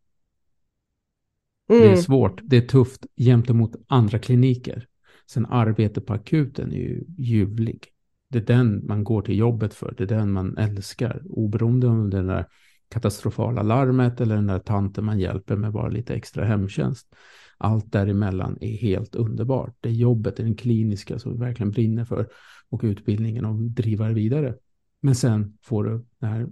Det 1.68 1.74
är 1.74 1.86
Mm. 1.86 1.98
svårt, 1.98 2.42
det 2.44 2.58
är 2.58 2.62
tufft 2.62 3.06
gentemot 3.18 3.76
andra 3.88 4.20
kliniker. 4.20 4.88
Sen 5.28 5.46
arbete 5.46 6.02
på 6.02 6.14
akuten 6.14 6.72
är 6.72 6.78
ju 6.78 7.04
ljuvlig. 7.18 7.88
Det 8.30 8.38
är 8.38 8.42
den 8.44 8.88
man 8.88 9.04
går 9.04 9.22
till 9.22 9.38
jobbet 9.38 9.74
för, 9.74 9.94
det 9.98 10.04
är 10.04 10.08
den 10.08 10.32
man 10.32 10.58
älskar. 10.58 11.22
Oberoende 11.30 11.88
om 11.88 12.10
det 12.10 12.18
är 12.18 12.22
det 12.22 12.28
där 12.28 12.46
katastrofala 12.90 13.62
larmet 13.62 14.22
eller 14.22 14.36
den 14.36 14.48
där 14.48 14.60
tanten 14.60 15.06
man 15.06 15.20
hjälper 15.20 15.56
med 15.56 15.72
bara 15.72 15.90
lite 15.90 16.14
extra 16.14 16.46
hemtjänst. 16.46 17.16
Allt 17.58 17.92
däremellan 17.92 18.58
är 18.62 18.78
helt 18.78 19.16
underbart. 19.16 19.76
Det 19.82 19.90
är 19.90 19.94
jobbet, 19.94 20.36
det 20.38 20.44
är 20.44 20.46
den 20.46 20.56
kliniska 20.56 21.20
som 21.20 21.32
vi 21.32 21.38
verkligen 21.38 21.72
brinner 21.72 22.06
för 22.06 22.28
och 22.70 22.82
utbildningen 22.84 23.46
och 23.46 23.56
driva 23.56 24.08
det 24.08 24.14
vidare. 24.14 24.56
Men 25.02 25.16
sen 25.16 25.58
får 25.62 25.84
du 25.84 26.06
det 26.20 26.28
här 26.28 26.48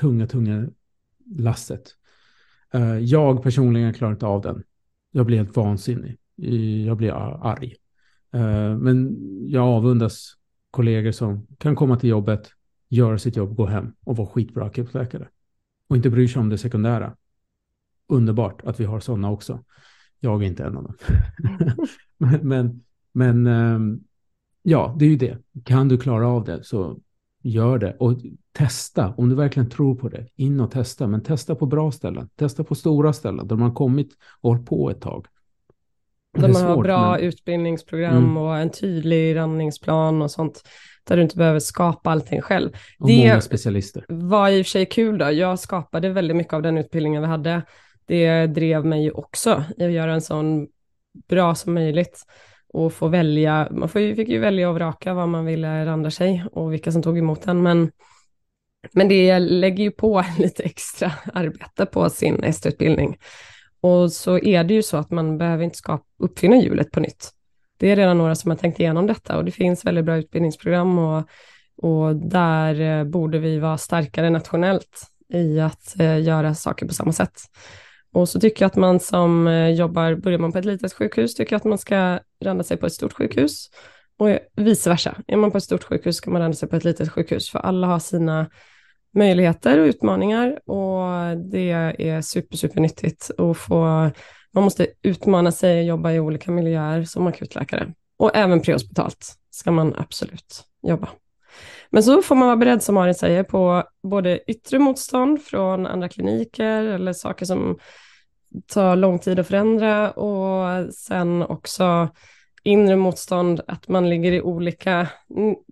tunga, 0.00 0.26
tunga 0.26 0.68
lasset. 1.36 1.94
Eh, 2.74 2.98
jag 2.98 3.42
personligen 3.42 3.94
klarar 3.94 4.12
inte 4.12 4.26
av 4.26 4.42
den. 4.42 4.62
Jag 5.10 5.26
blir 5.26 5.36
helt 5.36 5.56
vansinnig. 5.56 6.18
Jag 6.86 6.96
blir 6.96 7.12
arg. 7.46 7.74
Eh, 8.32 8.76
men 8.76 9.16
jag 9.48 9.64
avundas 9.64 10.34
kollegor 10.70 11.12
som 11.12 11.46
kan 11.58 11.76
komma 11.76 11.96
till 11.96 12.10
jobbet, 12.10 12.50
göra 12.88 13.18
sitt 13.18 13.36
jobb, 13.36 13.56
gå 13.56 13.66
hem 13.66 13.92
och 14.04 14.16
vara 14.16 14.28
skitbra 14.28 14.64
akutläkare. 14.64 15.28
Och 15.88 15.96
inte 15.96 16.10
bryr 16.10 16.28
sig 16.28 16.40
om 16.40 16.48
det 16.48 16.58
sekundära. 16.58 17.16
Underbart 18.08 18.64
att 18.64 18.80
vi 18.80 18.84
har 18.84 19.00
sådana 19.00 19.30
också. 19.30 19.64
Jag 20.20 20.42
är 20.42 20.46
inte 20.46 20.64
en 20.64 20.76
av 20.76 20.82
dem. 20.82 20.94
men 22.40 22.82
men, 23.12 23.44
men 23.44 24.04
ja, 24.62 24.96
det 24.98 25.04
är 25.04 25.08
ju 25.08 25.16
det. 25.16 25.38
Kan 25.64 25.88
du 25.88 25.98
klara 25.98 26.28
av 26.28 26.44
det 26.44 26.64
så 26.64 27.00
gör 27.42 27.78
det. 27.78 27.96
Och 27.98 28.12
testa, 28.52 29.14
om 29.16 29.28
du 29.28 29.34
verkligen 29.34 29.70
tror 29.70 29.94
på 29.94 30.08
det. 30.08 30.26
In 30.36 30.60
och 30.60 30.70
testa, 30.70 31.06
men 31.06 31.22
testa 31.22 31.54
på 31.54 31.66
bra 31.66 31.92
ställen. 31.92 32.28
Testa 32.36 32.64
på 32.64 32.74
stora 32.74 33.12
ställen 33.12 33.48
där 33.48 33.56
man 33.56 33.74
kommit 33.74 34.08
och 34.40 34.50
hållit 34.50 34.66
på 34.66 34.90
ett 34.90 35.00
tag. 35.00 35.26
Där 36.38 36.48
är 36.48 36.52
man 36.52 36.62
har 36.62 36.74
svårt, 36.74 36.84
bra 36.84 37.10
men- 37.10 37.20
utbildningsprogram 37.20 38.16
Mm. 38.16 38.36
och 38.36 38.56
en 38.58 38.70
tydlig 38.70 39.36
randningsplan 39.36 40.22
och 40.22 40.30
sånt, 40.30 40.62
där 41.04 41.16
du 41.16 41.22
inte 41.22 41.36
behöver 41.36 41.60
skapa 41.60 42.10
allting 42.10 42.40
själv. 42.40 42.70
Och 42.98 43.06
det- 43.08 43.18
många 43.28 43.40
specialister. 43.40 44.04
var 44.08 44.48
i 44.48 44.62
och 44.62 44.66
för 44.66 44.70
sig 44.70 44.86
kul 44.86 45.18
då. 45.18 45.30
Jag 45.30 45.58
skapade 45.58 46.08
väldigt 46.08 46.36
mycket 46.36 46.52
av 46.52 46.62
den 46.62 46.78
utbildningen 46.78 47.22
vi 47.22 47.28
hade. 47.28 47.62
Det 48.06 48.46
drev 48.46 48.84
mig 48.84 49.02
ju 49.02 49.10
också 49.10 49.64
i 49.76 49.84
att 49.84 49.92
göra 49.92 50.14
en 50.14 50.20
sån 50.20 50.68
bra 51.28 51.54
som 51.54 51.74
möjligt 51.74 52.24
och 52.72 52.92
få 52.92 53.08
välja, 53.08 53.68
man 53.70 53.88
fick 53.88 54.28
ju 54.28 54.38
välja 54.38 54.68
och 54.68 54.74
vraka 54.74 55.14
vad 55.14 55.28
man 55.28 55.44
ville 55.44 55.86
randa 55.86 56.10
sig 56.10 56.44
och 56.52 56.72
vilka 56.72 56.92
som 56.92 57.02
tog 57.02 57.18
emot 57.18 57.42
den, 57.42 57.62
men, 57.62 57.90
men 58.92 59.08
det 59.08 59.38
lägger 59.38 59.84
ju 59.84 59.90
på 59.90 60.24
lite 60.38 60.62
extra 60.62 61.12
arbete 61.34 61.86
på 61.86 62.10
sin 62.10 62.44
ST-utbildning. 62.44 63.16
Och 63.80 64.12
så 64.12 64.38
är 64.38 64.64
det 64.64 64.74
ju 64.74 64.82
så 64.82 64.96
att 64.96 65.10
man 65.10 65.38
behöver 65.38 65.64
inte 65.64 65.76
skapa, 65.76 66.04
uppfinna 66.18 66.56
hjulet 66.56 66.90
på 66.90 67.00
nytt. 67.00 67.30
Det 67.76 67.90
är 67.90 67.96
redan 67.96 68.18
några 68.18 68.34
som 68.34 68.50
har 68.50 68.58
tänkt 68.58 68.80
igenom 68.80 69.06
detta 69.06 69.36
och 69.36 69.44
det 69.44 69.50
finns 69.50 69.84
väldigt 69.84 70.04
bra 70.04 70.16
utbildningsprogram 70.16 70.98
och, 70.98 71.28
och 71.76 72.16
där 72.16 72.80
eh, 72.80 73.04
borde 73.04 73.38
vi 73.38 73.58
vara 73.58 73.78
starkare 73.78 74.30
nationellt 74.30 75.02
i 75.32 75.60
att 75.60 76.00
eh, 76.00 76.22
göra 76.22 76.54
saker 76.54 76.86
på 76.86 76.94
samma 76.94 77.12
sätt. 77.12 77.40
Och 78.18 78.28
så 78.28 78.40
tycker 78.40 78.62
jag 78.62 78.66
att 78.66 78.76
man 78.76 79.00
som 79.00 79.46
eh, 79.46 79.70
jobbar, 79.70 80.14
börjar 80.14 80.38
man 80.38 80.52
på 80.52 80.58
ett 80.58 80.64
litet 80.64 80.92
sjukhus, 80.92 81.34
tycker 81.34 81.52
jag 81.52 81.58
att 81.58 81.64
man 81.64 81.78
ska 81.78 82.20
randa 82.44 82.64
sig 82.64 82.76
på 82.76 82.86
ett 82.86 82.92
stort 82.92 83.12
sjukhus. 83.12 83.70
Och 84.18 84.28
vice 84.56 84.90
versa. 84.90 85.16
Är 85.26 85.36
man 85.36 85.50
på 85.50 85.58
ett 85.58 85.64
stort 85.64 85.84
sjukhus 85.84 86.16
ska 86.16 86.30
man 86.30 86.42
randa 86.42 86.56
sig 86.56 86.68
på 86.68 86.76
ett 86.76 86.84
litet 86.84 87.12
sjukhus, 87.12 87.50
för 87.50 87.58
alla 87.58 87.86
har 87.86 87.98
sina 87.98 88.50
möjligheter 89.14 89.78
och 89.78 89.84
utmaningar 89.84 90.70
och 90.70 91.36
det 91.52 91.70
är 91.98 92.20
super, 92.20 92.56
super 92.56 92.80
nyttigt 92.80 93.30
att 93.38 93.56
få, 93.56 94.10
man 94.52 94.64
måste 94.64 94.86
utmana 95.02 95.52
sig 95.52 95.78
och 95.78 95.86
jobba 95.86 96.12
i 96.12 96.20
olika 96.20 96.50
miljöer 96.50 97.04
som 97.04 97.26
akutläkare. 97.26 97.92
Och 98.18 98.36
även 98.36 98.60
prehospitalt 98.60 99.34
ska 99.50 99.70
man 99.70 99.94
absolut 99.98 100.64
jobba. 100.82 101.08
Men 101.90 102.02
så 102.02 102.22
får 102.22 102.34
man 102.34 102.46
vara 102.46 102.56
beredd, 102.56 102.82
som 102.82 102.96
Arin 102.96 103.14
säger, 103.14 103.42
på 103.42 103.82
både 104.02 104.50
yttre 104.50 104.78
motstånd 104.78 105.42
från 105.42 105.86
andra 105.86 106.08
kliniker 106.08 106.82
eller 106.84 107.12
saker 107.12 107.46
som 107.46 107.78
tar 108.66 108.96
lång 108.96 109.18
tid 109.18 109.38
att 109.38 109.46
förändra 109.46 110.10
och 110.10 110.94
sen 110.94 111.42
också 111.42 112.08
inre 112.62 112.96
motstånd, 112.96 113.60
att 113.66 113.88
man 113.88 114.10
ligger 114.10 114.32
i 114.32 114.42
olika 114.42 115.08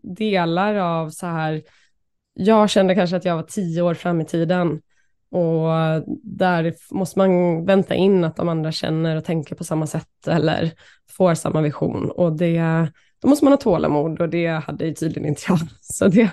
delar 0.03 0.74
av 0.74 1.11
så 1.11 1.27
här, 1.27 1.62
jag 2.35 2.70
kände 2.70 2.95
kanske 2.95 3.16
att 3.16 3.24
jag 3.24 3.37
var 3.37 3.43
tio 3.43 3.83
år 3.83 3.95
fram 3.95 4.20
i 4.20 4.24
tiden 4.24 4.81
och 5.31 5.68
där 6.22 6.74
måste 6.91 7.18
man 7.18 7.64
vänta 7.64 7.95
in 7.95 8.24
att 8.24 8.37
de 8.37 8.49
andra 8.49 8.72
känner 8.72 9.16
och 9.16 9.24
tänker 9.24 9.55
på 9.55 9.64
samma 9.64 9.87
sätt 9.87 10.29
eller 10.29 10.72
får 11.11 11.35
samma 11.35 11.61
vision 11.61 12.11
och 12.11 12.37
det 12.37 12.89
då 13.22 13.29
måste 13.29 13.45
man 13.45 13.53
ha 13.53 13.59
tålamod 13.59 14.20
och 14.20 14.29
det 14.29 14.47
hade 14.47 14.87
ju 14.87 14.95
tydligen 14.95 15.29
inte 15.29 15.43
jag. 15.49 15.59
Så 15.81 16.09
det, 16.09 16.31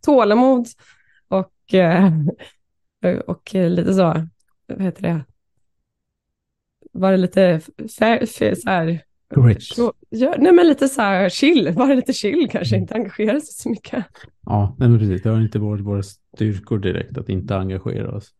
tålamod 0.00 0.66
och, 1.28 1.74
eh, 1.74 2.12
och 3.26 3.54
lite 3.54 3.94
så, 3.94 4.28
vad 4.66 4.82
heter 4.82 5.02
det, 5.02 5.24
var 7.00 7.10
det 7.12 7.16
lite 7.16 7.60
fär, 7.98 8.26
fär, 8.26 8.54
så 8.54 8.70
här, 8.70 9.00
Ja, 10.08 10.34
nej 10.38 10.52
men 10.52 10.66
lite 10.68 10.88
så 10.88 11.02
här 11.02 11.28
chill, 11.28 11.72
bara 11.76 11.94
lite 11.94 12.12
chill 12.12 12.48
kanske, 12.50 12.76
inte 12.76 12.94
engagera 12.94 13.40
sig 13.40 13.54
så 13.54 13.68
mycket. 13.70 14.04
Ja, 14.46 14.76
nej 14.78 14.88
men 14.88 14.98
precis, 14.98 15.22
det 15.22 15.30
har 15.30 15.40
inte 15.40 15.58
varit 15.58 15.84
våra 15.84 16.02
styrkor 16.02 16.78
direkt 16.78 17.18
att 17.18 17.28
inte 17.28 17.56
engagera 17.56 18.16
oss. 18.16 18.34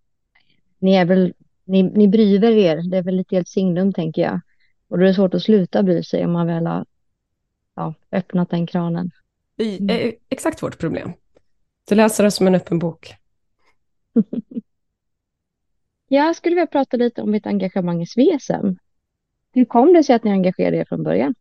Ni 0.79 0.95
är 0.95 1.05
väl, 1.05 1.35
ni, 1.65 1.83
ni 1.83 2.09
bryr 2.09 2.45
er, 2.45 2.91
det 2.91 2.97
är 2.97 3.03
väl 3.03 3.17
lite 3.17 3.35
helt 3.35 3.49
signum 3.49 3.93
tänker 3.93 4.23
jag. 4.23 4.41
Och 4.89 4.99
då 4.99 5.05
är 5.05 5.09
det 5.09 5.15
svårt 5.15 5.35
att 5.35 5.43
sluta 5.43 5.83
bry 5.83 6.03
sig 6.03 6.25
om 6.25 6.33
man 6.33 6.47
väl 6.47 6.67
har 6.67 6.87
ja, 7.77 7.95
öppnat 8.13 8.51
den 8.51 8.67
kranen. 8.67 9.11
Det 9.57 9.75
är 9.75 9.81
mm. 9.81 10.15
exakt 10.29 10.63
vårt 10.63 10.79
problem. 10.79 11.13
Du 11.89 11.95
läser 11.95 12.25
det 12.25 12.31
som 12.31 12.47
en 12.47 12.55
öppen 12.55 12.79
bok. 12.79 13.15
Jag 16.09 16.37
skulle 16.37 16.55
vilja 16.55 16.67
prata 16.67 16.97
lite 16.97 17.23
om 17.23 17.31
mitt 17.31 17.47
engagemang 17.47 18.03
i 18.03 18.07
Svesem. 18.07 18.77
Hur 19.53 19.65
kom 19.65 19.93
det 19.93 20.05
sig 20.05 20.17
att 20.17 20.25
ni 20.25 20.31
engagerade 20.31 20.77
er 20.77 20.85
från 20.85 21.03
början? 21.03 21.35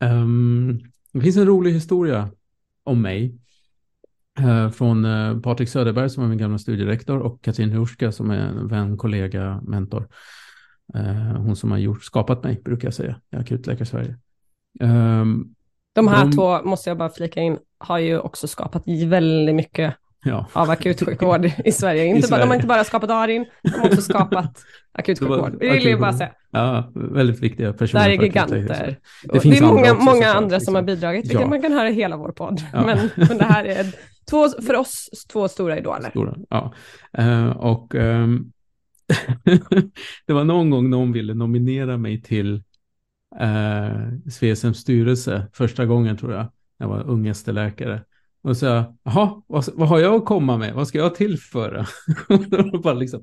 Um, 0.00 0.80
det 1.12 1.20
finns 1.20 1.36
en 1.36 1.46
rolig 1.46 1.72
historia 1.72 2.30
om 2.84 3.02
mig. 3.02 3.38
Uh, 4.40 4.70
från 4.70 5.04
uh, 5.04 5.40
Patrik 5.40 5.68
Söderberg 5.68 6.10
som 6.10 6.24
är 6.24 6.28
min 6.28 6.38
gamla 6.38 6.58
studierektor 6.58 7.18
och 7.18 7.42
Katrin 7.42 7.70
Hurska 7.70 8.12
som 8.12 8.30
är 8.30 8.38
en 8.38 8.68
vän, 8.68 8.96
kollega, 8.96 9.60
mentor. 9.66 10.08
Uh, 10.94 11.36
hon 11.36 11.56
som 11.56 11.70
har 11.70 11.78
gjort, 11.78 12.04
skapat 12.04 12.44
mig, 12.44 12.60
brukar 12.64 12.86
jag 12.86 12.94
säga, 12.94 13.20
i 13.30 13.36
Akutläkare 13.36 13.86
Sverige. 13.86 14.16
Um, 14.80 15.54
de 15.92 16.08
här 16.08 16.24
de... 16.24 16.32
två, 16.32 16.62
måste 16.62 16.90
jag 16.90 16.98
bara 16.98 17.10
flika 17.10 17.40
in, 17.40 17.58
har 17.78 17.98
ju 17.98 18.18
också 18.18 18.48
skapat 18.48 18.82
väldigt 18.86 19.54
mycket 19.54 19.94
ja. 20.24 20.48
av 20.52 20.70
akutsjukvård 20.70 21.50
i 21.64 21.72
Sverige. 21.72 22.04
Inte 22.04 22.18
I 22.18 22.22
Sverige. 22.22 22.42
de 22.42 22.48
har 22.48 22.54
inte 22.54 22.66
bara 22.66 22.84
skapat 22.84 23.10
ARIN, 23.10 23.46
de 23.62 23.70
har 23.70 23.86
också 23.86 24.02
skapat 24.02 24.64
akutsjukvård. 24.92 25.56
Det 25.60 25.70
vill 25.70 25.86
jag 25.86 26.00
bara 26.00 26.12
säga. 26.12 26.32
Ja, 26.50 26.92
väldigt 26.94 27.40
viktiga 27.40 27.72
personer. 27.72 28.04
Det 28.04 28.10
här 28.10 28.18
är 28.18 28.22
giganter. 28.22 28.58
Det, 28.58 29.38
det 29.42 29.58
är 29.58 29.62
många, 29.62 29.94
många 29.94 30.28
andra 30.28 30.60
som 30.60 30.74
har 30.74 30.82
bidragit, 30.82 31.24
vilket 31.24 31.40
ja. 31.40 31.46
man 31.46 31.62
kan 31.62 31.72
höra 31.72 31.90
i 31.90 31.92
hela 31.92 32.16
vår 32.16 32.32
podd. 32.32 32.62
Ja. 32.72 32.86
Men, 32.86 33.10
men 33.16 33.38
det 33.38 33.44
här 33.44 33.64
är 33.64 33.86
två, 34.30 34.48
för 34.48 34.74
oss 34.74 35.08
två 35.32 35.48
stora 35.48 35.78
idoler. 35.78 36.10
Stora, 36.10 36.34
ja. 36.50 36.72
Uh, 37.18 37.48
och 37.48 37.94
um, 37.94 38.52
det 40.26 40.32
var 40.32 40.44
någon 40.44 40.70
gång 40.70 40.90
någon 40.90 41.12
ville 41.12 41.34
nominera 41.34 41.96
mig 41.96 42.22
till 42.22 42.62
eh, 43.40 44.08
SVSMs 44.28 44.78
styrelse 44.78 45.46
första 45.52 45.86
gången 45.86 46.16
tror 46.16 46.32
jag. 46.32 46.46
Jag 46.78 46.88
var 46.88 47.02
ungestäläkare. 47.02 48.00
Och 48.44 48.56
så, 48.56 48.66
jaha, 49.02 49.42
vad, 49.46 49.64
vad, 49.74 49.88
har 49.88 49.98
jag 49.98 50.14
att 50.14 50.24
komma 50.24 50.58
med? 50.58 50.74
Vad 50.74 50.88
ska 50.88 50.98
jag 50.98 51.14
tillföra? 51.14 51.86
bara 52.82 52.94
liksom 52.94 53.22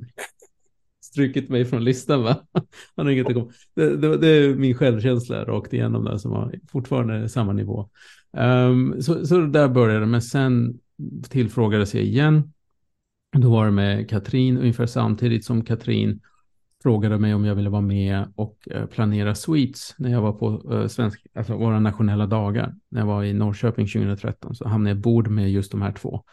strukit 1.01 1.49
mig 1.49 1.65
från 1.65 1.83
listan 1.83 2.23
va? 2.23 2.37
Han 2.95 3.05
har 3.05 3.13
inget 3.13 3.27
att 3.27 3.33
komma. 3.33 3.51
Det, 3.75 3.97
det, 3.97 4.17
det, 4.17 4.27
är 4.27 4.55
min 4.55 4.75
självkänsla 4.75 5.45
rakt 5.45 5.73
igenom 5.73 6.05
där 6.05 6.17
som 6.17 6.31
har 6.31 6.55
fortfarande 6.71 7.29
samma 7.29 7.53
nivå. 7.53 7.89
Um, 8.37 9.01
så, 9.01 9.27
så 9.27 9.41
där 9.41 9.67
började 9.67 9.99
det, 9.99 10.05
men 10.05 10.21
sen 10.21 10.79
tillfrågades 11.29 11.95
jag 11.95 12.03
igen. 12.03 12.53
Då 13.37 13.51
var 13.51 13.65
det 13.65 13.71
med 13.71 14.09
Katrin 14.09 14.57
ungefär 14.57 14.85
samtidigt 14.85 15.45
som 15.45 15.65
Katrin 15.65 16.21
frågade 16.83 17.17
mig 17.17 17.33
om 17.33 17.45
jag 17.45 17.55
ville 17.55 17.69
vara 17.69 17.81
med 17.81 18.33
och 18.35 18.67
eh, 18.71 18.85
planera 18.85 19.35
Sweets 19.35 19.95
när 19.97 20.11
jag 20.11 20.21
var 20.21 20.33
på 20.33 20.73
eh, 20.73 20.87
svensk, 20.87 21.25
alltså 21.33 21.57
våra 21.57 21.79
nationella 21.79 22.27
dagar. 22.27 22.75
När 22.89 23.01
jag 23.01 23.07
var 23.07 23.23
i 23.23 23.33
Norrköping 23.33 23.87
2013 23.87 24.55
så 24.55 24.67
hamnade 24.67 24.95
jag 24.95 25.01
bord 25.01 25.27
med 25.27 25.51
just 25.51 25.71
de 25.71 25.81
här 25.81 25.91
två. 25.91 26.23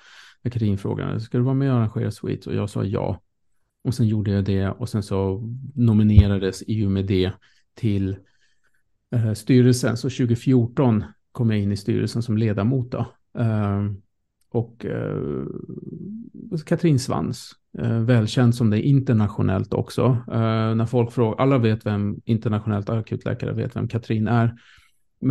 Katrin 0.43 0.79
frågade, 0.79 1.21
ska 1.21 1.39
du 1.39 1.45
vara 1.45 1.55
med 1.55 1.73
och 1.73 1.79
arrangera 1.79 2.11
Sweets? 2.11 2.47
Och 2.47 2.55
jag 2.55 2.71
sa 2.71 2.85
ja. 2.85 3.21
Och 3.85 3.95
sen 3.95 4.07
gjorde 4.07 4.31
jag 4.31 4.45
det 4.45 4.69
och 4.69 4.89
sen 4.89 5.03
så 5.03 5.43
nominerades 5.75 6.63
i 6.67 6.87
och 6.87 6.91
med 6.91 7.07
det 7.07 7.33
till 7.75 8.17
eh, 9.15 9.33
styrelsen. 9.33 9.97
Så 9.97 10.11
2014 10.11 11.05
kom 11.33 11.51
jag 11.51 11.61
in 11.61 11.73
i 11.73 11.77
styrelsen 11.77 12.23
som 12.23 12.37
ledamot 12.37 12.91
då. 12.91 13.07
Ehm, 13.39 14.03
och 14.51 14.85
eh, 14.85 15.47
Katrin 16.67 16.99
Svans 16.99 17.53
eh, 17.79 17.99
välkänd 17.99 18.55
som 18.55 18.71
det 18.71 18.83
internationellt 18.83 19.75
också. 19.75 20.03
Eh, 20.33 20.75
när 20.75 20.87
folk 20.87 21.13
frågar, 21.13 21.43
alla 21.43 21.59
vet 21.59 21.87
vem 21.87 22.21
internationellt 22.25 22.91
akutläkare 22.91 23.53
vet 23.53 23.77
vem 23.77 23.89
Katrin 23.89 24.29
är. 24.29 24.55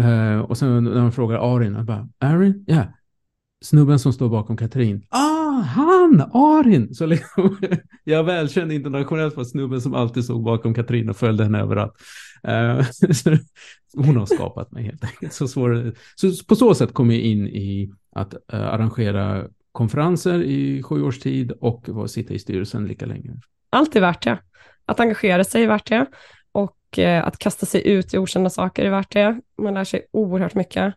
Eh, 0.02 0.40
och 0.40 0.58
sen 0.58 0.84
när 0.84 1.02
man 1.02 1.12
frågar 1.12 1.56
Arin, 1.56 1.74
jag 1.74 1.86
bara, 1.86 2.10
Arin? 2.20 2.64
Ja, 2.68 2.76
yeah. 2.76 2.88
snubben 3.62 4.00
som 4.00 4.14
står 4.14 4.30
bakom 4.30 4.58
Katrin. 4.58 5.06
Ah, 5.10 5.62
han, 5.62 6.22
Arin! 6.34 6.96
Så 6.96 7.06
liksom, 7.06 7.58
jag 8.04 8.20
är 8.20 8.24
välkänd 8.24 8.72
internationellt 8.72 9.34
för 9.34 9.44
snubben 9.44 9.82
som 9.82 9.94
alltid 9.94 10.24
stod 10.24 10.44
bakom 10.44 10.74
Katrin 10.74 11.10
och 11.10 11.18
följde 11.18 11.44
henne 11.44 11.60
överallt. 11.60 11.94
Eh, 12.44 12.86
hon 14.06 14.18
har 14.18 14.26
skapat 14.26 14.72
mig 14.72 14.84
helt 14.84 15.04
enkelt. 15.04 15.34
Så, 15.34 15.48
svår, 15.48 15.94
så 16.16 16.46
på 16.48 16.56
så 16.56 16.76
sätt 16.76 16.94
kom 16.94 17.12
jag 17.12 17.22
in 17.22 17.48
i 17.48 17.94
att 18.18 18.34
uh, 18.34 18.74
arrangera 18.74 19.48
konferenser 19.72 20.44
i 20.44 20.84
sju 20.84 21.04
års 21.04 21.20
tid 21.20 21.52
och 21.52 22.10
sitta 22.10 22.34
i 22.34 22.40
styrelsen 22.40 22.86
lika 22.86 23.06
länge. 23.06 23.32
Allt 23.70 23.96
är 23.96 24.02
värt 24.02 24.24
det. 24.24 24.40
Att 24.86 25.00
engagera 25.00 25.44
sig 25.44 25.64
är 25.64 25.68
värt 25.68 25.90
det 25.90 26.06
och 26.52 27.00
eh, 27.00 27.28
att 27.28 27.38
kasta 27.38 27.66
sig 27.66 27.88
ut 27.88 28.14
i 28.14 28.18
okända 28.18 28.50
saker 28.50 28.86
är 28.86 28.90
värt 28.90 29.14
det. 29.14 29.42
Man 29.62 29.74
lär 29.74 29.84
sig 29.84 30.08
oerhört 30.12 30.56
mycket 30.56 30.94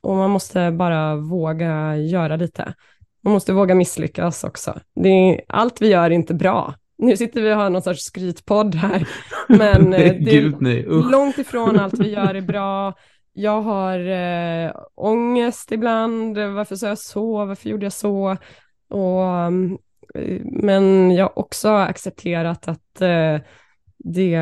och 0.00 0.16
man 0.16 0.30
måste 0.30 0.70
bara 0.70 1.16
våga 1.16 1.96
göra 1.96 2.36
lite. 2.36 2.74
Man 3.22 3.32
måste 3.32 3.52
våga 3.52 3.74
misslyckas 3.74 4.44
också. 4.44 4.80
Är, 5.04 5.40
allt 5.48 5.82
vi 5.82 5.88
gör 5.88 6.04
är 6.04 6.10
inte 6.10 6.34
bra. 6.34 6.74
Nu 6.98 7.16
sitter 7.16 7.42
vi 7.42 7.52
och 7.52 7.56
har 7.56 7.70
någon 7.70 7.82
sorts 7.82 8.02
skrytpodd 8.02 8.74
här, 8.74 9.08
men 9.48 9.92
eh, 9.92 9.98
det 9.98 10.06
är 10.06 10.40
Gud, 10.40 10.56
nej. 10.60 10.82
långt 10.88 11.38
ifrån 11.38 11.80
allt 11.80 11.98
vi 11.98 12.10
gör 12.10 12.34
är 12.34 12.40
bra. 12.40 12.94
Jag 13.40 13.62
har 13.62 13.98
eh, 13.98 14.72
ångest 14.94 15.72
ibland, 15.72 16.38
varför 16.38 16.76
sa 16.76 16.88
jag 16.88 16.98
så, 16.98 17.44
varför 17.44 17.68
gjorde 17.68 17.86
jag 17.86 17.92
så? 17.92 18.36
Och, 18.88 19.24
eh, 19.24 19.50
men 20.44 21.10
jag 21.10 21.24
har 21.24 21.38
också 21.38 21.68
accepterat 21.68 22.68
att 22.68 23.00
eh, 23.00 23.38
det, 23.98 24.38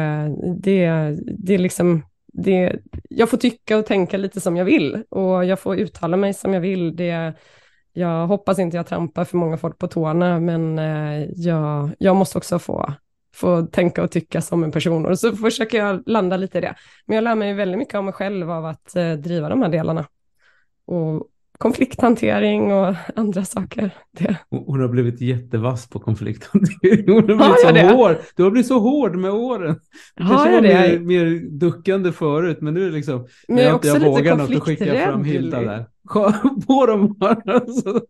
det, 0.63 1.17
det 1.39 1.59
liksom, 1.59 2.03
det, 2.27 2.77
jag 3.11 3.31
får 3.31 3.37
tycka 3.37 3.79
och 3.79 3.87
tänka 3.87 4.17
lite 4.17 4.41
som 4.41 4.57
jag 4.57 4.65
vill 4.65 5.03
och 5.09 5.45
jag 5.45 5.61
får 5.61 5.77
uttala 5.77 6.17
mig 6.17 6.35
som 6.35 6.55
jag 6.55 6.61
vill. 6.61 6.97
Det, 6.97 7.35
jag 7.93 8.27
hoppas 8.27 8.59
inte 8.59 8.77
jag 8.77 8.87
trampar 8.87 9.25
för 9.25 9.37
många 9.37 9.57
folk 9.57 9.79
på 9.79 9.89
tårna, 9.89 10.41
men 10.41 10.79
eh, 10.79 11.25
jag, 11.35 11.91
jag 11.99 12.17
måste 12.17 12.39
också 12.39 12.59
få, 12.59 12.93
få 13.41 13.63
tänka 13.67 14.03
och 14.03 14.11
tycka 14.11 14.41
som 14.41 14.65
en 14.65 14.73
person. 14.73 15.07
Och 15.07 15.19
så 15.19 15.37
försöker 15.37 15.79
jag 15.79 16.03
landa 16.07 16.37
lite 16.37 16.59
i 16.59 16.61
det. 16.61 16.75
Men 17.07 17.15
jag 17.15 17.25
lär 17.25 17.35
mig 17.35 17.55
väldigt 17.55 17.79
mycket 17.79 17.95
om 17.95 18.05
mig 18.05 18.15
själv 18.15 18.51
av 18.51 18.67
att 18.67 18.97
eh, 18.97 19.13
driva 19.13 19.49
de 19.49 19.63
här 19.63 19.69
delarna. 19.69 20.05
Och 20.87 21.27
konflikthantering 21.59 22.73
och 22.73 22.95
andra 23.17 23.45
saker. 23.45 23.91
Det. 24.19 24.37
Hon 24.51 24.81
har 24.81 24.89
blivit 24.89 25.21
jättevass 25.21 25.89
på 25.89 25.99
konflikthantering. 25.99 27.05
Hon 27.07 27.15
har 27.17 27.23
blivit 27.23 27.43
Har 27.43 27.49
jag 27.51 27.61
så 27.61 27.73
det? 27.73 27.89
hård. 27.89 28.17
Du 28.37 28.43
har 28.43 28.51
blivit 28.51 28.69
så 28.69 28.79
hård 28.79 29.17
med 29.17 29.31
åren. 29.31 29.81
Du 30.17 30.23
Har 30.25 30.31
kanske 30.35 30.49
jag 30.51 30.63
var 30.63 30.89
det? 30.89 31.01
mer, 31.01 31.25
mer 31.25 31.51
duckande 31.59 32.13
förut, 32.13 32.59
men 32.61 32.75
nu 32.75 32.83
är 32.83 32.87
det 32.87 32.97
liksom... 32.97 33.27
Men 33.49 33.65
jag 33.65 33.75
också 33.75 33.95
lite 33.95 34.07
vågar 34.07 34.37
något, 34.37 34.51
då 34.53 34.61
skickar 34.61 34.87
jag 34.87 35.05
fram 35.05 35.25
Hilda 35.25 35.61
där. 35.61 35.87
På 36.67 36.87
dem 36.87 37.15
bara. 37.19 37.61
Så, 37.67 38.01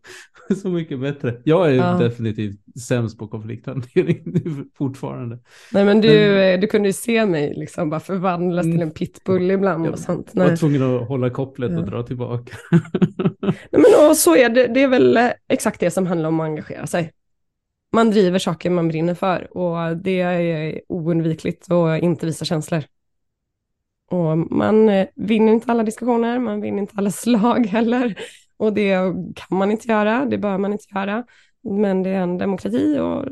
så 0.62 0.68
mycket 0.68 1.00
bättre. 1.00 1.40
Jag 1.44 1.68
är 1.70 1.74
Ja. 1.74 1.92
definitivt 1.98 2.60
sämst 2.88 3.18
på 3.18 3.28
konflikthantering 3.28 4.24
fortfarande. 4.78 5.38
Nej 5.72 5.84
men 5.84 6.00
du, 6.00 6.40
eh, 6.42 6.60
du 6.60 6.66
kunde 6.66 6.88
ju 6.88 6.92
se 6.92 7.26
mig 7.26 7.54
liksom 7.56 7.90
bara 7.90 8.00
förvandlas 8.00 8.64
till 8.64 8.82
en 8.82 8.90
pitbull 8.90 9.50
ibland 9.50 9.86
Jag 9.86 9.92
och 9.92 9.98
sånt. 9.98 10.30
var 10.34 10.46
Nej. 10.46 10.56
tvungen 10.56 10.82
att 10.96 11.08
hålla 11.08 11.30
kopplet 11.30 11.70
och 11.70 11.76
Ja. 11.78 11.82
dra 11.82 12.02
tillbaka. 12.02 12.56
Nej, 13.42 13.54
men 13.70 14.08
och 14.10 14.16
så 14.16 14.36
är 14.36 14.48
det, 14.48 14.66
det 14.66 14.82
är 14.82 14.88
väl 14.88 15.16
eh, 15.16 15.28
exakt 15.48 15.80
det 15.80 15.90
som 15.90 16.06
handlar 16.06 16.28
om 16.28 16.40
att 16.40 16.44
engagera 16.44 16.86
sig. 16.86 17.12
Man 17.92 18.10
driver 18.10 18.38
saker 18.38 18.70
man 18.70 18.88
brinner 18.88 19.14
för 19.14 19.56
och 19.56 19.96
det 19.96 20.20
är 20.20 20.80
oundvikligt 20.88 21.72
att 21.72 22.02
inte 22.02 22.26
visa 22.26 22.44
känslor. 22.44 22.82
Och 24.10 24.38
man 24.38 24.88
eh, 24.88 25.06
vinner 25.14 25.52
inte 25.52 25.72
alla 25.72 25.82
diskussioner, 25.82 26.38
man 26.38 26.60
vinner 26.60 26.78
inte 26.78 26.94
alla 26.96 27.10
slag 27.24 27.66
heller. 27.66 28.18
Och 28.56 28.72
det 28.72 28.94
kan 29.34 29.58
man 29.58 29.70
inte 29.70 29.88
göra, 29.88 30.24
det 30.24 30.38
bör 30.38 30.58
man 30.58 30.72
inte 30.72 30.84
göra. 30.94 31.24
Men 31.62 32.02
det 32.02 32.10
är 32.10 32.20
en 32.20 32.38
demokrati 32.38 32.98
och 32.98 33.24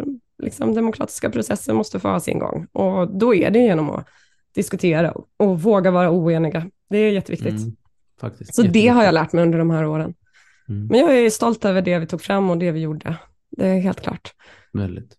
liksom 0.42 0.74
demokratiska 0.74 1.30
processer 1.30 1.72
måste 1.74 2.00
få 2.00 2.08
ha 2.08 2.20
sin 2.20 2.38
gång. 2.38 2.66
Och 2.72 3.18
då 3.18 3.34
är 3.34 3.50
det 3.50 3.58
genom 3.58 3.90
att 3.90 4.08
diskutera 4.54 5.12
och 5.36 5.62
våga 5.62 5.90
vara 5.90 6.10
oeniga. 6.10 6.70
Det 6.90 6.98
är 6.98 7.10
jätteviktigt. 7.12 7.60
Mm, 7.60 7.76
faktiskt. 8.20 8.54
Så 8.54 8.62
det 8.62 8.68
har 8.68 9.04
jag 9.04 9.14
Jätteviktigt. 9.14 9.14
lärt 9.14 9.32
mig 9.32 9.42
under 9.42 9.58
de 9.58 9.70
här 9.70 9.86
åren. 9.86 10.14
Mm, 10.68 10.86
Men 10.86 11.00
jag 11.00 11.18
är 11.18 11.30
stolt 11.30 11.64
över 11.64 11.82
det 11.82 11.98
vi 11.98 12.06
tog 12.06 12.20
fram 12.20 12.50
och 12.50 12.58
det 12.58 12.70
vi 12.70 12.80
gjorde. 12.80 13.16
Det 13.50 13.66
är 13.68 13.80
helt 13.80 14.00
klart. 14.00 14.34
väldigt. 14.72 15.14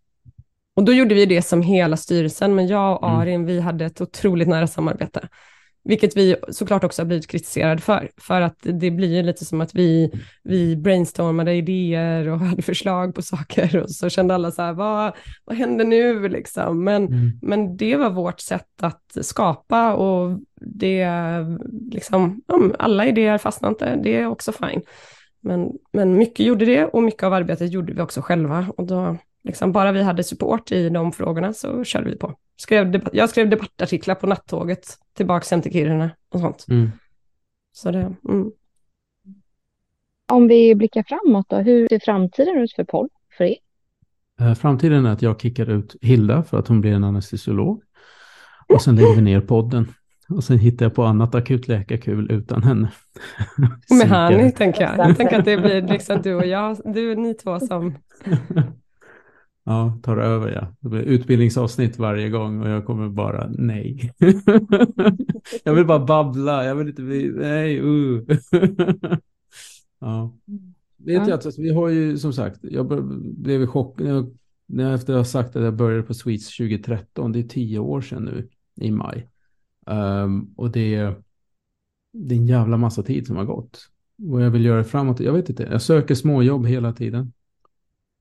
Och 0.78 0.84
då 0.84 0.94
gjorde 0.94 1.16
vi 1.16 1.26
det 1.26 1.42
som 1.42 1.62
hela 1.62 1.98
styrelsen, 1.98 2.56
men 2.56 2.68
jag 2.68 3.04
och 3.04 3.10
Mm. 3.10 3.20
Arin, 3.20 3.46
vi 3.46 3.60
hade 3.60 3.86
ett 3.86 4.02
otroligt 4.02 4.48
nära 4.48 4.68
samarbete. 4.68 5.28
Vilket 5.84 6.18
vi 6.18 6.36
såklart 6.50 6.84
också 6.84 7.02
har 7.02 7.08
blivit 7.08 7.28
kritiserade 7.28 7.82
för. 7.82 8.10
För 8.18 8.42
att 8.42 8.58
det 8.62 8.92
blir 8.92 9.16
ju 9.16 9.24
lite 9.24 9.46
som 9.46 9.62
att 9.62 9.76
vi, 9.76 10.12
vi 10.44 10.76
brainstormade 10.76 11.54
idéer 11.54 12.30
och 12.30 12.40
hade 12.50 12.62
förslag 12.62 13.16
på 13.16 13.22
saker 13.22 13.78
och 13.84 13.92
så 13.92 14.10
kände 14.10 14.36
alla 14.36 14.52
så 14.52 14.62
här, 14.62 14.74
vad, 14.74 15.14
vad 15.46 15.58
händer 15.58 15.86
nu 15.86 16.30
liksom? 16.30 16.84
Men, 16.84 17.06
Mm. 17.08 17.32
men 17.42 17.78
det 17.78 17.96
var 17.96 18.10
vårt 18.10 18.40
sätt 18.40 18.84
att 18.84 19.18
skapa 19.22 19.94
och 19.94 20.40
det, 20.62 21.10
liksom, 21.92 22.42
alla 22.80 23.06
idéer 23.06 23.38
fastnade 23.38 23.72
inte, 23.72 23.96
det 24.04 24.16
är 24.18 24.28
också 24.28 24.52
fine. 24.52 24.82
Men, 25.42 25.72
men 25.94 26.14
mycket 26.18 26.46
gjorde 26.46 26.66
det 26.66 26.86
och 26.86 27.04
mycket 27.04 27.24
av 27.24 27.34
arbetet 27.34 27.72
gjorde 27.72 27.94
vi 27.94 28.02
också 28.02 28.22
själva. 28.22 28.66
Och 28.78 28.88
då, 28.88 29.18
liksom, 29.48 29.72
bara 29.72 29.91
vi 29.91 30.04
hade 30.04 30.24
support 30.24 30.72
i 30.72 30.89
de 30.89 31.12
frågorna 31.12 31.54
så 31.54 31.84
körde 31.84 32.10
vi 32.10 32.18
på. 32.18 32.34
Skrev 32.58 33.02
jag 33.14 33.30
skrev 33.30 33.50
debattartiklar 33.50 34.16
på 34.16 34.28
nattåget 34.28 34.98
tillbaka 35.14 35.45
hem 35.52 35.62
till 35.62 35.72
Kiruna 35.72 36.10
och 36.30 36.39
sånt. 36.39 36.66
Mm. 36.70 36.91
Så 37.72 37.91
det, 37.91 38.14
mm. 38.30 38.52
Om 40.32 40.48
vi 40.48 40.76
blickar 40.76 41.04
framåt 41.04 41.50
då, 41.50 41.58
hur 41.58 41.88
ser 41.88 42.00
framtiden 42.00 42.58
ut 42.58 42.74
för 42.74 42.84
podd 42.84 43.10
för 43.38 43.43
er? 43.43 43.56
Eh, 44.39 44.54
Framtiden 44.54 45.06
är 45.06 45.12
att 45.12 45.22
jag 45.22 45.41
kickar 45.41 45.70
ut 45.70 45.95
Hilda 46.02 46.43
för 46.43 46.60
att 46.60 46.68
hon 46.68 46.82
blir 46.82 46.93
en 46.93 47.04
anestesiolog. 47.04 47.82
Och 48.74 48.82
sen 48.82 48.95
lägger 48.95 49.16
vi 49.16 49.22
ner 49.22 49.41
podden. 49.41 49.88
Och 50.30 50.43
sen 50.43 50.58
hittar 50.58 50.86
jag 50.86 50.95
på 50.95 51.04
annat 51.04 51.36
akutläkarkul 51.36 52.32
utan 52.32 52.64
henne. 52.64 52.91
Och 53.89 53.95
med. 53.95 54.08
Hani 54.08 54.52
tänker 54.52 54.82
jag. 54.82 55.10
Jag 55.10 55.18
tänker 55.18 55.39
att 55.39 55.45
det 55.45 55.58
blir 55.58 55.82
liksom 55.82 56.22
du 56.22 56.36
och 56.36 56.45
jag, 56.45 56.78
du 56.86 57.16
ni 57.16 57.34
två 57.34 57.60
som... 57.60 57.95
Ja, 59.68 59.99
tar 60.03 60.18
över 60.18 60.51
ja. 60.51 60.76
Det 60.80 60.89
blir 60.89 61.01
utbildningsavsnitt 61.01 61.99
varje 61.99 62.30
gång 62.30 62.61
och 62.61 62.70
jag 62.70 62.86
kommer 62.86 63.09
bara 63.09 63.49
nej. 63.57 64.13
jag 65.63 65.74
vill 65.74 65.86
bara 65.86 66.05
babbla, 66.05 66.65
jag 66.65 66.76
vill 66.76 66.88
inte 66.88 67.01
bli, 67.01 67.32
nej, 67.36 67.82
uh. 67.82 68.24
ja. 69.99 70.34
Vet 70.97 71.15
Ja. 71.15 71.30
jag 71.30 71.34
att 71.47 71.57
vi 71.59 71.74
har 71.74 71.89
ju 71.89 72.18
som 72.18 72.34
sagt, 72.34 72.59
jag 72.61 72.88
blev 73.38 73.61
i 73.61 73.68
chock 73.68 73.99
när 73.99 74.09
jag, 74.09 74.38
när 74.65 74.84
jag 74.84 74.93
efter 74.93 75.13
att 75.13 75.20
ha 75.20 75.26
sagt 75.26 75.55
att 75.55 75.63
jag 75.63 75.76
började 75.76 76.03
på 76.03 76.13
Sweets 76.13 76.57
2013, 76.57 77.32
det 77.32 77.39
är 77.39 77.43
tio 77.43 77.80
år 77.80 78.01
sedan 78.01 78.24
nu 78.24 78.49
i 78.86 78.91
maj. 78.91 79.30
Ehm, 79.88 80.53
och 80.55 80.72
det 80.72 80.95
är, 80.95 81.15
det 82.13 82.36
är 82.36 82.39
en 82.39 82.47
jävla 82.47 82.78
massa 82.78 83.03
tid 83.03 83.28
som 83.28 83.36
har 83.36 83.45
gått. 83.45 83.80
Vad 84.15 84.45
jag 84.45 84.49
vill 84.49 84.65
göra 84.65 84.84
framåt, 84.84 85.20
jag 85.20 85.34
vet 85.34 85.49
inte. 85.49 85.63
Jag 85.63 85.82
söker 85.82 86.15
småjobb 86.15 86.65
hela 86.68 86.93
tiden. 86.93 87.34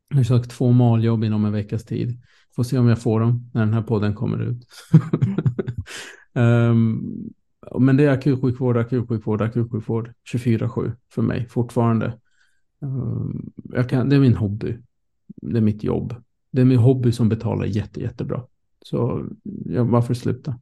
Jag 0.09 0.17
har 0.17 0.25
sökt 0.25 0.51
två 0.51 0.73
maljobb 0.73 1.25
inom 1.25 1.45
en 1.45 1.53
veckas 1.53 1.85
tid. 1.85 2.21
Får 2.57 2.63
se 2.63 2.79
om 2.79 2.89
jag 2.89 3.03
får 3.03 3.21
dem 3.21 3.51
när 3.55 3.61
den 3.61 3.75
här 3.75 3.83
podden 3.83 4.15
kommer 4.15 4.43
ut. 4.43 4.67
um, 6.33 7.31
men 7.79 7.97
det 7.97 8.05
är 8.05 8.11
akutsjukvård, 8.11 8.77
akutsjukvård, 8.77 9.43
akutsjukvård 9.43 10.13
24-7 10.33 10.93
för 11.13 11.23
mig 11.23 11.49
fortfarande. 11.49 12.19
Um, 12.81 13.53
jag 13.73 13.89
kan, 13.89 14.09
det 14.09 14.17
är 14.17 14.21
min 14.21 14.37
hobby. 14.37 14.79
Det 15.27 15.57
är 15.57 15.63
mitt 15.63 15.85
jobb. 15.85 16.15
Det 16.51 16.61
är 16.61 16.65
min 16.65 16.79
hobby 16.79 17.13
som 17.13 17.29
betalar 17.29 17.65
jätte, 17.65 18.01
jättebra. 18.01 18.45
Så 18.83 19.27
jag, 19.65 19.85
varför 19.85 20.15
sluta? 20.15 20.61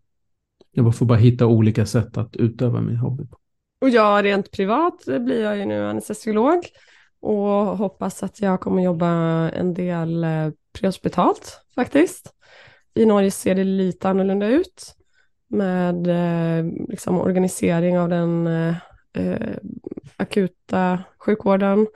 Jag 0.73 0.97
får 0.97 1.07
bara 1.07 1.19
hitta 1.19 1.47
olika 1.47 1.87
sätt 1.87 2.17
att 2.17 2.37
utöva 2.37 2.81
min 2.81 2.97
hobby 2.97 3.27
på. 3.27 3.39
Och 3.81 3.89
jag 3.89 4.25
rent 4.25 4.51
privat 4.51 5.05
blir 5.05 5.43
jag 5.43 5.57
ju 5.59 5.65
nu 5.65 5.85
anestesiolog 5.85 6.61
och 7.25 7.79
hoppas 7.79 8.22
att 8.22 8.41
jag 8.41 8.61
kommer 8.61 8.83
jobba 8.83 9.09
en 9.51 9.75
del 9.75 10.25
eh, 10.25 10.51
prehospitalt 10.72 11.61
faktiskt. 11.75 12.35
I 12.95 13.07
Norge 13.07 13.31
ser 13.31 13.55
det 13.55 13.64
lite 13.64 14.09
annorlunda 14.09 14.47
ut 14.47 14.95
med 15.49 16.07
eh, 16.07 16.72
liksom 16.89 17.20
organisering 17.20 17.99
av 17.99 18.09
den 18.09 18.47
eh, 18.47 18.77
eh, 19.12 19.57
akuta 20.16 20.99
sjukvården 21.18 21.87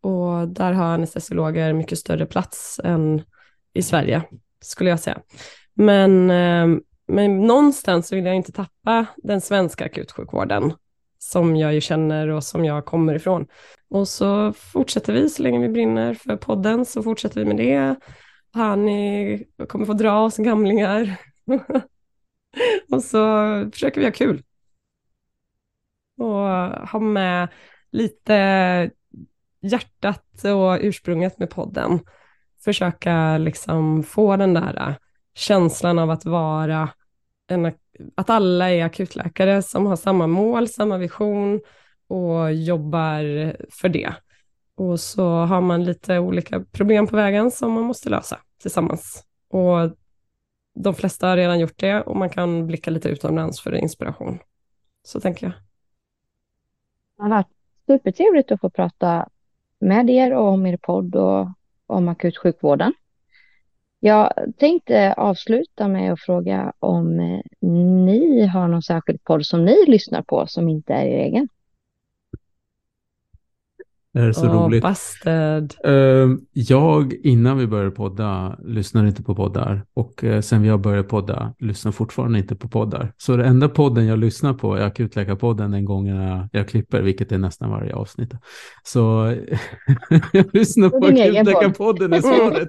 och 0.00 0.48
där 0.48 0.72
har 0.72 0.84
anestesiologer 0.84 1.72
mycket 1.72 1.98
större 1.98 2.26
plats 2.26 2.80
än 2.84 3.22
i 3.74 3.82
Sverige 3.82 4.22
skulle 4.60 4.90
jag 4.90 5.00
säga. 5.00 5.20
Men, 5.74 6.30
eh, 6.30 6.78
men 7.06 7.40
någonstans 7.40 8.12
vill 8.12 8.24
jag 8.24 8.36
inte 8.36 8.52
tappa 8.52 9.06
den 9.16 9.40
svenska 9.40 9.84
akutsjukvården 9.84 10.72
som 11.30 11.56
jag 11.56 11.74
ju 11.74 11.80
känner 11.80 12.28
och 12.28 12.44
som 12.44 12.64
jag 12.64 12.84
kommer 12.84 13.14
ifrån. 13.14 13.46
Och 13.88 14.08
så 14.08 14.52
fortsätter 14.52 15.12
vi 15.12 15.28
så 15.28 15.42
länge 15.42 15.58
vi 15.58 15.68
brinner 15.68 16.14
för 16.14 16.36
podden 16.36 16.84
så 16.84 17.02
fortsätter 17.02 17.40
vi 17.40 17.46
med 17.46 17.56
det. 17.56 17.96
Hani 18.52 19.44
kommer 19.68 19.86
få 19.86 19.92
dra 19.92 20.24
oss 20.24 20.36
gamlingar. 20.36 21.16
och 22.92 23.02
så 23.02 23.26
försöker 23.72 24.00
vi 24.00 24.06
ha 24.06 24.12
kul. 24.12 24.42
Och 26.18 26.88
ha 26.88 26.98
med 27.00 27.48
lite 27.92 28.90
hjärtat 29.60 30.44
och 30.44 30.78
ursprunget 30.80 31.38
med 31.38 31.50
podden. 31.50 32.00
Försöka 32.64 33.38
liksom 33.38 34.02
få 34.02 34.36
den 34.36 34.54
där 34.54 34.88
äh, 34.88 34.94
känslan 35.34 35.98
av 35.98 36.10
att 36.10 36.24
vara 36.24 36.88
en, 37.46 37.72
att 38.14 38.30
alla 38.30 38.70
är 38.70 38.84
akutläkare 38.84 39.62
som 39.62 39.86
har 39.86 39.96
samma 39.96 40.26
mål, 40.26 40.68
samma 40.68 40.98
vision 40.98 41.60
och 42.08 42.52
jobbar 42.52 43.22
för 43.70 43.88
det. 43.88 44.14
Och 44.76 45.00
så 45.00 45.28
har 45.28 45.60
man 45.60 45.84
lite 45.84 46.18
olika 46.18 46.60
problem 46.60 47.06
på 47.06 47.16
vägen 47.16 47.50
som 47.50 47.72
man 47.72 47.84
måste 47.84 48.08
lösa 48.08 48.38
tillsammans. 48.62 49.24
Och 49.48 49.96
de 50.74 50.94
flesta 50.94 51.28
har 51.28 51.36
redan 51.36 51.60
gjort 51.60 51.78
det 51.78 52.02
och 52.02 52.16
man 52.16 52.30
kan 52.30 52.66
blicka 52.66 52.90
lite 52.90 53.08
utomlands 53.08 53.60
för 53.60 53.74
inspiration. 53.74 54.38
Så 55.02 55.20
tänker 55.20 55.46
jag. 55.46 55.54
Det 57.16 57.22
har 57.22 57.30
varit 57.30 57.48
supertrevligt 57.86 58.52
att 58.52 58.60
få 58.60 58.70
prata 58.70 59.28
med 59.78 60.10
er 60.10 60.34
och 60.34 60.48
om 60.48 60.66
er 60.66 60.76
podd 60.76 61.16
och 61.16 61.48
om 61.86 62.08
akutsjukvården. 62.08 62.92
Jag 64.06 64.32
tänkte 64.56 65.12
avsluta 65.12 65.88
med 65.88 66.12
att 66.12 66.20
fråga 66.20 66.72
om 66.78 67.20
eh, 67.20 67.40
ni 68.04 68.46
har 68.46 68.68
någon 68.68 68.82
särskild 68.82 69.24
podd 69.24 69.46
som 69.46 69.64
ni 69.64 69.84
lyssnar 69.86 70.22
på 70.22 70.46
som 70.46 70.68
inte 70.68 70.94
är 70.94 71.04
er 71.04 71.18
egen. 71.18 71.48
Det 74.14 74.20
här 74.20 74.28
är 74.28 74.32
så 74.32 74.46
Åh, 74.48 74.64
roligt. 74.64 74.82
busted. 74.82 75.74
Ehm, 75.84 76.40
jag, 76.52 77.12
innan 77.12 77.58
vi 77.58 77.66
började 77.66 77.90
podda, 77.90 78.58
lyssnar 78.64 79.06
inte 79.06 79.22
på 79.22 79.34
poddar. 79.34 79.84
Och 79.94 80.24
eh, 80.24 80.40
sen 80.40 80.62
vi 80.62 80.68
har 80.68 80.78
börjat 80.78 81.08
podda, 81.08 81.54
lyssnar 81.58 81.92
fortfarande 81.92 82.38
inte 82.38 82.56
på 82.56 82.68
poddar. 82.68 83.12
Så 83.16 83.36
den 83.36 83.46
enda 83.46 83.68
podden 83.68 84.06
jag 84.06 84.18
lyssnar 84.18 84.54
på 84.54 84.74
är 84.74 84.82
Akutläkarpodden 84.82 85.70
den 85.70 85.84
gången 85.84 86.48
jag 86.52 86.68
klipper, 86.68 87.02
vilket 87.02 87.32
är 87.32 87.38
nästan 87.38 87.70
varje 87.70 87.94
avsnitt. 87.94 88.32
Så 88.82 89.34
jag 90.32 90.46
lyssnar 90.54 90.88
på. 90.88 91.06
Akutläkarpodden 91.06 92.12
är 92.12 92.20
svaret. 92.20 92.68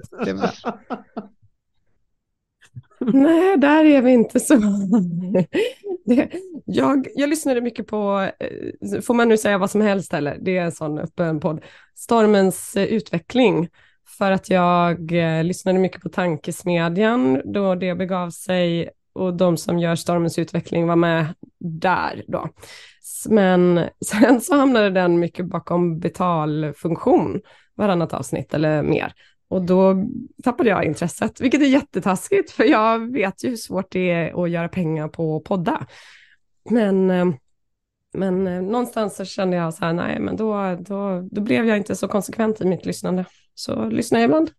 Nej, 3.12 3.56
där 3.56 3.84
är 3.84 4.02
vi 4.02 4.10
inte 4.10 4.40
så. 4.40 4.54
Det, 6.04 6.28
jag, 6.64 7.06
jag 7.14 7.28
lyssnade 7.28 7.60
mycket 7.60 7.86
på, 7.86 8.30
eh, 8.38 9.00
får 9.00 9.14
man 9.14 9.28
nu 9.28 9.36
säga 9.36 9.58
vad 9.58 9.70
som 9.70 9.80
helst 9.80 10.14
eller? 10.14 10.38
Det 10.40 10.56
är 10.58 10.64
en 10.64 10.72
sån 10.72 10.98
öppen 10.98 11.40
podd. 11.40 11.60
Stormens 11.94 12.76
eh, 12.76 12.84
utveckling. 12.84 13.68
För 14.18 14.30
att 14.30 14.50
jag 14.50 15.12
eh, 15.12 15.44
lyssnade 15.44 15.78
mycket 15.78 16.02
på 16.02 16.08
Tankesmedjan 16.08 17.42
då 17.44 17.74
det 17.74 17.94
begav 17.94 18.30
sig 18.30 18.90
och 19.14 19.36
de 19.36 19.56
som 19.56 19.78
gör 19.78 19.94
Stormens 19.94 20.38
utveckling 20.38 20.86
var 20.86 20.96
med 20.96 21.26
där 21.60 22.24
då. 22.28 22.48
Men 23.28 23.88
sen 24.06 24.40
så 24.40 24.56
hamnade 24.56 24.90
den 24.90 25.18
mycket 25.18 25.46
bakom 25.46 25.98
betalfunktion 25.98 27.40
varannat 27.76 28.14
avsnitt 28.14 28.54
eller 28.54 28.82
mer. 28.82 29.12
Och 29.48 29.62
då 29.62 30.04
tappade 30.44 30.68
jag 30.70 30.84
intresset, 30.84 31.40
vilket 31.40 31.60
är 31.62 31.66
jättetaskigt, 31.66 32.50
för 32.50 32.64
jag 32.64 33.12
vet 33.12 33.44
ju 33.44 33.48
hur 33.48 33.56
svårt 33.56 33.90
det 33.92 34.10
är 34.10 34.44
att 34.44 34.50
göra 34.50 34.68
pengar 34.68 35.08
på 35.08 35.40
podda. 35.40 35.86
Men, 36.70 37.10
eh, 37.10 37.26
men 38.14 38.46
eh, 38.46 38.62
någonstans 38.62 39.16
så 39.16 39.24
kände 39.24 39.56
jag 39.56 39.74
så 39.74 39.84
här, 39.84 39.92
nej, 39.92 40.20
men 40.20 40.36
då, 40.36 40.76
då, 40.80 41.28
då 41.30 41.40
blev 41.40 41.66
jag 41.66 41.76
inte 41.76 41.96
så 41.96 42.08
konsekvent 42.08 42.60
i 42.60 42.64
mitt 42.66 42.86
lyssnande. 42.86 43.24
Så 43.54 43.84
lyssnar 43.84 44.18
jag 44.20 44.24
ibland. 44.24 44.50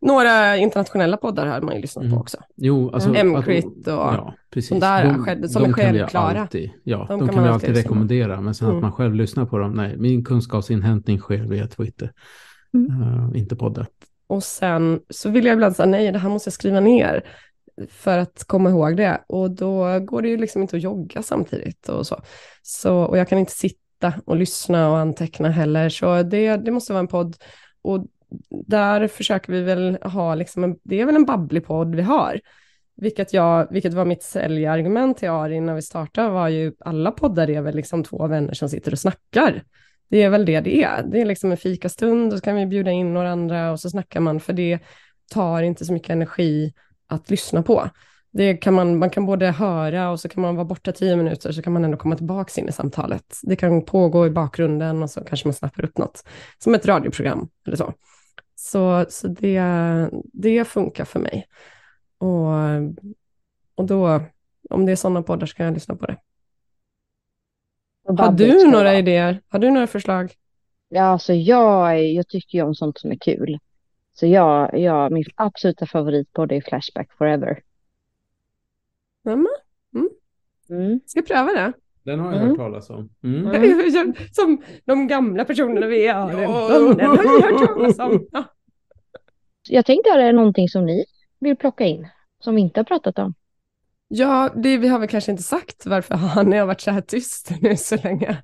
Några 0.00 0.56
internationella 0.56 1.16
poddar 1.16 1.46
har 1.46 1.60
man 1.60 1.74
ju 1.74 1.80
lyssnat 1.80 2.04
Mm. 2.04 2.14
på 2.16 2.20
också. 2.20 2.36
Jo, 2.56 2.90
alltså... 2.90 3.14
M-Crit 3.14 3.64
och 3.86 3.92
Ja, 3.92 4.34
precis. 4.50 4.70
de 4.70 4.80
där 4.80 5.14
skedde- 5.14 5.48
som 5.48 5.62
är 5.62 5.66
kan 5.66 5.74
vi 5.92 5.98
självklara. 5.98 6.40
Alltid, 6.40 6.70
ja, 6.84 6.96
De 6.96 7.06
de, 7.08 7.18
kan 7.26 7.34
kan, 7.34 7.44
man 7.44 7.52
alltid 7.54 7.76
rekommendera. 7.76 8.40
Men 8.40 8.54
sen 8.54 8.66
Mm. 8.66 8.76
att 8.76 8.82
man 8.82 8.92
själv 8.92 9.14
lyssnar 9.14 9.46
på 9.46 9.58
dem, 9.58 9.72
nej. 9.72 9.96
Min 9.96 10.24
kunskapsinhämtning 10.24 11.18
sker 11.18 11.38
via 11.42 11.66
Twitter. 11.66 12.12
Mm. 12.74 13.02
Eh, 13.02 13.40
inte 13.40 13.56
poddar. 13.56 13.86
Och 14.26 14.42
sen 14.44 15.00
så 15.10 15.30
vill 15.30 15.44
jag 15.44 15.54
ibland 15.54 15.76
säga 15.76 15.86
nej, 15.86 16.12
det 16.12 16.18
här 16.18 16.28
måste 16.28 16.48
jag 16.48 16.54
skriva 16.54 16.80
ner 16.80 17.24
för 17.88 18.18
att 18.18 18.44
komma 18.46 18.70
ihåg 18.70 18.96
det. 18.96 19.24
Och 19.26 19.50
då 19.50 20.00
går 20.00 20.22
det 20.22 20.28
ju 20.28 20.36
liksom 20.36 20.62
inte 20.62 20.76
att 20.76 20.82
jogga 20.82 21.22
samtidigt 21.22 21.88
och 21.88 22.06
så. 22.06 22.20
så 22.62 22.98
och 23.02 23.18
jag 23.18 23.28
kan 23.28 23.38
inte 23.38 23.52
sitta 23.52 24.14
och 24.24 24.36
lyssna 24.36 24.90
och 24.90 24.98
anteckna 24.98 25.48
heller. 25.48 25.88
Så 25.88 26.22
det, 26.22 26.56
det 26.56 26.70
måste 26.70 26.92
vara 26.92 27.00
en 27.00 27.08
podd. 27.08 27.36
Och 27.82 28.06
där 28.66 29.08
försöker 29.08 29.52
vi 29.52 29.60
väl 29.60 29.98
ha, 30.02 30.34
liksom 30.34 30.64
en, 30.64 30.76
det 30.82 31.00
är 31.00 31.06
väl 31.06 31.16
en 31.16 31.24
babblig 31.24 31.66
podd 31.66 31.94
vi 31.94 32.02
har. 32.02 32.40
Vilket, 32.96 33.32
jag, 33.32 33.68
vilket 33.70 33.94
var 33.94 34.04
mitt 34.04 34.22
säljargument 34.22 35.18
till 35.18 35.30
Arin 35.30 35.66
när 35.66 35.74
vi 35.74 35.82
startade 35.82 36.30
var 36.30 36.48
ju 36.48 36.72
alla 36.80 37.10
poddar 37.10 37.50
är 37.50 37.62
väl 37.62 37.76
liksom 37.76 38.04
två 38.04 38.26
vänner 38.26 38.54
som 38.54 38.68
sitter 38.68 38.92
och 38.92 38.98
snackar. 38.98 39.62
Det 40.08 40.22
är 40.22 40.30
väl 40.30 40.44
det 40.44 40.60
det 40.60 40.82
är. 40.82 41.02
Det 41.02 41.20
är 41.20 41.24
liksom 41.24 41.50
en 41.50 41.56
fikastund 41.56 42.32
och 42.32 42.38
så 42.38 42.44
kan 42.44 42.56
vi 42.56 42.66
bjuda 42.66 42.90
in 42.90 43.14
några 43.14 43.30
andra 43.30 43.72
och 43.72 43.80
så 43.80 43.90
snackar 43.90 44.20
man 44.20 44.40
för 44.40 44.52
det 44.52 44.78
tar 45.30 45.62
inte 45.62 45.84
så 45.84 45.92
mycket 45.92 46.10
energi 46.10 46.72
att 47.06 47.30
lyssna 47.30 47.62
på. 47.62 47.90
Det 48.30 48.56
kan 48.56 48.74
man, 48.74 48.98
man 48.98 49.10
kan 49.10 49.26
både 49.26 49.50
höra 49.50 50.10
och 50.10 50.20
så 50.20 50.28
kan 50.28 50.42
man 50.42 50.56
vara 50.56 50.64
borta 50.64 50.92
tio 50.92 51.16
minuter 51.16 51.52
så 51.52 51.62
kan 51.62 51.72
man 51.72 51.84
ändå 51.84 51.96
komma 51.96 52.16
tillbaka 52.16 52.60
in 52.60 52.68
i 52.68 52.72
samtalet. 52.72 53.38
Det 53.42 53.56
kan 53.56 53.84
pågå 53.84 54.26
i 54.26 54.30
bakgrunden 54.30 55.02
och 55.02 55.10
så 55.10 55.24
kanske 55.24 55.48
man 55.48 55.54
snappar 55.54 55.84
upp 55.84 55.98
något 55.98 56.28
som 56.58 56.74
ett 56.74 56.86
radioprogram 56.86 57.48
eller 57.66 57.76
så. 57.76 57.94
Så, 58.54 59.06
så 59.08 59.28
det, 59.28 59.62
det 60.32 60.64
funkar 60.64 61.04
för 61.04 61.20
mig. 61.20 61.46
Och, 62.18 62.48
och 63.74 63.86
då, 63.86 64.22
om 64.70 64.86
det 64.86 64.92
är 64.92 64.96
sådana 64.96 65.22
poddar 65.22 65.46
så 65.46 65.56
kan 65.56 65.66
jag 65.66 65.74
lyssna 65.74 65.96
på 65.96 66.06
det. 66.06 66.16
Har 68.08 68.32
du 68.32 68.58
ska 68.60 68.68
några 68.70 68.98
idéer? 68.98 69.40
Har 69.48 69.58
du 69.58 69.70
några 69.70 69.86
förslag? 69.86 70.32
Ja, 70.88 71.02
alltså 71.02 71.32
jag, 71.32 71.92
är- 71.98 72.16
jag 72.16 72.28
tycker 72.28 72.58
ju 72.58 72.64
om 72.64 72.74
sånt 72.74 72.98
som 72.98 73.10
är 73.12 73.16
kul. 73.16 73.58
Så 74.14 74.26
jag, 74.26 74.78
jag, 74.78 75.12
min 75.12 75.24
absoluta 75.34 75.86
favoritpodd 75.86 76.52
är 76.52 76.60
Flashback 76.60 77.12
Forever. 77.18 77.60
Mamma, 79.24 79.48
Mm. 80.70 81.00
ska 81.06 81.18
jag 81.18 81.26
pröva 81.26 81.52
det? 81.52 81.72
Den 82.02 82.20
har 82.20 82.32
jag 82.32 82.40
hört 82.40 82.56
talas 82.56 82.90
om. 82.90 83.08
Mm. 83.24 83.46
Mm. 83.96 84.14
Som 84.32 84.62
de 84.84 85.06
gamla 85.08 85.44
personerna 85.44 85.86
vi 85.86 86.06
är. 86.06 86.14
Ja. 86.14 86.26
Den 86.26 87.06
har 87.06 87.16
vi 87.22 87.42
hört 87.46 87.68
talas 87.68 87.98
om. 87.98 88.26
Ja. 88.32 88.44
Jag 89.68 89.86
tänkte, 89.86 90.10
är 90.10 90.18
det 90.18 90.32
någonting 90.32 90.68
som 90.68 90.86
ni 90.86 91.04
vill 91.38 91.56
plocka 91.56 91.84
in? 91.84 92.08
Som 92.40 92.54
vi 92.54 92.60
inte 92.60 92.80
har 92.80 92.84
pratat 92.84 93.18
om? 93.18 93.34
Ja, 94.08 94.50
det, 94.56 94.78
vi 94.78 94.88
har 94.88 94.98
väl 94.98 95.08
kanske 95.08 95.30
inte 95.30 95.42
sagt 95.42 95.86
varför 95.86 96.14
han 96.14 96.52
har 96.52 96.66
varit 96.66 96.80
så 96.80 96.90
här 96.90 97.00
tyst 97.00 97.50
nu 97.60 97.76
så 97.76 97.96
länge. 97.96 98.42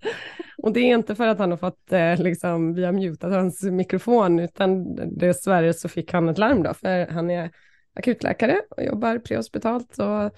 Och 0.62 0.72
det 0.72 0.80
är 0.80 0.94
inte 0.94 1.14
för 1.14 1.26
att 1.26 1.38
han 1.38 1.50
har 1.50 1.58
fått, 1.58 1.92
eh, 1.92 2.16
liksom, 2.16 2.74
vi 2.74 2.84
har 2.84 2.92
mutat 2.92 3.32
hans 3.32 3.62
mikrofon, 3.62 4.38
utan 4.38 4.94
dessvärre 5.18 5.74
så 5.74 5.88
fick 5.88 6.12
han 6.12 6.28
ett 6.28 6.38
larm 6.38 6.62
då, 6.62 6.74
för 6.74 7.06
han 7.12 7.30
är 7.30 7.50
akutläkare 7.94 8.60
och 8.70 8.84
jobbar 8.84 9.18
prehospitalt 9.18 9.98
och 9.98 10.30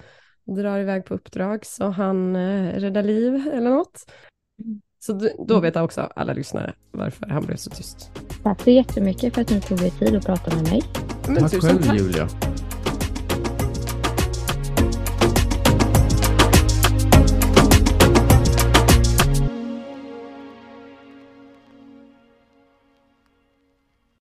drar 0.57 0.79
iväg 0.79 1.05
på 1.05 1.15
uppdrag, 1.15 1.67
så 1.67 1.89
han 1.89 2.37
eh, 2.37 2.73
räddar 2.73 3.03
liv 3.03 3.49
eller 3.53 3.71
något. 3.71 4.13
Så 4.99 5.31
då 5.49 5.61
vet 5.61 5.77
också 5.77 6.01
alla 6.01 6.33
lyssnare 6.33 6.75
varför 6.91 7.27
han 7.27 7.47
blev 7.47 7.57
så 7.57 7.71
tyst. 7.71 8.11
Tack 8.43 8.61
så 8.61 8.71
jättemycket 8.71 9.35
för 9.35 9.41
att 9.41 9.51
ni 9.51 9.61
tog 9.61 9.83
er 9.83 9.91
tid 9.91 10.17
att 10.17 10.27
prata 10.27 10.57
med 10.57 10.65
mig. 10.71 10.83
Men 11.29 11.37
Tack 11.37 11.51
tusen 11.51 11.71
själv 11.71 11.83
tack. 11.83 11.99
Julia. 11.99 12.29